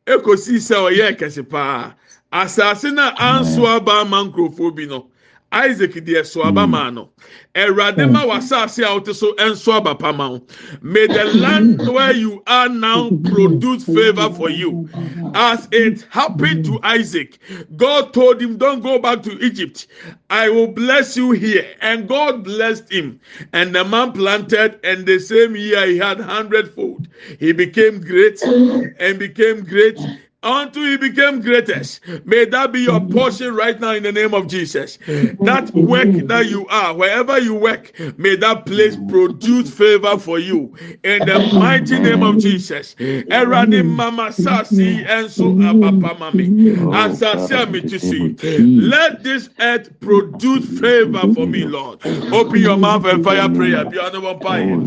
ekosi 0.06 0.56
sɛ 0.60 0.76
ɔyɛ 0.88 1.18
kɛse 1.18 1.42
paa 1.48 1.94
asase 2.32 2.92
na 2.92 3.14
anso 3.16 3.66
aba 3.66 4.00
ama 4.00 4.24
nkurɔfoɔ 4.24 4.74
bi 4.76 4.86
no 4.86 5.06
isaac 5.52 5.92
deɛ 5.92 6.26
so 6.26 6.42
hmm. 6.42 6.48
aba 6.48 6.66
maa 6.66 6.90
no. 6.90 7.10
Erade 7.54 8.10
ma 8.10 8.22
hmm. 8.22 8.30
wasase 8.30 8.82
a 8.82 8.94
wote 8.94 9.14
so 9.14 9.34
enso 9.34 9.78
abapama 9.78 10.42
May 10.82 11.06
the 11.06 11.24
land 11.24 11.80
hmm. 11.80 11.92
where 11.92 12.14
you 12.14 12.42
are 12.46 12.68
now 12.68 13.10
produce 13.24 13.84
favor 13.84 14.30
for 14.32 14.48
you. 14.48 14.88
As 15.34 15.68
it 15.70 16.06
happened 16.10 16.64
to 16.64 16.80
Isaac, 16.82 17.38
God 17.76 18.14
told 18.14 18.40
him, 18.40 18.56
Don't 18.56 18.80
go 18.80 18.98
back 18.98 19.22
to 19.24 19.38
Egypt. 19.44 19.86
I 20.30 20.48
will 20.48 20.68
bless 20.68 21.16
you 21.16 21.32
here. 21.32 21.66
And 21.80 22.08
God 22.08 22.44
blessed 22.44 22.90
him. 22.90 23.20
And 23.52 23.74
the 23.74 23.84
man 23.84 24.12
planted, 24.12 24.80
and 24.82 25.04
the 25.04 25.18
same 25.18 25.54
year 25.56 25.86
he 25.86 25.98
had 25.98 26.20
hundredfold. 26.20 27.08
He 27.38 27.52
became 27.52 28.00
great 28.00 28.42
and 28.42 29.18
became 29.18 29.64
great 29.64 29.98
until 30.42 30.84
he 30.84 30.96
became 30.96 31.40
greatest. 31.40 32.00
May 32.24 32.44
that 32.46 32.72
be 32.72 32.80
your 32.80 33.00
portion 33.00 33.54
right 33.54 33.78
now 33.80 33.92
in 33.92 34.02
the 34.02 34.12
name 34.12 34.34
of 34.34 34.46
Jesus. 34.48 34.98
That 35.40 35.74
work 35.74 36.12
that 36.26 36.46
you 36.46 36.66
are, 36.68 36.94
wherever 36.94 37.38
you 37.38 37.54
work, 37.54 37.92
may 38.18 38.36
that 38.36 38.66
place 38.66 38.96
produce 38.96 39.70
favor 39.70 40.18
for 40.18 40.38
you 40.38 40.74
in 41.04 41.24
the 41.24 41.40
mighty 41.40 41.98
name 41.98 42.22
of 42.22 42.38
Jesus. 42.38 42.94
Erani 43.30 43.84
mama 43.84 44.28
sasi 44.32 45.04
enso 45.04 45.56
abapa 45.58 46.16
mami 46.18 46.54
asasi 46.90 47.54
amitisi. 47.54 48.34
Let 48.76 49.22
this 49.22 49.50
earth 49.60 49.90
produce 50.00 50.66
favor 50.66 51.28
for 51.28 51.46
me, 51.46 51.64
Lord. 51.64 52.00
Open 52.32 52.60
your 52.60 52.76
mouth 52.78 53.04
and 53.04 53.22
fire 53.22 53.48
prayer. 53.48 53.84
Be 53.84 53.98
honorable 53.98 54.38
fire. 54.40 54.80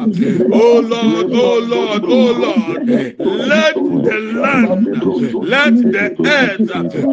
oh 0.51 0.79
Lord, 0.81 1.27
oh 1.33 1.59
Lord, 1.59 2.03
oh 2.05 2.31
Lord, 2.31 2.87
let 3.25 3.75
the 3.75 4.19
land, 4.41 4.95
let 5.41 5.91
the 5.91 6.15
earth 6.25 6.69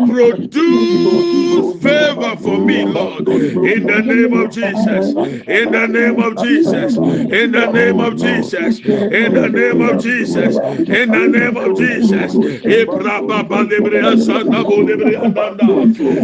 produce 0.09 1.59
favor 1.83 2.37
for 2.37 2.59
me, 2.59 2.85
Lord, 2.85 3.29
in 3.29 3.87
the 3.87 4.03
name 4.03 4.33
of 4.35 4.51
Jesus, 4.51 5.15
in 5.47 5.71
the 5.71 5.87
name 5.87 6.19
of 6.21 6.37
Jesus, 6.37 6.97
in 7.31 7.53
the 7.53 7.67
name 7.69 8.01
of 8.01 8.17
Jesus, 8.17 8.79
in 9.11 9.33
the 9.35 9.49
name 9.49 9.81
of 9.83 9.99
Jesus, 9.99 10.59
in 10.89 11.11
the 11.13 11.29
name 11.29 11.57
of 11.57 11.75
Jesus, 11.75 12.39
Ibrahim 12.67 13.49
Balibria 13.49 14.17
Santa 14.19 14.65
Bolibria 14.65 15.25
Danda, 15.35 15.71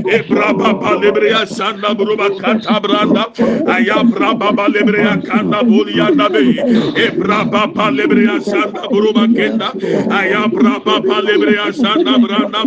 Ibrahim 0.08 0.78
Balibria 0.80 1.46
Santa 1.48 1.94
Brubakata. 1.94 2.69
sabranda 2.70 3.24
ayabra 3.74 4.30
baba 4.38 4.66
lebreya 4.74 5.14
kanda 5.26 5.60
bolia 5.68 6.06
nabe 6.18 6.42
ebra 7.04 7.38
baba 7.52 7.86
lebreya 7.98 8.36
sanda 8.50 8.82
buruma 8.90 9.24
kenda 9.36 9.68
ayabra 10.18 10.74
baba 10.86 11.16
lebreya 11.28 11.66
sanda 11.80 12.14
branda 12.22 12.62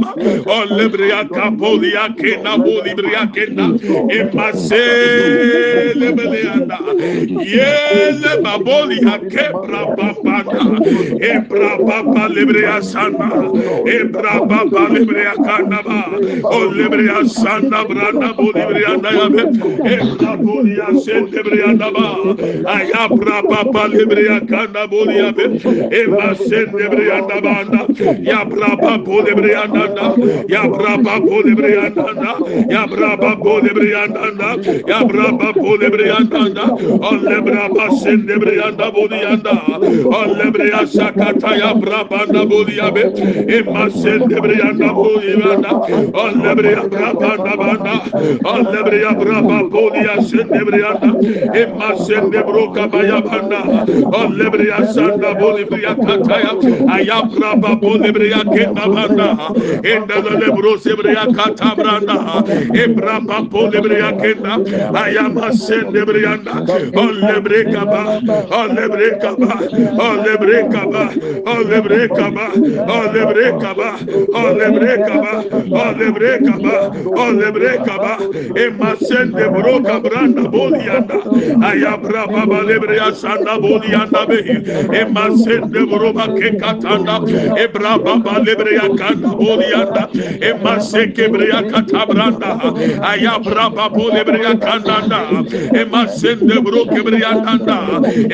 o 0.56 0.58
lebreya 0.78 1.22
kapolia 1.36 2.06
kenda 2.20 2.54
bolibreya 2.64 3.24
kenda 3.36 3.66
epase 4.18 4.84
lebreanda 6.02 6.78
yele 7.56 8.34
babolia 8.44 9.16
kebra 9.32 9.82
baba 9.98 10.38
ebra 11.32 11.72
baba 11.88 12.24
lebreya 12.36 12.78
sanda 12.92 13.30
ebra 13.98 14.36
baba 14.52 14.84
lebreya 14.96 15.36
kanda 15.48 15.80
ba 15.88 16.00
o 16.58 16.60
lebreya 16.78 17.20
sanda 17.40 17.86
branda 17.92 18.30
bolibreya 18.40 18.94
nabe 19.06 19.44
Ekabulia 19.94 20.88
sendebria 21.04 21.74
daba. 21.78 22.36
Ayabra 22.66 23.42
papa 23.50 23.88
lebria 23.94 24.40
kanda 24.48 24.88
bolia 24.88 25.32
be. 25.36 25.46
Ema 26.02 26.36
sendebria 26.36 27.22
daba. 27.28 27.56
Yabra 28.30 28.72
papa 28.82 29.16
lebria 29.26 29.68
daba. 29.68 30.16
Yabra 30.48 30.94
papa 31.04 31.36
lebria 31.46 31.90
daba. 31.96 32.32
Yabra 32.70 33.12
papa 33.20 33.54
lebria 33.66 34.08
daba. 34.16 34.50
Yabra 34.88 35.28
papa 35.38 35.72
lebria 35.82 36.20
daba. 36.30 36.66
Olebra 37.10 37.70
papa 37.70 37.92
sendebria 38.02 38.72
dabolia 38.78 39.36
da. 39.44 39.56
Olebria 40.20 40.86
sakata 40.88 41.52
yabra 41.62 42.08
papa 42.10 42.46
bolia 42.46 42.92
be. 42.94 43.04
Ema 43.58 43.90
sendebria 43.90 44.72
dabolia 44.74 45.62
da. 45.62 45.74
Olebria 46.24 46.84
papa 46.92 47.38
daba. 47.44 48.02
Olebria 48.44 49.14
papa 49.16 49.70
Olle 49.84 49.92
bria 49.92 50.14
braba 50.14 50.14
Polia 50.14 50.22
Sendebrianda, 50.22 51.10
Emma 51.56 51.96
Sendebroka 51.96 52.88
Bayabanda, 52.88 53.62
Olebria 54.12 54.88
Sanda 54.94 55.34
Bolibria 55.36 55.96
Kataya, 55.96 56.54
Ayabraba 56.88 57.76
Bolibria 57.80 58.44
Kenda 58.44 58.86
Banda, 58.88 59.30
Enda 59.84 60.18
Lebro 60.40 60.78
Sebria 60.78 61.26
Katabranda, 61.36 62.44
Ebraba 62.74 63.48
Bolibria 63.50 64.12
Kenda, 64.20 64.58
Ayama 64.94 65.52
Sendebrianda, 65.52 66.66
Olebreka 66.94 67.86
Ba, 67.86 68.20
Olebreka 68.52 69.36
Ba, 69.38 69.54
Olebreka 69.98 70.84
Ba, 70.92 71.06
Olebreka 71.46 72.32
Ba, 72.32 72.54
Olebreka 72.88 73.76
Ba, 73.76 73.90
Olebreka 74.34 75.20
Ba, 75.22 75.44
Olebreka 75.74 76.56
Ba, 76.62 76.76
Olebreka 77.24 77.96
Ba, 77.98 78.14
Emma 78.56 78.96
Sendebroka 78.98 79.63
broka 79.64 79.96
branda 80.04 80.44
bolianda 80.54 81.18
ayabra 81.70 82.28
baba 82.28 82.60
lebreya 82.70 83.10
sanda 83.16 83.56
bolianda 83.64 84.28
be. 84.28 84.40
Emasende 85.02 85.82
broba 85.92 86.26
ke 86.38 86.50
katanda 86.62 87.16
ebra 87.64 87.94
baba 88.06 88.34
lebreya 88.46 88.88
kanda 89.00 89.32
bolianda 89.42 90.04
emaseke 90.50 91.26
breya 91.34 91.62
katabranda 91.72 92.52
ayabra 93.12 93.66
baba 93.76 94.06
lebreya 94.16 94.54
kanda 94.66 94.98
emasende 95.82 96.58
broke 96.66 97.00
breya 97.08 97.34
kanda 97.46 97.78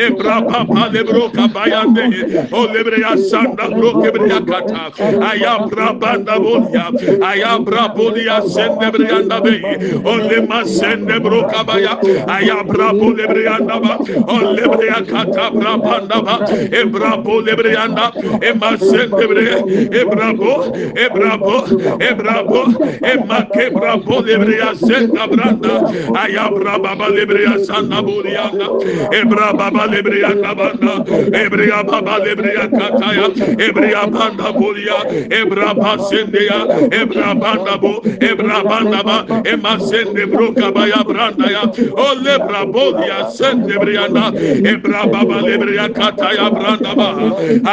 ebra 0.06 0.38
baba 0.50 0.90
lebroka 0.94 1.48
bayande 1.56 2.08
o 2.52 2.68
lebreya 2.74 3.14
sanda 3.30 3.70
broke 3.78 4.10
breya 4.16 4.40
kata 4.52 4.84
ayabra 5.32 5.94
banda 6.00 6.40
bolia 6.40 6.86
ayabra 7.32 7.86
bolia 7.96 8.42
sende 8.56 8.88
breya 8.94 9.20
be. 9.44 9.56
O 10.06 10.14
lebro 11.20 11.44
kabaya 11.52 12.00
ayabra 12.28 12.94
bu 12.96 13.12
lebre 13.18 13.44
yanda 13.44 13.76
ba 13.84 13.94
o 14.28 14.36
lebre 14.56 14.86
yakata 14.88 15.52
bra 15.52 15.76
ba 15.78 16.36
ebra 16.72 17.12
bu 17.24 17.42
lebre 17.44 17.74
yanda 17.76 18.12
emasen 18.42 19.10
lebre 19.20 19.44
ebra 20.02 20.30
bu 20.40 20.52
ebra 20.96 21.34
bu 21.44 21.56
ebra 22.00 22.38
bu 22.48 22.62
emake 23.04 23.66
bra 23.76 23.94
bu 24.06 24.16
lebre 24.28 24.56
yasen 24.64 25.12
kabranda 25.16 25.76
ayabra 26.24 26.80
baba 26.84 27.08
lebre 27.12 27.44
yasan 27.44 27.90
da 27.92 28.00
bu 28.02 28.24
yanda 28.28 28.68
ebra 29.20 29.52
baba 29.60 29.84
lebre 29.92 30.20
yanda 30.24 30.56
banda 30.56 30.94
ebre 31.44 31.68
baba 31.92 32.16
lebre 32.26 32.52
yakata 32.60 33.10
ya 33.20 33.28
ebre 33.68 33.92
banda 34.14 34.50
bu 34.56 34.70
ya 34.88 35.00
ebra 35.42 35.74
basen 35.76 36.32
de 36.32 36.44
ya 36.46 36.60
ebra 37.02 37.36
banda 37.42 37.76
bu 37.82 37.94
ebra 38.22 38.64
banda 38.64 39.04
ba 39.04 39.18
emasen 39.46 40.14
de 40.16 40.26
bro 40.26 40.54
kabaya 40.54 41.04
branda 41.10 41.48
ya. 41.52 41.64
O 42.06 42.08
lebra 42.26 42.62
bodi 42.74 43.08
ya 43.10 43.30
sende 43.30 43.76
brianda. 43.82 44.26
E 44.70 44.74
braba 44.84 45.26
ba 45.30 45.38
lebria 45.48 45.88
kata 45.98 46.30
ya 46.38 46.50
branda 46.50 46.92
ba. 47.00 47.10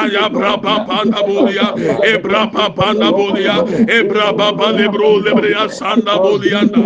Aya 0.00 0.24
braba 0.36 0.74
panda 0.88 1.20
bodia 1.26 1.68
e 2.10 2.16
braba 2.24 2.66
panda 2.76 3.08
bodia 3.12 3.56
e 3.96 3.98
braba 4.08 4.48
ba 4.58 4.68
lebro 4.78 5.10
lebria 5.26 5.68
sanda 5.78 6.14
bodianda 6.24 6.82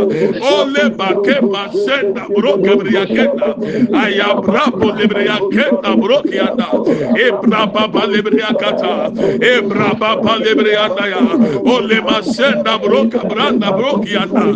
o 0.50 0.54
leba 0.74 1.08
ke 1.24 1.36
ba 1.52 1.62
senda 1.84 2.24
bro 2.34 2.52
ke 2.64 3.02
kenda. 3.14 3.50
Aya 4.02 4.28
brabo 4.46 4.88
lebria 4.98 5.36
kenda 5.54 5.90
bro 6.00 6.18
kianda 6.28 6.68
e 7.24 7.30
braba 7.42 7.84
ba 7.92 8.02
lebria 8.12 8.50
kata. 8.62 9.12
E 9.50 9.54
braba 9.70 10.10
ba 10.22 10.34
lebria 10.44 10.88
ya. 11.14 11.22
O 11.72 11.80
leba 11.90 12.22
senda 12.22 12.78
bro 12.78 13.08
ka 13.08 13.22
bro 13.28 14.00
kianda 14.02 14.46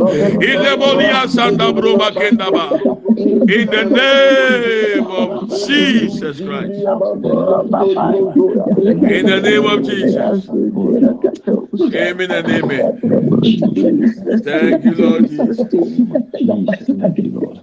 ile 0.51 0.73
bodia 0.81 1.23
sanda 1.29 1.73
bro 1.73 1.84
kendaba. 1.93 2.81
In 3.49 3.67
the 3.71 3.85
name 3.85 5.07
of 5.07 5.49
Jesus 5.51 6.41
Christ. 6.41 6.79
In 9.11 9.27
the 9.27 9.41
name 9.41 9.67
of 9.67 9.83
Jesus. 9.85 10.49
Amen 11.95 12.31
and 12.31 12.49
amen. 12.51 13.01
Thank 14.43 14.85
you, 14.85 14.95
Lord 14.95 15.29
Jesus. 15.29 15.59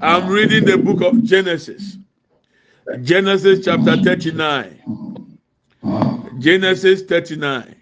I'm 0.01 0.27
reading 0.29 0.65
the 0.65 0.77
book 0.77 1.01
of 1.01 1.23
Genesis. 1.23 1.97
Genesis 3.01 3.65
chapter 3.65 3.97
39. 3.97 5.39
Genesis 6.39 7.01
39. 7.03 7.75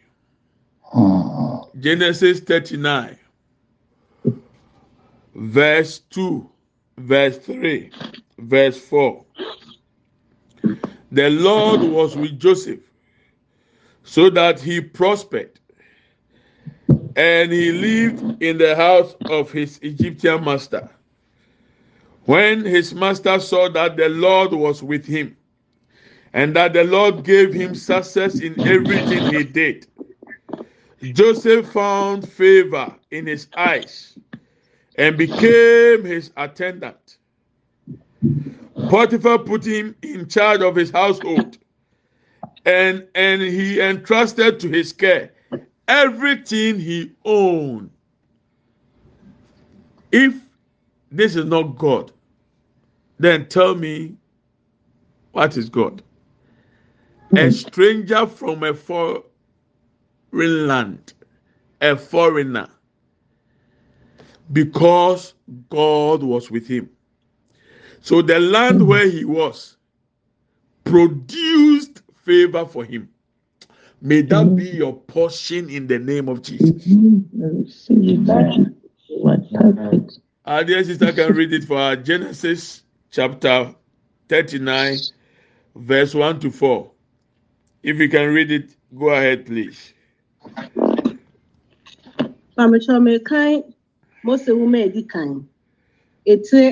Genesis 1.79 2.39
39. 2.41 3.18
Verse 5.39 5.99
2, 6.09 6.49
verse 6.97 7.37
3, 7.37 7.89
verse 8.39 8.77
4. 8.77 9.23
The 11.13 11.29
Lord 11.29 11.79
was 11.79 12.17
with 12.17 12.37
Joseph 12.37 12.81
so 14.03 14.29
that 14.31 14.59
he 14.59 14.81
prospered 14.81 15.57
and 17.15 17.53
he 17.53 17.71
lived 17.71 18.43
in 18.43 18.57
the 18.57 18.75
house 18.75 19.15
of 19.29 19.49
his 19.49 19.79
Egyptian 19.81 20.43
master. 20.43 20.89
When 22.25 22.65
his 22.65 22.93
master 22.93 23.39
saw 23.39 23.69
that 23.69 23.95
the 23.95 24.09
Lord 24.09 24.51
was 24.51 24.83
with 24.83 25.05
him, 25.05 25.37
and 26.33 26.53
that 26.57 26.73
the 26.73 26.83
Lord 26.83 27.23
gave 27.23 27.53
him 27.53 27.75
success 27.75 28.41
in 28.41 28.59
everything 28.59 29.33
he 29.33 29.45
did, 29.45 29.87
Joseph 31.01 31.71
found 31.71 32.27
favor 32.27 32.93
in 33.09 33.25
his 33.25 33.47
eyes 33.55 34.18
and 34.99 35.17
became 35.17 36.03
his 36.03 36.29
attendant. 36.35 37.17
Potiphar 38.89 39.39
put 39.39 39.65
him 39.65 39.95
in 40.03 40.27
charge 40.27 40.61
of 40.61 40.75
his 40.75 40.91
household, 40.91 41.57
and, 42.65 43.07
and 43.15 43.41
he 43.41 43.79
entrusted 43.79 44.59
to 44.59 44.67
his 44.67 44.91
care 44.91 45.31
everything 45.87 46.79
he 46.79 47.11
owned. 47.23 47.89
If 50.11 50.35
this 51.11 51.35
is 51.35 51.45
not 51.45 51.77
God, 51.77 52.11
then 53.19 53.47
tell 53.47 53.75
me 53.75 54.15
what 55.31 55.55
is 55.55 55.69
God? 55.69 56.03
A 57.35 57.45
hmm. 57.45 57.51
stranger 57.51 58.27
from 58.27 58.63
a 58.63 58.73
foreign 58.73 59.23
land, 60.33 61.13
a 61.79 61.95
foreigner, 61.95 62.67
because 64.51 65.33
God 65.69 66.23
was 66.23 66.49
with 66.49 66.67
him. 66.67 66.89
So 68.01 68.21
the 68.21 68.39
land 68.39 68.85
where 68.87 69.09
he 69.09 69.25
was 69.25 69.77
produced 70.83 72.01
favor 72.23 72.65
for 72.65 72.83
him. 72.83 73.09
May 74.01 74.21
that 74.21 74.55
be 74.55 74.69
your 74.69 74.95
portion 74.95 75.69
in 75.69 75.87
the 75.87 75.99
name 75.99 76.29
of 76.29 76.41
Jesus. 76.41 76.85
Our 80.45 80.63
dear 80.63 80.83
sister 80.83 81.11
can 81.11 81.33
read 81.35 81.53
it 81.53 81.65
for 81.65 81.77
our 81.77 81.95
Genesis 81.95 82.83
chapter 83.11 83.75
39, 84.29 84.97
verse 85.75 86.15
1 86.15 86.39
to 86.39 86.51
4. 86.51 86.91
If 87.83 87.97
you 87.97 88.09
can 88.09 88.29
read 88.33 88.51
it, 88.51 88.69
go 88.97 89.09
ahead, 89.09 89.45
please. 89.45 89.93
Mose 94.29 94.51
nwoma 94.53 94.77
edi 94.87 95.03
kan. 95.11 95.29
Etire 96.31 96.67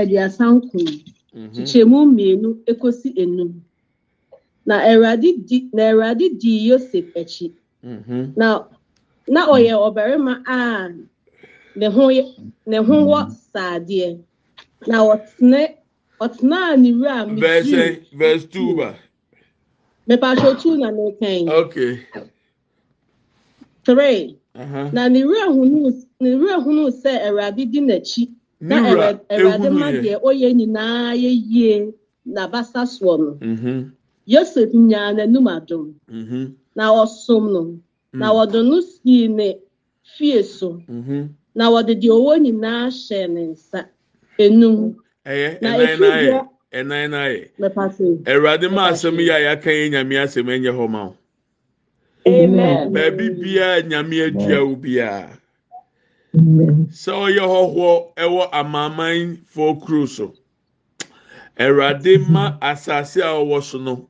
aduasa 0.00 0.44
nkron 0.54 0.88
kyekyɛmu 1.54 1.98
mmienu 2.06 2.48
ekosi 2.70 3.08
enum. 3.22 3.52
Na 4.68 4.76
Awurade 4.90 5.30
di 5.48 5.58
na 5.76 5.82
Awurade 5.90 6.26
di 6.40 6.52
Yosef 6.68 7.06
akyi. 7.20 7.46
Na 8.38 8.46
na 9.34 9.40
ɔyɛ 9.54 9.72
ɔbarima 9.86 10.34
a 10.56 10.92
ne 11.78 11.86
ho 11.94 12.04
yɛ 12.16 12.24
ne 12.70 12.76
ho 12.86 12.94
wɔ 13.10 13.20
saadeɛ. 13.52 14.08
Na 14.88 14.96
ɔtena 15.12 15.60
ɔtenaa 16.24 16.70
ne 16.82 16.90
wura 16.98 17.16
Verse, 17.40 17.66
Misiri. 17.66 18.04
Verse 18.12 18.44
2. 18.44 18.76
ba. 18.76 18.90
mepatro 20.08 20.50
tu 20.60 20.76
na 20.76 20.90
mekan. 20.90 21.48
Okay. 21.48 21.92
three. 23.86 24.36
Na 24.92 25.08
ne 25.08 25.22
wura 25.24 25.46
hunu 25.54 25.92
ne 26.20 26.34
wura 26.36 26.56
hunu 26.64 26.90
sɛ 26.90 27.12
awurade 27.28 27.70
di 27.70 27.80
n'akyi. 27.80 28.28
Na 28.60 28.76
Awurade- 28.82 29.20
ma 29.30 29.90
ehunu 29.90 30.02
deɛ 30.02 30.20
ɔyɛ 30.22 30.48
nyinaa 30.58 31.14
yɛ 31.14 31.30
yie 31.50 31.92
n'abasa 32.26 32.82
soɔ 32.82 33.18
no. 33.18 33.38
Yosef 34.26 34.70
nyaa 34.72 35.14
n'anum 35.14 35.94
na 36.74 36.84
ɔsom 36.90 37.52
no. 37.52 37.78
Na 38.12 38.32
wɔde 38.32 38.64
no 38.68 38.80
sii 38.80 39.28
ne 39.28 39.54
fie 40.16 40.42
so. 40.42 40.80
Na 41.54 41.70
wɔde 41.70 41.94
deɛ 42.02 42.10
ɔwɔ 42.10 42.34
nyinaa 42.42 42.88
hyɛɛ 42.90 43.30
ne 43.30 43.46
nsa. 43.54 43.86
Enum. 44.38 44.94
Na 45.62 45.76
efi 45.78 45.98
deɛ- 46.02 46.48
ɛnan 46.72 47.10
na 47.10 47.24
yɛ. 47.28 47.48
mɛpa 47.60 47.96
so 47.96 48.04
Awurade 48.26 48.70
ma 48.72 48.90
Mepatro. 48.90 49.10
asɛm 49.10 49.18
yi 49.20 49.28
a 49.30 49.38
yɛaka 49.56 49.70
yɛ 49.70 49.90
nyame 49.92 50.14
asɛm 50.24 50.46
ɛnyɛ 50.46 50.72
hɔ 50.74 50.88
ma 50.90 51.04
wo. 51.06 51.14
Amen 52.26 52.92
Baabi 52.92 53.30
biara 53.30 53.82
nyame 53.82 54.22
adua 54.26 54.64
wo 54.66 54.76
biara. 54.76 55.38
Sɛ 56.34 57.12
ɔyɛ 57.12 57.44
hɔhoɔ 57.44 58.14
ɛwɔ 58.16 58.50
amaamanfoɔ 58.52 59.80
kuro 59.84 60.06
so. 60.06 60.34
Awurade 61.58 62.28
ma 62.28 62.56
asase 62.60 63.20
a 63.20 63.34
ɔwɔ 63.34 63.62
so 63.62 63.78
no 63.78 64.08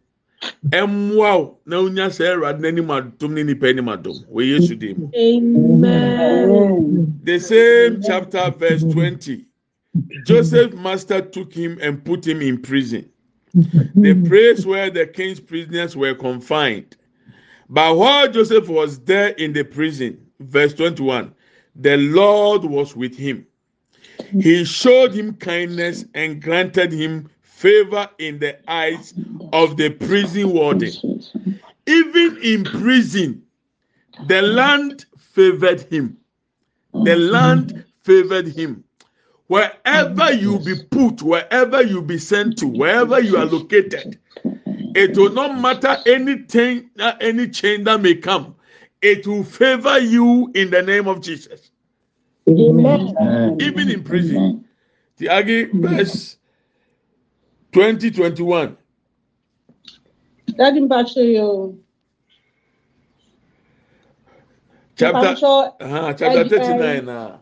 ɛmmoa 0.71 1.39
wo 1.39 1.59
na 1.67 1.77
wonya 1.77 2.07
sɛ 2.09 2.35
Awurade 2.37 2.61
n'anim 2.61 2.89
adom 2.91 3.33
ne 3.33 3.43
nipa 3.43 3.69
anim 3.69 3.87
adom 3.87 4.25
wɔ 4.33 4.45
Yesu 4.47 4.79
dim 4.79 4.97
mu. 4.99 5.11
amen 5.17 7.21
The 7.25 7.39
same 7.39 8.03
chapter, 8.03 8.51
verse 8.59 8.83
20. 8.85 9.45
joseph 10.27 10.75
master 10.75 11.21
took 11.23 11.53
him 11.53 11.79
and 11.81 12.05
put 12.05 12.27
him 12.27 12.43
in 12.43 12.59
prison. 12.59 13.09
The 13.55 14.15
place 14.29 14.67
where 14.67 14.91
the 14.91 15.07
king's 15.07 15.41
prisoners 15.41 15.97
were 15.97 16.15
confined. 16.15 16.97
But 17.69 17.97
while 17.97 18.31
Joseph 18.31 18.69
was 18.69 18.99
there 19.01 19.29
in 19.31 19.53
the 19.53 19.64
prison, 19.64 20.27
verse 20.41 20.73
21, 20.75 21.35
the 21.77 21.97
Lord 21.97 22.64
was 22.64 22.97
with 22.97 23.16
him. 23.16 23.47
He 24.33 24.64
showed 24.64 25.12
him 25.12 25.35
kindness 25.35 26.05
and 26.14 26.43
granted 26.43 26.93
him 26.93 27.29
favor 27.43 28.09
in 28.19 28.39
the 28.39 28.59
eyes 28.71 29.14
of 29.53 29.77
the 29.77 29.91
prison 29.91 30.53
warden. 30.53 30.93
Even 31.87 32.39
in 32.43 32.64
prison, 32.64 33.43
the 34.27 34.43
land 34.43 35.07
favored 35.19 35.81
him. 35.83 36.16
The 36.93 37.16
land 37.16 37.85
favored 38.03 38.49
him. 38.49 38.85
Wherever 39.47 40.33
you 40.33 40.59
be 40.59 40.75
put, 40.91 41.23
wherever 41.23 41.83
you 41.83 42.03
be 42.03 42.19
sent 42.19 42.59
to, 42.59 42.66
wherever 42.66 43.21
you 43.21 43.37
are 43.37 43.47
located, 43.47 44.19
it 44.99 45.16
will 45.16 45.32
not 45.32 45.61
matter 45.61 45.96
anything 46.07 46.90
that 46.96 47.22
any 47.22 47.49
change 47.49 47.84
that 47.84 48.01
may 48.01 48.16
come. 48.16 48.57
It 49.01 49.26
will 49.28 49.44
favor 49.44 50.01
you 50.01 50.51
in 50.57 50.70
the 50.70 50.82
name 50.82 51.07
of 51.07 51.20
Jesus. 51.20 51.70
Amen. 52.49 53.57
Even 53.61 53.90
in 53.90 54.03
prison. 54.03 54.64
The 55.18 55.26
Agi 55.26 55.72
verse 55.72 56.36
2021. 57.72 58.76
20, 60.57 60.88
chapter, 64.96 65.46
uh, 65.80 66.12
chapter 66.14 66.49
39, 66.49 67.09
uh, 67.09 67.38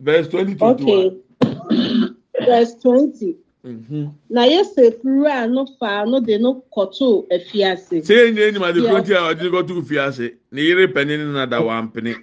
verse 0.00 0.26
20, 0.28 0.54
21. 0.56 1.20
Okay. 1.40 2.14
verse 2.44 2.74
20. 2.74 3.36
Mhm. 3.66 4.10
na 4.30 4.42
yɛsɛ 4.46 4.84
kuru 5.00 5.24
a 5.26 5.46
no 5.48 5.66
fa 5.78 6.04
no 6.06 6.20
de 6.20 6.38
no 6.38 6.62
kɔto 6.74 7.26
afiase. 7.34 7.96
sèé 8.06 8.30
nyɛ 8.34 8.42
enyim 8.48 8.62
adi 8.62 8.80
kuro 8.80 9.02
ti 9.02 9.12
a 9.12 9.20
ɔdi 9.34 9.46
kɔto 9.50 9.82
fiase 9.88 10.26
ne 10.52 10.60
yere 10.62 10.86
panyin 10.94 11.32
na 11.32 11.46
da 11.46 11.58
wampene 11.60 12.14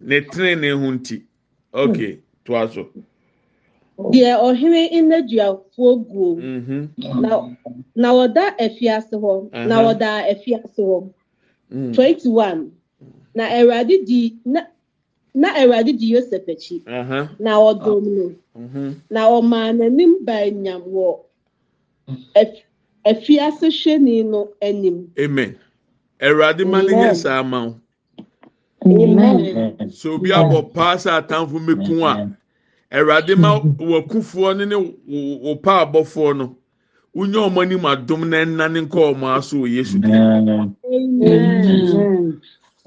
ne 0.00 0.20
tene 0.20 0.60
ne 0.60 0.70
ho 0.70 0.90
nti. 0.92 1.22
Ok 1.72 1.96
hmm. 1.96 2.20
to 2.44 2.54
a 2.56 2.68
so. 2.72 2.88
deɛ 3.98 4.36
ɔhene 4.46 4.92
nneduafoɔ 4.92 5.90
guo 6.08 6.36
mhm. 6.36 6.88
na 7.20 7.48
na 7.96 8.08
wɔda 8.12 8.44
afiase 8.60 9.12
hɔ. 9.16 9.50
Na 9.66 9.80
wɔda 9.80 10.28
afiase 10.32 10.76
hɔ. 10.78 11.10
Hmm. 11.72 11.92
Twenty 11.92 12.28
one 12.28 12.72
na 13.34 13.44
awurade 13.48 14.04
di 14.06 14.36
na. 14.44 14.60
Na 15.34 15.48
awurade 15.54 15.92
di 15.98 16.06
yosef 16.14 16.46
akyi. 16.48 16.82
Aha, 16.86 17.28
na 17.38 17.58
ɔdɔm 17.58 18.04
no. 18.16 18.32
Mhm. 18.58 18.94
na 19.10 19.20
ɔmaa 19.28 19.72
n'anim 19.76 20.24
baa 20.24 20.50
nyam 20.50 20.82
wɔ 20.82 21.18
af- 22.36 22.62
afiase 23.06 23.68
hwɛni 23.68 24.24
no 24.24 24.48
anim. 24.62 25.10
Amen. 25.18 25.56
Awurade 26.20 26.64
ma 26.66 26.80
ne 26.82 26.88
nyɛ 26.92 27.02
Amen. 27.02 27.14
saa 27.14 27.42
ma 27.42 27.66
wo. 27.66 27.80
Amen. 28.86 29.76
Sɛ 29.88 30.06
obi 30.14 30.30
abɔ 30.30 30.72
paa 30.74 30.94
sɛ 30.96 31.10
atamfo 31.26 31.58
mɛku 31.58 32.04
a 32.04 32.30
awurade 32.96 33.36
ma 33.36 33.58
wakufoɔ 33.60 34.56
ne 34.56 34.64
ne 34.66 34.76
wo 34.76 35.56
pa 35.56 35.84
abɔfoɔ 35.84 36.36
no 36.36 36.56
wonye 37.16 37.34
ɔmo 37.34 37.62
anim 37.62 37.80
adom 37.86 38.28
na 38.28 38.44
ɛnane 38.44 38.86
nkɔ 38.86 39.14
ɔmo 39.14 39.36
aso 39.36 39.56
wɔ 39.56 39.68
yesu 39.70 39.98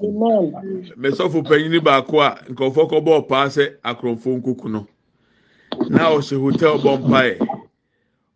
mesɔfo 0.00 1.42
panyin 1.48 1.82
baako 1.84 2.16
a 2.22 2.30
nkurɔfoɔ 2.50 2.84
kɔbɔ 2.90 3.10
ɔpaa 3.20 3.46
sɛ 3.54 3.64
akorɔmfoɔ 3.82 4.32
nkuku 4.38 4.68
no. 4.70 4.86
Na 5.90 6.10
ɔhyɛ 6.14 6.36
hotel 6.40 6.78
bɔ 6.78 6.90
mpaeɛ. 7.02 7.38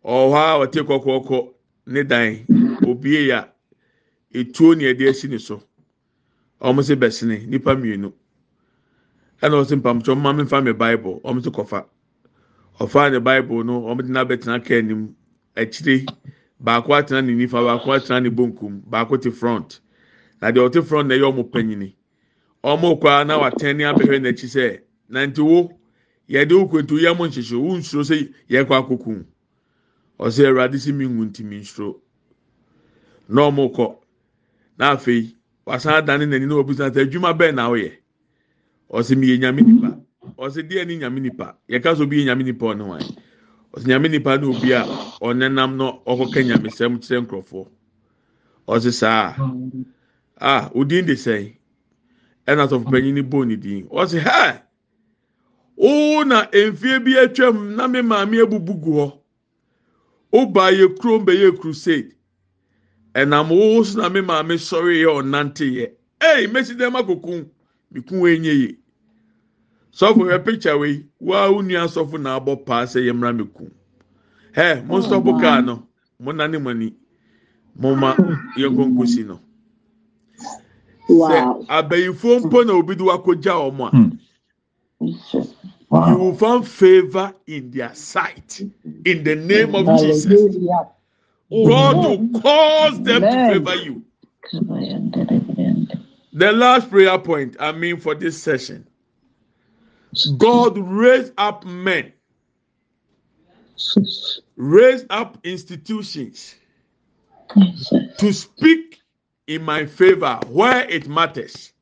Ɔwɔ 0.03 0.25
hɔ 0.33 0.39
a 0.51 0.59
ɔte 0.67 0.79
kɔkɔɔkɔ 0.83 1.53
ne 1.87 2.03
dan. 2.03 2.45
Obie 2.85 3.27
ya 3.27 3.45
etuo 4.33 4.75
ne 4.75 4.93
ɛde 4.93 5.09
asi 5.09 5.27
ne 5.29 5.37
so. 5.37 5.63
Ɔmo 6.61 6.81
sɛ 6.83 6.95
bɛsene 6.99 7.47
nipa 7.47 7.75
mmienu. 7.75 8.11
Ɛna 9.41 9.63
ɔsɛ 9.63 9.79
mpampkyɛ 9.79 10.11
ɔmo 10.15 10.21
maame 10.21 10.43
nfa 10.43 10.61
mi 10.63 10.73
baibul 10.73 11.21
ɔmo 11.23 11.39
sɛ 11.39 11.49
kɔfa. 11.53 11.85
Ɔfa 12.81 13.11
ne 13.11 13.19
baibul 13.19 13.63
no 13.65 13.81
ɔmo 13.83 14.01
de 14.03 14.11
n'abɛtena 14.11 14.59
kaa 14.65 14.79
anim. 14.79 15.15
Akyire 15.55 16.05
baako 16.61 16.89
atena 16.91 17.21
ne 17.25 17.31
nifa 17.33 17.63
baako 17.63 17.93
atena 17.95 18.21
ne 18.21 18.29
bonkum 18.29 18.81
baako 18.89 19.15
te 19.21 19.29
front. 19.29 19.79
Na 20.43 20.51
deɛ 20.51 20.61
ɔte 20.67 20.83
front 20.83 21.07
na 21.07 21.15
ɛyɛ 21.15 21.23
ɔmo 21.31 21.43
panyini. 21.51 21.95
Ɔmo 22.63 22.99
kɔ 23.01 23.25
na 23.27 23.39
watɛn 23.39 23.77
ne 23.77 23.83
abɛhwɛ 23.87 24.17
n'akyi 24.19 24.47
sɛ 24.55 24.65
nantewo 25.09 25.71
yɛde 26.27 26.51
okwentu 26.51 26.99
yɛ 26.99 27.15
mo 27.17 27.23
nhyehyɛ 27.27 27.55
wo 27.63 27.77
nsoro 27.79 28.03
sɛ 28.03 28.17
yɛkɔ 28.51 28.73
akoko 28.75 29.23
ɔsɛ 30.19 30.41
awurade 30.47 30.77
si 30.79 30.91
mi 30.91 31.05
ngu 31.07 31.23
nti 31.31 31.43
mi 31.45 31.59
nsoro 31.63 31.95
na 33.29 33.41
ɔmo 33.49 33.71
kɔ. 33.73 33.95
Na 34.77 34.91
afei 34.97 35.33
wasan 35.65 35.93
adane 36.03 36.25
n'ani 36.27 36.45
na 36.45 36.55
obusa 36.59 36.91
sɛ 36.91 37.07
adwuma 37.07 37.31
bɛn 37.31 37.55
na 37.55 37.69
ɔyɛ 37.71 37.91
ɔsɛ 38.91 39.15
mi 39.17 39.27
yɛ 39.31 39.39
nyame 39.39 39.61
nipa 39.63 39.97
ɔsɛ 40.37 40.67
deɛ 40.67 40.85
ni 40.87 40.97
nyame 40.97 41.19
nipa 41.21 41.55
yɛka 41.69 41.95
so 41.95 42.05
bi 42.05 42.17
yɛ 42.17 42.25
nyame 42.25 42.43
nipa 42.43 42.65
ɔne 42.65 42.83
wɔn 42.83 43.01
ɔsɛ 43.73 43.85
nyame 43.87 44.11
nipa 44.11 44.37
ne 44.37 44.45
obi 44.47 44.71
a 44.73 44.83
ɔnenam 45.23 45.75
no 45.77 46.03
ɔkɔka 46.05 46.43
nyamesɛm 46.43 46.99
kyerɛ 46.99 47.21
nkurɔfoɔ. 47.23 47.67
Ɔsɛ 48.67 48.91
saa 48.91 49.35
a 50.43 50.69
odin 50.75 51.05
de 51.05 51.13
sɛn 51.15 51.55
ɛna 52.47 52.67
sɔfo 52.69 52.91
panyin 52.91 53.23
bɔ 53.31 53.47
ne 53.47 53.55
din 53.55 53.87
ɔsɛ 53.87 54.19
hɛ 54.27 54.61
oo 55.77 56.23
na 56.23 56.45
mfie 56.51 56.99
bi 57.03 57.11
atwam 57.17 57.75
na 57.75 57.87
me 57.87 58.01
maame 58.01 58.37
abubu 58.43 58.73
gu 58.83 58.91
hɔ. 58.99 59.07
Ɔbaa 60.33 60.71
yɛ 60.79 60.85
kurom 60.99 61.25
bɛyɛ 61.25 61.57
crusade. 61.59 62.11
Ɛnam 63.15 63.51
oo 63.51 63.83
so 63.83 64.01
na 64.01 64.09
me 64.09 64.21
maame 64.21 64.55
sɔre 64.57 64.93
yɛ 65.03 65.09
ɔnante 65.21 65.65
yɛ 65.77 65.85
ɛy 66.19 66.51
mesi 66.51 66.73
dɛm 66.75 66.95
akoko 66.99 67.45
mikun 67.93 68.19
wɔ 68.21 68.35
enye 68.35 68.53
yie 68.53 68.77
sɔfo 69.93 70.27
yɛ 70.29 70.43
picture 70.45 70.77
wei. 70.77 71.05
Waa 71.19 71.49
wo 71.51 71.61
nua 71.61 71.87
sɔfo 71.87 72.19
na 72.19 72.39
abɔ 72.39 72.65
paa 72.65 72.83
sɛ 72.85 72.99
yɛ 73.07 73.13
mmra 73.13 73.33
mi 73.37 73.45
kun 73.45 73.71
hɛ 74.55 74.85
mo 74.85 74.99
sɔfo 75.01 75.39
kaa 75.41 75.61
no 75.61 75.87
mo 76.19 76.31
nane 76.31 76.57
mo 76.61 76.69
ani. 76.69 76.93
Mo 77.75 77.95
ma 77.95 78.15
yɛ 78.57 78.69
nkonkosi 78.69 79.25
no. 79.25 79.39
Sɛ 81.07 81.65
abɛyifoɔ 81.67 82.45
mpo 82.45 82.63
na 82.65 82.73
obi 82.73 82.95
de 82.95 83.03
wakɔgya 83.03 83.71
wɔn 83.71 83.81
a 83.81 83.89
hmm. 83.89 84.09
you 86.09 86.17
will 86.17 86.35
find 86.35 86.67
favour 86.67 87.33
in 87.45 87.69
their 87.71 87.93
sight. 87.93 88.61
In 89.05 89.23
the 89.23 89.35
name 89.35 89.75
of 89.75 89.85
jesus. 89.99 90.55
God 91.51 91.97
will 91.97 92.41
cause 92.41 93.01
them 93.03 93.21
to 93.21 93.53
favour 93.53 93.75
you. 93.75 94.03
The 96.33 96.51
last 96.51 96.89
prayer 96.89 97.19
point 97.19 97.55
i 97.59 97.71
mean 97.71 97.97
for 97.97 98.15
this 98.15 98.41
session. 98.41 98.87
God 100.37 100.77
raise 100.77 101.31
up 101.37 101.65
men. 101.65 102.13
Raise 104.55 105.05
up 105.09 105.37
institutions 105.43 106.55
to 108.17 108.33
speak 108.33 109.02
in 109.47 109.63
my 109.63 109.85
favor 109.85 110.39
where 110.47 110.87
it 110.89 111.07
matters. 111.07 111.73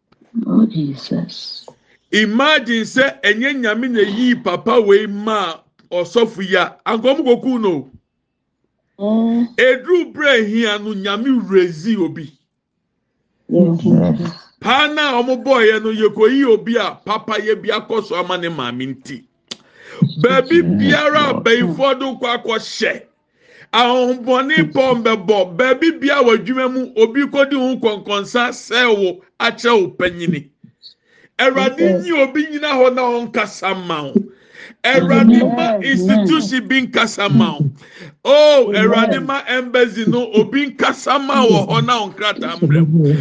Oh, 0.47 0.65
Jesus. 0.65 1.67
Imagine 2.11 2.85
say 2.85 3.17
enye 3.23 3.53
nyame 3.53 3.89
na 3.89 4.01
yi 4.01 4.35
papa 4.35 4.81
wei 4.81 5.05
ma 5.07 5.59
ɔsɔfo 5.91 6.41
yi 6.47 6.55
a 6.55 6.77
ankɔm 6.85 7.23
koku 7.23 7.59
no. 7.59 7.89
Eduru 9.57 10.13
brɛ 10.13 10.45
hia 10.47 10.79
no 10.79 10.93
nyame 10.93 11.41
rezi 11.47 11.97
obi. 11.97 12.31
Paa 14.59 14.87
na 14.87 15.21
ɔmo 15.21 15.43
bɔɔyɛ 15.43 15.83
no 15.83 15.91
yɛkɔyi 15.91 16.45
obi 16.53 16.75
a 16.77 16.95
papa 17.05 17.33
yɛ 17.33 17.61
bi 17.61 17.69
akɔ 17.69 18.03
so 18.03 18.15
ama 18.15 18.37
ne 18.37 18.49
maame 18.49 18.95
nti. 18.95 19.23
Baabi 20.21 20.61
biara 20.79 21.33
abɛyifoɔ 21.33 21.99
do 21.99 22.15
kɔ 22.19 22.43
akɔhyɛ. 22.43 23.01
Ahombɔne 23.73 24.71
pɔn 24.73 25.03
bɛbɔ 25.03 25.57
baabi 25.57 25.91
bia 25.99 26.21
wɔ 26.23 26.35
adwuma 26.37 26.67
mu 26.73 26.91
obi 27.01 27.21
kɔdi 27.23 27.55
ho 27.55 27.75
nkɔnkɔnsa 27.75 28.51
sɛɛwo 28.51 29.19
akyerɛ 29.39 29.81
wo 29.81 29.87
panyini 29.97 30.49
awurade 31.39 32.03
nyi 32.03 32.11
obi 32.23 32.45
nyina 32.51 32.69
hɔ 32.75 32.93
na 32.93 33.01
ɔnkasa 33.01 33.71
ma 33.87 34.03
wo 34.03 34.13
awurade 34.83 35.39
ma 35.55 35.77
institution 35.77 36.67
bi 36.67 36.81
nkasa 36.85 37.29
ma 37.33 37.57
wo 37.57 37.65
o 38.25 38.71
awurade 38.73 39.25
ma 39.25 39.41
embassy 39.47 40.05
no 40.05 40.29
obi 40.33 40.67
nkasa 40.71 41.17
ma 41.25 41.45
wɔ 41.45 41.67
hɔ 41.69 41.85
na 41.85 41.93
ɔnkrata 42.05 42.59
mmerɛ 42.59 42.87
mu. 42.87 43.13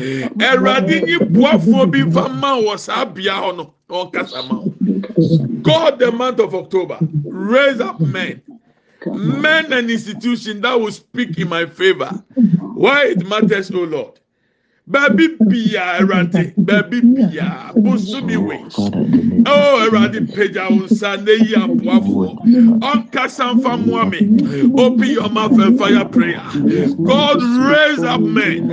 Awurade 0.44 1.01
nyi 1.07 1.16
boafoɔ 1.30 1.90
bi 1.90 2.11
fa 2.11 2.28
ma 2.28 2.57
wɔ 2.59 2.78
saa 2.78 3.05
bea 3.05 3.38
hɔ 3.40 3.57
no 3.57 3.74
ɔnkasa 3.88 4.48
ma 4.48 4.57
wo 4.59 4.74
god 5.62 5.98
the 5.98 6.11
month 6.11 6.40
of 6.40 6.55
october 6.55 6.98
raise 7.24 7.80
up 7.80 8.01
men 8.01 8.40
men 9.07 9.72
and 9.72 9.90
institutions 9.90 10.61
that 10.62 10.80
will 10.80 10.92
speak 10.92 11.38
in 11.38 11.48
my 11.48 11.66
favor. 11.66 12.11
Why 12.74 13.07
it 13.07 13.26
matters, 13.26 13.70
oh 13.70 13.84
Lord. 13.84 14.20
Baby 14.91 15.36
bia 15.49 15.99
erante, 16.01 16.53
baby 16.57 17.01
bia 17.01 17.70
busumi 17.76 18.36
wings. 18.36 18.74
Oh 19.47 19.86
erante 19.88 20.20
peja 20.34 20.68
unsa 20.68 21.16
ne 21.24 21.32
yi 21.32 21.55
abuafo. 21.55 22.36
Onka 22.82 23.28
sanfa 23.28 23.76
muame. 23.78 24.18
Open 24.76 25.09
your 25.09 25.28
mouth 25.30 25.53
and 25.61 25.78
fire 25.78 26.05
prayer. 26.07 26.43
God 27.05 27.41
raise 27.70 28.03
up 28.03 28.20
men, 28.20 28.68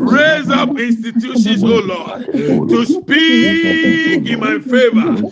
raise 0.00 0.50
up 0.50 0.76
institutions, 0.76 1.62
oh 1.62 1.80
Lord, 1.86 2.26
to 2.68 2.84
speak 2.86 4.26
in 4.26 4.40
my 4.40 4.58
favor. 4.58 5.22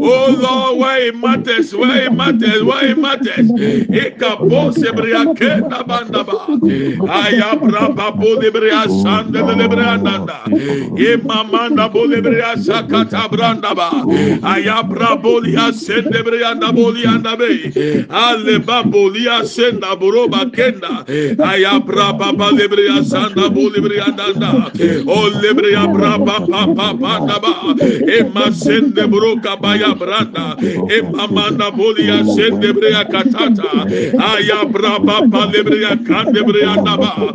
Oh 0.00 0.36
Lord, 0.38 0.78
why 0.78 0.98
it 0.98 1.16
matters, 1.16 1.74
why 1.74 1.98
it 2.02 2.12
matters, 2.12 2.62
why 2.62 2.84
it 2.84 2.98
matters. 2.98 3.50
Ekapo 3.90 4.70
sebria 4.72 5.34
kenda 5.34 5.82
bandaba. 5.82 6.46
Ayabra 7.08 7.88
papo 7.96 8.38
brandanda 9.88 10.44
imamanda 10.96 11.88
bolebria 11.88 12.56
sakata 12.56 13.28
brandaba. 13.28 13.90
Ayabra 14.42 15.16
bolia 15.20 15.72
sende 15.72 16.22
brianda 16.22 16.72
bolianda 16.72 17.36
be. 17.38 17.72
Ale 18.10 18.58
babolia 18.60 19.44
senda 19.46 19.96
boroba 19.96 20.50
kenda. 20.50 21.04
Ayabra 21.38 22.18
baba 22.18 22.50
lebria 22.52 23.02
sanda 23.04 23.48
bolebria 23.48 24.14
danda 24.16 24.70
o 25.06 25.30
lebria 25.30 25.86
braba 25.86 26.46
papa 26.46 26.94
bandaba 26.94 27.54
ema 28.08 28.52
sende 28.52 29.06
broka 29.08 29.56
baya 29.56 29.94
branda. 29.94 30.56
Imamanda 30.88 31.70
bolia 31.70 32.24
sende 32.34 32.72
bria 32.74 33.04
katata. 33.04 33.86
Ayabra 34.18 34.98
baba 35.04 35.46
lebria 35.52 35.96
kande 36.04 36.42
brianda 36.42 36.96
ba. 36.98 37.32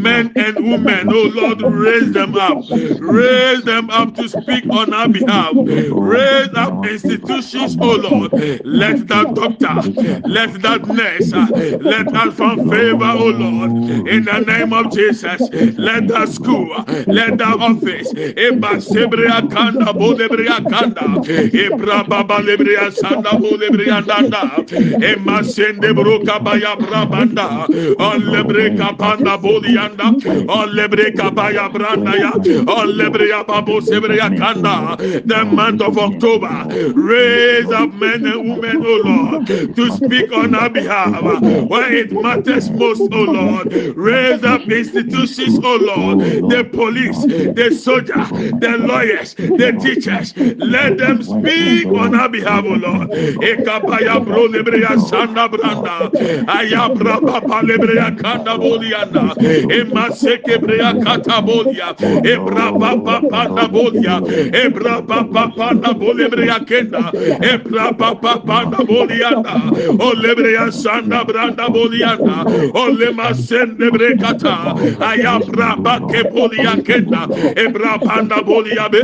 Men 0.00 0.32
and 0.36 0.56
women 0.56 1.08
oh 1.08 1.30
lord 1.34 1.58
raise 1.90 2.12
them 2.12 2.36
up. 2.36 2.64
Raise 2.98 3.64
them 3.64 3.90
up 3.90 4.14
to 4.16 4.28
speak 4.28 4.66
on 4.72 4.92
our 4.92 5.08
behalf. 5.08 5.56
Raise 5.90 6.50
up 6.54 6.84
institutions, 6.84 7.76
oh 7.80 7.96
Lord. 7.96 8.32
Let 8.64 9.08
that 9.08 9.34
doctor, 9.34 9.90
let 10.24 10.62
that 10.62 10.86
nurse, 10.86 11.32
let 11.80 12.14
us 12.14 12.34
find 12.34 12.62
favor, 12.62 13.04
oh 13.16 13.30
Lord. 13.30 13.72
In 14.06 14.24
the 14.24 14.40
name 14.40 14.72
of 14.72 14.90
Jesus, 14.90 15.50
let 15.76 16.08
that 16.08 16.28
school, 16.28 16.74
let 17.08 17.38
that 17.38 17.56
office, 17.60 18.12
Eba 18.14 18.78
Sebria 18.80 19.48
Kanda, 19.50 19.86
Bolebria 19.86 20.68
Kanda, 20.68 21.20
Ebra 21.52 22.08
Baba 22.08 22.42
Lebria 22.42 22.90
Sanda, 22.92 23.36
Bolebria 23.40 24.02
Danda, 24.06 24.64
Ema 25.02 25.44
Sende 25.44 25.92
Broka 25.94 26.42
Baya 26.42 26.76
Brabanda, 26.76 27.68
on 27.98 28.20
Lebreka 28.22 28.98
Panda 28.98 29.36
Bolianda, 29.38 30.16
on 30.48 30.68
Lebreka 30.70 31.34
Baya 31.34 31.68
branda 31.80 32.14
ya 32.16 32.30
olebreya 32.66 33.46
babo 33.46 33.80
sebreya 33.80 34.28
kanda. 34.36 34.96
The 35.24 35.44
month 35.44 35.80
of 35.82 35.96
October 35.98 36.66
raise 36.94 37.70
up 37.70 37.92
men 37.94 38.26
and 38.26 38.50
women 38.50 38.82
oh 38.84 39.00
Lord 39.04 39.46
to 39.46 39.90
speak 39.90 40.32
on 40.32 40.54
our 40.54 40.68
behalf. 40.68 41.22
Where 41.70 41.92
it 41.92 42.12
matters 42.12 42.70
most 42.70 43.08
oh 43.12 43.24
Lord 43.24 43.72
raise 43.96 44.44
up 44.44 44.68
institutions 44.70 45.58
oh 45.62 45.78
Lord. 45.80 46.50
The 46.50 46.64
police 46.64 47.24
the 47.24 47.70
soldier 47.70 48.24
the 48.60 48.76
lawyers 48.78 49.34
the 49.34 49.72
teachers 49.80 50.34
let 50.58 50.98
them 50.98 51.22
speak 51.22 51.86
on 51.86 52.14
our 52.14 52.28
behalf 52.28 52.64
oh 52.66 52.74
Lord. 52.74 53.10
Ekapaya 53.40 54.24
bro 54.24 54.48
lebreya 54.48 54.98
sanda 55.08 55.48
branda. 55.48 56.10
Ayabra 56.46 57.20
papa 57.26 57.62
lebreya 57.64 58.10
kanda 58.20 58.58
bolianda 58.58 59.34
emaseke 59.70 60.58
breya 60.58 60.92
kata 61.02 61.40
bolia, 61.64 61.94
ebra 62.24 62.72
papa 62.78 63.20
panda 63.28 63.68
bolia, 63.68 64.20
ebra 64.52 65.02
papa 65.06 65.52
panda 65.56 65.94
bolebrea 65.94 66.58
kenda, 66.66 67.10
ebra 67.42 67.92
papa 67.96 68.40
panda 68.46 68.78
bolianda, 68.78 69.70
olebrea 69.98 70.70
sanda 70.72 71.24
branda 71.24 71.68
bolianda, 71.68 72.44
olema 72.74 73.34
sende 73.34 73.90
brekata, 73.90 74.74
ayabra 75.00 75.76
bake 75.82 76.30
bolia 76.32 76.76
kenda, 76.82 77.26
ebra 77.56 77.98
panda 77.98 78.42
bolia 78.42 78.88
be, 78.90 79.00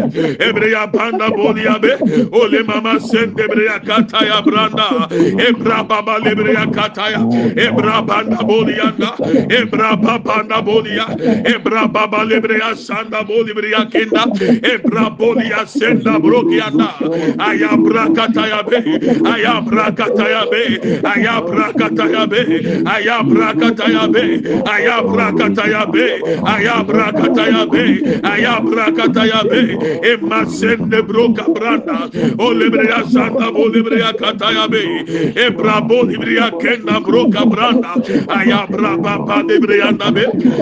ebrea 0.47 0.87
panda 0.93 1.31
bolia 1.31 1.79
be, 1.81 1.91
olemama 2.33 3.01
sende 3.01 3.47
brea 3.49 3.79
kata 3.81 4.25
ya 4.27 4.43
branda, 4.43 5.09
ebra 5.49 5.85
baba 5.89 6.19
lebrea 6.19 6.67
kata 6.73 7.11
ya, 7.11 7.21
ebra 7.67 8.03
panda 8.07 8.37
bolianda, 8.37 9.17
ebra 9.51 9.97
papa 9.97 10.19
panda 10.25 10.63
bolia, 10.63 11.07
ebra 11.45 11.87
baba 11.93 12.25
Ebrea 12.47 12.77
Sanda 12.77 13.25
Bolibria 13.25 13.85
Kenda, 13.91 14.25
Ebrabolia 14.63 15.67
Senda 15.67 16.19
Brokiana, 16.19 16.95
Ayabra 17.39 18.07
Katayabe, 18.15 18.83
Ayabra 19.25 19.91
Katayabe, 19.97 21.03
Ayabra 21.03 21.73
Katayabe, 21.75 22.85
Ayabra 22.85 23.59
Katayabe, 23.59 24.43
Ayabra 24.65 25.33
Katayabe, 25.33 26.23
Ayabra 26.47 27.13
Katayabe, 27.13 28.23
Ayabra 28.23 28.87
Katayabe, 28.95 30.05
Emma 30.05 30.47
Sende 30.47 31.03
Broka 31.03 31.43
Branda, 31.45 32.09
Olibria 32.39 33.03
Sanda 33.11 33.51
Bolibria 33.51 34.13
Katayabe, 34.13 35.35
Ebrabolibria 35.35 36.51
Kenda 36.61 37.01
Broka 37.05 37.45
Branda, 37.45 37.95
Ayabra 38.29 39.03
Baba 39.03 39.43
Debrianda, 39.43 40.07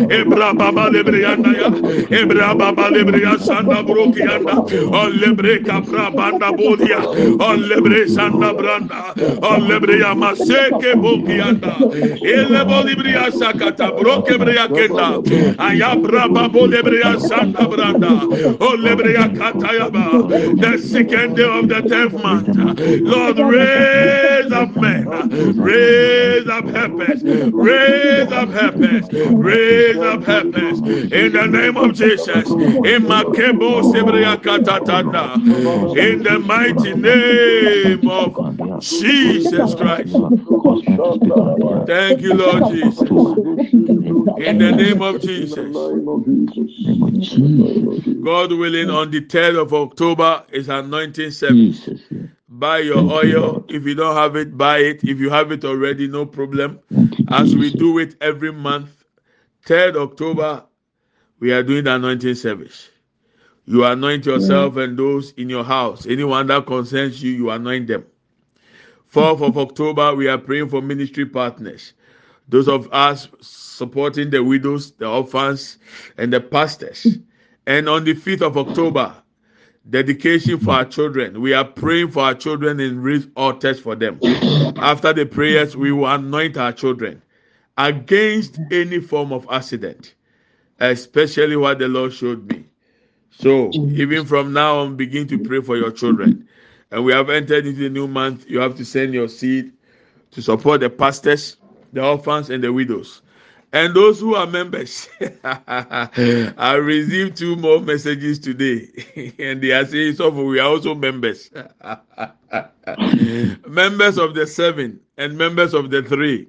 Ebrababa 0.08 0.90
Debrianda. 0.90 1.73
Ebra 2.20 2.54
baba 2.58 2.90
lebreya 2.90 3.38
sanda 3.38 3.82
broki 3.82 4.20
yanda 4.20 4.54
o 4.98 5.08
lebre 5.10 5.58
kapra 5.64 6.10
banda 6.14 6.50
bodia 6.52 7.00
o 7.04 7.56
lebre 7.56 8.06
sanda 8.08 8.52
branda 8.54 9.14
o 9.42 9.56
lebreya 9.68 10.14
maseke 10.14 10.94
boki 11.02 11.38
yanda 11.38 11.74
ele 12.22 12.64
bolibreya 12.64 13.30
sakata 13.32 13.90
broke 14.00 14.34
breya 14.38 14.66
kenda 14.68 15.08
ayabra 15.58 16.28
baba 16.32 16.60
lebreya 16.74 17.18
sanda 17.28 17.66
branda 17.72 18.12
o 18.60 18.76
lebreya 18.76 19.28
katayaba 19.38 20.28
the 20.60 20.78
second 20.78 21.36
day 21.36 21.44
of 21.44 21.68
the 21.68 21.80
tenth 21.82 22.14
month. 22.22 22.48
Lord 23.02 23.36
raise 24.42 24.52
up 24.52 24.76
men 24.76 25.04
raise 25.56 26.48
up 26.48 26.68
helpers 26.68 27.22
raise 27.54 28.32
up 28.32 28.50
helpers 28.50 29.08
raise 29.38 30.02
up 30.02 30.22
helpers 30.24 30.80
in 31.12 31.32
the 31.32 31.46
name 31.46 31.76
of 31.76 31.94
Jesus. 31.94 32.50
In 32.50 33.06
Makebo 33.08 33.82
Sebrea 33.82 34.36
Katatanda. 34.42 35.34
In 35.96 36.22
the 36.22 36.38
mighty 36.38 36.94
name 36.94 38.00
of 38.00 38.40
Jesus 38.80 39.74
Christ. 39.74 40.22
Thank 41.86 42.22
you, 42.22 42.34
Lord 42.34 42.64
Jesus. 42.66 43.08
In 44.36 44.58
the 44.58 44.72
name 44.72 45.02
of 45.02 45.20
Jesus. 45.20 45.74
God 48.22 48.52
willing, 48.52 48.90
on 48.90 49.10
the 49.10 49.20
3rd 49.20 49.62
of 49.62 49.72
October 49.74 50.44
is 50.52 50.68
anointing 50.68 51.30
service. 51.30 51.88
Buy 52.64 52.78
your 52.78 53.12
oil. 53.12 53.62
If 53.68 53.84
you 53.84 53.94
don't 53.94 54.16
have 54.16 54.36
it, 54.36 54.56
buy 54.56 54.78
it. 54.78 55.04
If 55.04 55.20
you 55.20 55.28
have 55.28 55.52
it 55.52 55.66
already, 55.66 56.08
no 56.08 56.24
problem. 56.24 56.80
As 57.28 57.54
we 57.54 57.70
do 57.70 57.98
it 57.98 58.16
every 58.22 58.54
month, 58.54 59.04
3rd 59.66 59.96
October, 59.96 60.64
we 61.40 61.52
are 61.52 61.62
doing 61.62 61.84
the 61.84 61.94
anointing 61.94 62.36
service. 62.36 62.88
You 63.66 63.84
anoint 63.84 64.24
yourself 64.24 64.78
and 64.78 64.98
those 64.98 65.32
in 65.32 65.50
your 65.50 65.62
house. 65.62 66.06
Anyone 66.06 66.46
that 66.46 66.64
concerns 66.64 67.22
you, 67.22 67.32
you 67.32 67.50
anoint 67.50 67.86
them. 67.86 68.06
4th 69.12 69.42
of 69.46 69.58
October, 69.58 70.14
we 70.14 70.28
are 70.28 70.38
praying 70.38 70.70
for 70.70 70.80
ministry 70.80 71.26
partners. 71.26 71.92
Those 72.48 72.66
of 72.66 72.90
us 72.92 73.28
supporting 73.42 74.30
the 74.30 74.42
widows, 74.42 74.92
the 74.92 75.06
orphans, 75.06 75.76
and 76.16 76.32
the 76.32 76.40
pastors. 76.40 77.18
And 77.66 77.90
on 77.90 78.04
the 78.04 78.14
5th 78.14 78.40
of 78.40 78.56
October, 78.56 79.14
dedication 79.88 80.58
for 80.58 80.72
our 80.72 80.84
children. 80.84 81.40
We 81.40 81.52
are 81.54 81.64
praying 81.64 82.10
for 82.10 82.22
our 82.22 82.34
children 82.34 82.80
and 82.80 83.02
raise 83.02 83.26
altars 83.36 83.80
for 83.80 83.94
them. 83.94 84.18
After 84.76 85.12
the 85.12 85.26
prayers, 85.26 85.76
we 85.76 85.92
will 85.92 86.06
anoint 86.06 86.56
our 86.56 86.72
children 86.72 87.22
against 87.76 88.58
any 88.70 89.00
form 89.00 89.32
of 89.32 89.46
accident, 89.50 90.14
especially 90.80 91.56
what 91.56 91.78
the 91.78 91.88
Lord 91.88 92.12
showed 92.12 92.50
me. 92.50 92.64
So 93.30 93.70
even 93.72 94.26
from 94.26 94.52
now 94.52 94.78
on, 94.78 94.96
begin 94.96 95.26
to 95.28 95.38
pray 95.38 95.60
for 95.60 95.76
your 95.76 95.90
children. 95.90 96.48
And 96.90 97.04
we 97.04 97.12
have 97.12 97.30
entered 97.30 97.66
into 97.66 97.80
the 97.80 97.90
new 97.90 98.06
month. 98.06 98.48
You 98.48 98.60
have 98.60 98.76
to 98.76 98.84
send 98.84 99.12
your 99.12 99.28
seed 99.28 99.72
to 100.30 100.42
support 100.42 100.80
the 100.80 100.90
pastors, 100.90 101.56
the 101.92 102.04
orphans, 102.04 102.50
and 102.50 102.62
the 102.62 102.72
widows. 102.72 103.22
And 103.74 103.94
those 103.94 104.20
who 104.20 104.34
are 104.36 104.46
members, 104.46 105.08
I 105.44 106.74
received 106.80 107.36
two 107.36 107.56
more 107.56 107.80
messages 107.80 108.38
today, 108.38 108.88
and 109.38 109.60
they 109.62 109.72
are 109.72 109.84
saying, 109.84 110.14
"So 110.14 110.30
we 110.30 110.60
are 110.60 110.68
also 110.70 110.94
members, 110.94 111.50
members 113.68 114.18
of 114.18 114.34
the 114.34 114.46
seven 114.46 115.00
and 115.18 115.36
members 115.36 115.74
of 115.74 115.90
the 115.90 116.02
three. 116.02 116.48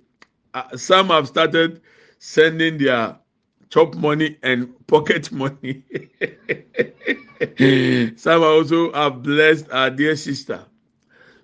Uh, 0.54 0.78
some 0.78 1.08
have 1.08 1.28
started 1.28 1.82
sending 2.20 2.78
their 2.78 3.18
chop 3.72 3.96
money 3.96 4.38
and 4.44 4.74
pocket 4.88 5.32
money. 5.32 5.84
some 8.18 8.44
also 8.44 8.92
have 8.94 9.24
blessed 9.24 9.66
our 9.72 9.90
dear 9.90 10.16
sister. 10.16 10.64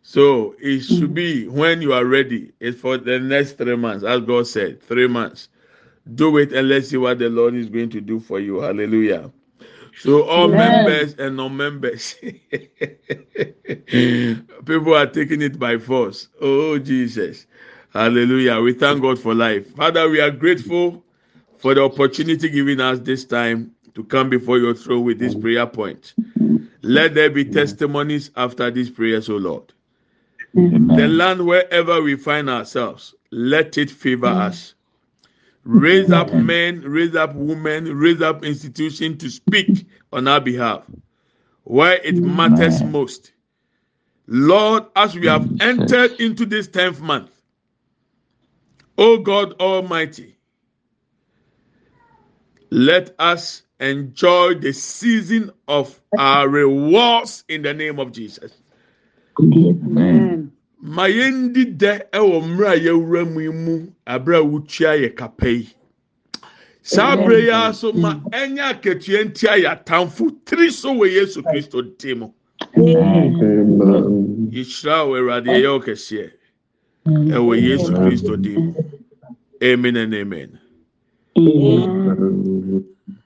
So 0.04 0.56
it 0.60 0.82
should 0.82 1.14
be 1.14 1.48
when 1.48 1.82
you 1.82 1.94
are 1.94 2.06
ready. 2.06 2.52
It's 2.60 2.80
for 2.80 2.98
the 2.98 3.20
next 3.20 3.54
three 3.58 3.76
months, 3.78 4.04
as 4.06 4.22
God 4.22 4.48
said, 4.48 4.82
three 4.84 5.08
months. 5.08 5.50
Do 6.16 6.38
it 6.38 6.54
and 6.54 6.70
let's 6.70 6.90
see 6.90 6.98
what 6.98 7.20
the 7.20 7.30
Lord 7.30 7.56
is 7.56 7.70
going 7.70 7.90
to 7.92 8.02
do 8.02 8.20
for 8.20 8.40
you. 8.40 8.62
Hallelujah. 8.62 9.32
So 10.00 10.24
all 10.24 10.48
Amen. 10.48 10.86
members 10.86 11.16
and 11.16 11.38
non-members, 11.38 12.16
people 14.66 14.96
are 14.96 15.08
taking 15.08 15.42
it 15.42 15.60
by 15.60 15.78
force. 15.78 16.28
Oh 16.40 16.80
Jesus, 16.80 17.46
Hallelujah! 17.94 18.62
We 18.62 18.74
thank 18.74 19.02
God 19.02 19.20
for 19.20 19.36
life, 19.36 19.76
Father. 19.76 20.10
We 20.10 20.22
are 20.22 20.32
grateful 20.32 21.04
for 21.58 21.74
the 21.74 21.84
opportunity 21.84 22.50
given 22.50 22.80
us 22.80 23.00
this 23.00 23.26
time 23.26 23.76
to 23.96 24.04
come 24.06 24.30
before 24.30 24.58
your 24.60 24.74
throne 24.74 25.04
with 25.04 25.20
this 25.20 25.36
prayer 25.36 25.68
point. 25.68 26.14
Let 26.82 27.16
there 27.16 27.30
be 27.30 27.46
testimonies 27.46 28.32
after 28.38 28.72
these 28.72 28.90
prayers, 28.90 29.30
O 29.30 29.36
Lord. 29.36 29.74
The 30.96 31.08
land 31.08 31.46
wherever 31.46 32.02
we 32.02 32.16
find 32.16 32.50
ourselves, 32.50 33.14
let 33.32 33.78
it 33.78 33.92
favor 33.92 34.28
us. 34.28 34.76
Raise 35.64 36.12
up 36.12 36.34
men, 36.34 36.82
raise 36.82 37.16
up 37.16 37.36
women, 37.36 37.98
raise 37.98 38.22
up 38.22 38.44
institutions 38.44 39.20
to 39.20 39.30
speak 39.30 39.88
on 40.12 40.28
our 40.28 40.42
behalf 40.42 40.84
where 41.64 42.00
it 42.04 42.22
matters 42.24 42.84
most. 42.84 43.32
Lord, 44.28 44.86
as 44.96 45.16
we 45.16 45.28
have 45.28 45.50
entered 45.60 46.20
into 46.20 46.46
this 46.46 46.68
10th 46.68 47.00
month, 47.00 47.32
O 48.98 49.18
God 49.18 49.54
Almighty, 49.60 50.38
let 52.70 53.16
us 53.20 53.64
enjoy 53.80 54.56
the 54.56 54.74
season 54.74 55.52
of 55.68 56.00
our 56.18 56.48
rewards 56.48 57.44
in 57.50 57.62
the 57.64 57.74
name 57.74 58.00
of 58.00 58.12
Jesus. 58.12 58.52
Amen. 59.40 60.21
Ma 60.82 61.04
yɛndi 61.08 61.78
dɛ 61.78 62.10
ɛwɔ 62.12 62.42
mmerɛ 62.42 62.68
a 62.68 62.80
yɛwura 62.80 63.34
mu 63.34 63.40
yi 63.42 63.50
mu 63.50 63.88
abere 64.08 64.38
a 64.38 64.44
wotua 64.44 64.98
yɛ 65.00 65.16
kapa 65.16 65.50
yi. 65.50 65.70
Saa 66.82 67.14
abere 67.16 67.42
yi 67.44 67.50
ara 67.50 67.74
so 67.74 67.94
ma 67.94 68.16
ɛnyɛ 68.32 68.62
akatua 68.74 69.24
ntia 69.26 69.58
yɛ 69.62 69.70
atamfo 69.86 70.32
tiri 70.46 70.72
so 70.72 70.94
wɔ 70.94 71.12
yesu 71.12 71.42
kristo 71.44 71.82
dim 71.98 72.20
mu. 72.20 72.28
Yɛhyira 74.50 75.06
wɔ 75.06 75.20
awurade 75.20 75.46
yɛyɛ 75.46 75.70
wo 75.72 75.80
kɛseɛ. 75.80 76.32
Ɛwɔ 77.06 77.62
yesu 77.62 77.92
kristo 77.94 78.42
dim 78.42 78.66
mu. 78.66 78.74
Amen 79.64 79.96
and 79.98 80.14
amen. 80.16 80.60
Amen. 81.38 82.86